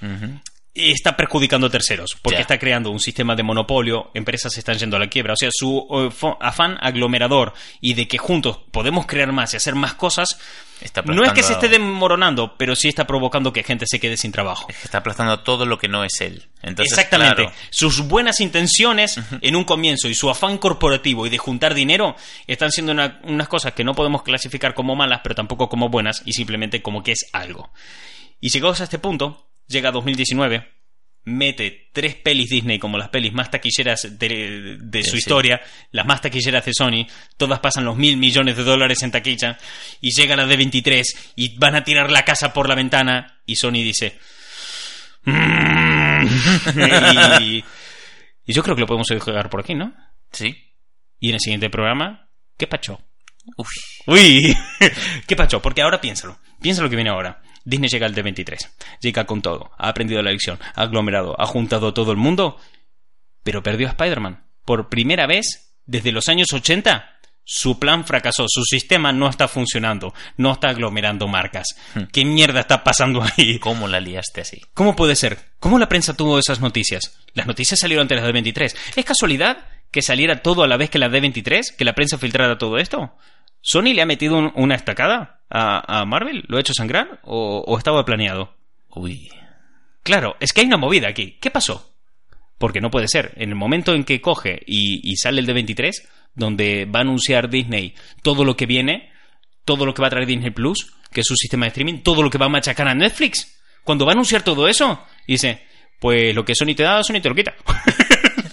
está 0.78 1.16
perjudicando 1.16 1.66
a 1.66 1.70
terceros, 1.70 2.16
porque 2.22 2.40
está 2.40 2.58
creando 2.58 2.90
un 2.90 3.00
sistema 3.00 3.34
de 3.36 3.42
monopolio, 3.42 4.10
empresas 4.14 4.52
se 4.52 4.60
están 4.60 4.78
yendo 4.78 4.96
a 4.96 5.00
la 5.00 5.08
quiebra, 5.08 5.34
o 5.34 5.36
sea, 5.36 5.50
su 5.52 5.86
eh, 5.90 6.34
afán 6.40 6.76
aglomerador 6.80 7.52
y 7.80 7.94
de 7.94 8.06
que 8.08 8.18
juntos 8.18 8.58
podemos 8.70 9.06
crear 9.06 9.32
más 9.32 9.52
y 9.54 9.56
hacer 9.56 9.74
más 9.74 9.94
cosas, 9.94 10.38
Está 10.80 11.02
no 11.02 11.24
es 11.24 11.32
que 11.32 11.42
se 11.42 11.54
esté 11.54 11.68
desmoronando, 11.68 12.56
pero 12.56 12.76
sí 12.76 12.86
está 12.86 13.04
provocando 13.04 13.52
que 13.52 13.64
gente 13.64 13.84
se 13.88 13.98
quede 13.98 14.16
sin 14.16 14.30
trabajo. 14.30 14.68
Está 14.84 14.98
aplastando 14.98 15.40
todo 15.40 15.66
lo 15.66 15.76
que 15.76 15.88
no 15.88 16.04
es 16.04 16.20
él. 16.20 16.46
Entonces, 16.62 16.92
Exactamente. 16.92 17.42
claro, 17.46 17.52
Sus 17.70 18.06
buenas 18.06 18.38
intenciones 18.38 19.18
en 19.40 19.56
un 19.56 19.64
comienzo 19.64 20.08
y 20.08 20.14
su 20.14 20.30
afán 20.30 20.56
corporativo 20.58 21.26
y 21.26 21.30
de 21.30 21.38
juntar 21.38 21.74
dinero 21.74 22.14
están 22.46 22.70
siendo 22.70 22.92
una- 22.92 23.18
unas 23.24 23.48
cosas 23.48 23.72
que 23.72 23.82
no 23.82 23.94
podemos 23.96 24.22
clasificar 24.22 24.74
como 24.74 24.94
malas, 24.94 25.18
pero 25.24 25.34
tampoco 25.34 25.68
como 25.68 25.88
buenas 25.88 26.22
y 26.24 26.32
simplemente 26.34 26.80
como 26.80 27.02
que 27.02 27.10
es 27.10 27.26
algo. 27.32 27.72
Y 28.40 28.50
llegados 28.50 28.80
a 28.80 28.84
este 28.84 29.00
punto, 29.00 29.47
llega 29.68 29.90
2019, 29.92 30.66
mete 31.24 31.90
tres 31.92 32.14
pelis 32.16 32.48
Disney 32.48 32.78
como 32.78 32.96
las 32.98 33.10
pelis 33.10 33.32
más 33.32 33.50
taquilleras 33.50 34.18
de, 34.18 34.76
de 34.80 35.02
su 35.02 35.10
Sí, 35.10 35.12
sí. 35.12 35.18
historia, 35.18 35.60
las 35.90 36.06
más 36.06 36.20
taquilleras 36.22 36.64
de 36.64 36.72
Sony, 36.74 37.06
todas 37.36 37.60
pasan 37.60 37.84
los 37.84 37.96
mil 37.96 38.16
millones 38.16 38.56
de 38.56 38.64
dólares 38.64 39.02
en 39.02 39.10
taquilla, 39.10 39.58
y 40.00 40.10
llega 40.12 40.36
la 40.36 40.46
de 40.46 40.56
23 40.56 41.32
y 41.36 41.58
van 41.58 41.74
a 41.76 41.84
tirar 41.84 42.10
la 42.10 42.24
casa 42.24 42.52
por 42.52 42.68
la 42.68 42.74
ventana, 42.74 43.40
y 43.46 43.56
Sony 43.56 43.72
dice... 43.84 44.18
"Mm". 45.24 46.26
y, 47.42 47.64
y 48.46 48.52
yo 48.52 48.62
creo 48.62 48.74
que 48.74 48.80
lo 48.80 48.86
podemos 48.86 49.06
dejar 49.08 49.50
por 49.50 49.60
aquí, 49.60 49.74
¿no? 49.74 49.94
Sí. 50.32 50.56
Y 51.20 51.28
en 51.28 51.34
el 51.34 51.40
siguiente 51.40 51.70
programa, 51.70 52.28
¿qué 52.56 52.66
pacho? 52.66 53.00
Uy, 54.06 54.54
¿qué 55.26 55.36
pacho? 55.36 55.60
Porque 55.62 55.82
ahora 55.82 56.00
piénsalo. 56.00 56.38
Piensa 56.60 56.82
lo 56.82 56.90
que 56.90 56.96
viene 56.96 57.10
ahora. 57.10 57.40
Disney 57.68 57.90
llega 57.90 58.06
al 58.06 58.14
D23. 58.14 58.56
Llega 59.00 59.26
con 59.26 59.42
todo. 59.42 59.70
Ha 59.76 59.90
aprendido 59.90 60.22
la 60.22 60.30
lección. 60.30 60.58
Ha 60.74 60.82
aglomerado. 60.82 61.38
Ha 61.38 61.44
juntado 61.46 61.88
a 61.88 61.94
todo 61.94 62.12
el 62.12 62.16
mundo. 62.16 62.56
Pero 63.42 63.62
perdió 63.62 63.88
a 63.88 63.90
Spider-Man. 63.90 64.42
Por 64.64 64.88
primera 64.88 65.26
vez 65.26 65.74
desde 65.84 66.10
los 66.10 66.28
años 66.28 66.48
80. 66.50 67.18
Su 67.44 67.78
plan 67.78 68.06
fracasó. 68.06 68.46
Su 68.48 68.62
sistema 68.64 69.12
no 69.12 69.28
está 69.28 69.48
funcionando. 69.48 70.14
No 70.38 70.52
está 70.52 70.70
aglomerando 70.70 71.28
marcas. 71.28 71.76
¿Qué 72.10 72.24
mierda 72.24 72.60
está 72.60 72.82
pasando 72.82 73.22
ahí? 73.22 73.58
¿Cómo 73.58 73.86
la 73.86 74.00
liaste 74.00 74.40
así? 74.40 74.62
¿Cómo 74.72 74.96
puede 74.96 75.14
ser? 75.14 75.38
¿Cómo 75.58 75.78
la 75.78 75.90
prensa 75.90 76.14
tuvo 76.14 76.38
esas 76.38 76.60
noticias? 76.60 77.18
Las 77.34 77.46
noticias 77.46 77.80
salieron 77.80 78.04
antes 78.04 78.22
de 78.22 78.32
las 78.32 78.34
D23. 78.34 78.76
¿Es 78.96 79.04
casualidad 79.04 79.66
que 79.90 80.00
saliera 80.00 80.40
todo 80.42 80.62
a 80.62 80.68
la 80.68 80.78
vez 80.78 80.88
que 80.88 80.98
la 80.98 81.08
D23? 81.08 81.76
¿Que 81.76 81.84
la 81.84 81.94
prensa 81.94 82.16
filtrara 82.16 82.56
todo 82.56 82.78
esto? 82.78 83.14
¿Sony 83.60 83.92
le 83.94 84.02
ha 84.02 84.06
metido 84.06 84.36
un- 84.38 84.52
una 84.54 84.74
estacada 84.74 85.40
a, 85.50 86.00
a 86.00 86.04
Marvel? 86.04 86.44
¿Lo 86.48 86.56
ha 86.56 86.60
hecho 86.60 86.74
sangrar? 86.74 87.20
¿O, 87.24 87.64
o 87.66 87.78
estaba 87.78 88.04
planeado? 88.04 88.54
Uy. 88.90 89.28
Claro, 90.02 90.36
es 90.40 90.52
que 90.52 90.60
hay 90.62 90.66
una 90.66 90.76
movida 90.76 91.08
aquí. 91.08 91.36
¿Qué 91.40 91.50
pasó? 91.50 91.92
Porque 92.58 92.80
no 92.80 92.90
puede 92.90 93.08
ser. 93.08 93.32
En 93.36 93.50
el 93.50 93.54
momento 93.56 93.94
en 93.94 94.04
que 94.04 94.20
coge 94.20 94.60
y, 94.66 95.00
y 95.10 95.16
sale 95.16 95.40
el 95.40 95.46
de 95.46 95.52
23, 95.52 96.08
donde 96.34 96.86
va 96.86 97.00
a 97.00 97.02
anunciar 97.02 97.48
Disney 97.50 97.94
todo 98.22 98.44
lo 98.44 98.56
que 98.56 98.66
viene, 98.66 99.12
todo 99.64 99.84
lo 99.86 99.92
que 99.94 100.02
va 100.02 100.08
a 100.08 100.10
traer 100.10 100.26
Disney 100.26 100.50
Plus, 100.50 100.92
que 101.12 101.20
es 101.20 101.26
su 101.26 101.36
sistema 101.36 101.66
de 101.66 101.68
streaming, 101.68 101.98
todo 102.02 102.22
lo 102.22 102.30
que 102.30 102.38
va 102.38 102.46
a 102.46 102.50
machacar 102.50 102.88
a 102.88 102.94
Netflix. 102.94 103.60
Cuando 103.84 104.06
va 104.06 104.12
a 104.12 104.14
anunciar 104.14 104.42
todo 104.42 104.66
eso, 104.66 105.04
dice, 105.26 105.62
pues 106.00 106.34
lo 106.34 106.44
que 106.44 106.54
Sony 106.54 106.74
te 106.74 106.82
da, 106.84 107.02
Sony 107.04 107.20
te 107.20 107.28
lo 107.28 107.34
quita. 107.34 107.54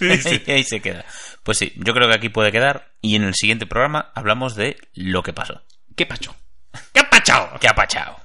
y 0.46 0.50
ahí 0.50 0.62
se 0.64 0.80
queda. 0.80 1.04
Pues 1.46 1.58
sí, 1.58 1.72
yo 1.76 1.94
creo 1.94 2.08
que 2.08 2.14
aquí 2.16 2.28
puede 2.28 2.50
quedar. 2.50 2.90
Y 3.00 3.14
en 3.14 3.22
el 3.22 3.36
siguiente 3.36 3.66
programa 3.66 4.10
hablamos 4.16 4.56
de 4.56 4.76
lo 4.94 5.22
que 5.22 5.32
pasó. 5.32 5.62
¿Qué 5.94 6.04
pacho? 6.04 6.34
¿Qué 6.92 6.98
ha 6.98 7.08
pachado? 7.08 7.56
¿Qué 7.60 7.68
ha 7.68 7.74
pachado? 7.74 8.16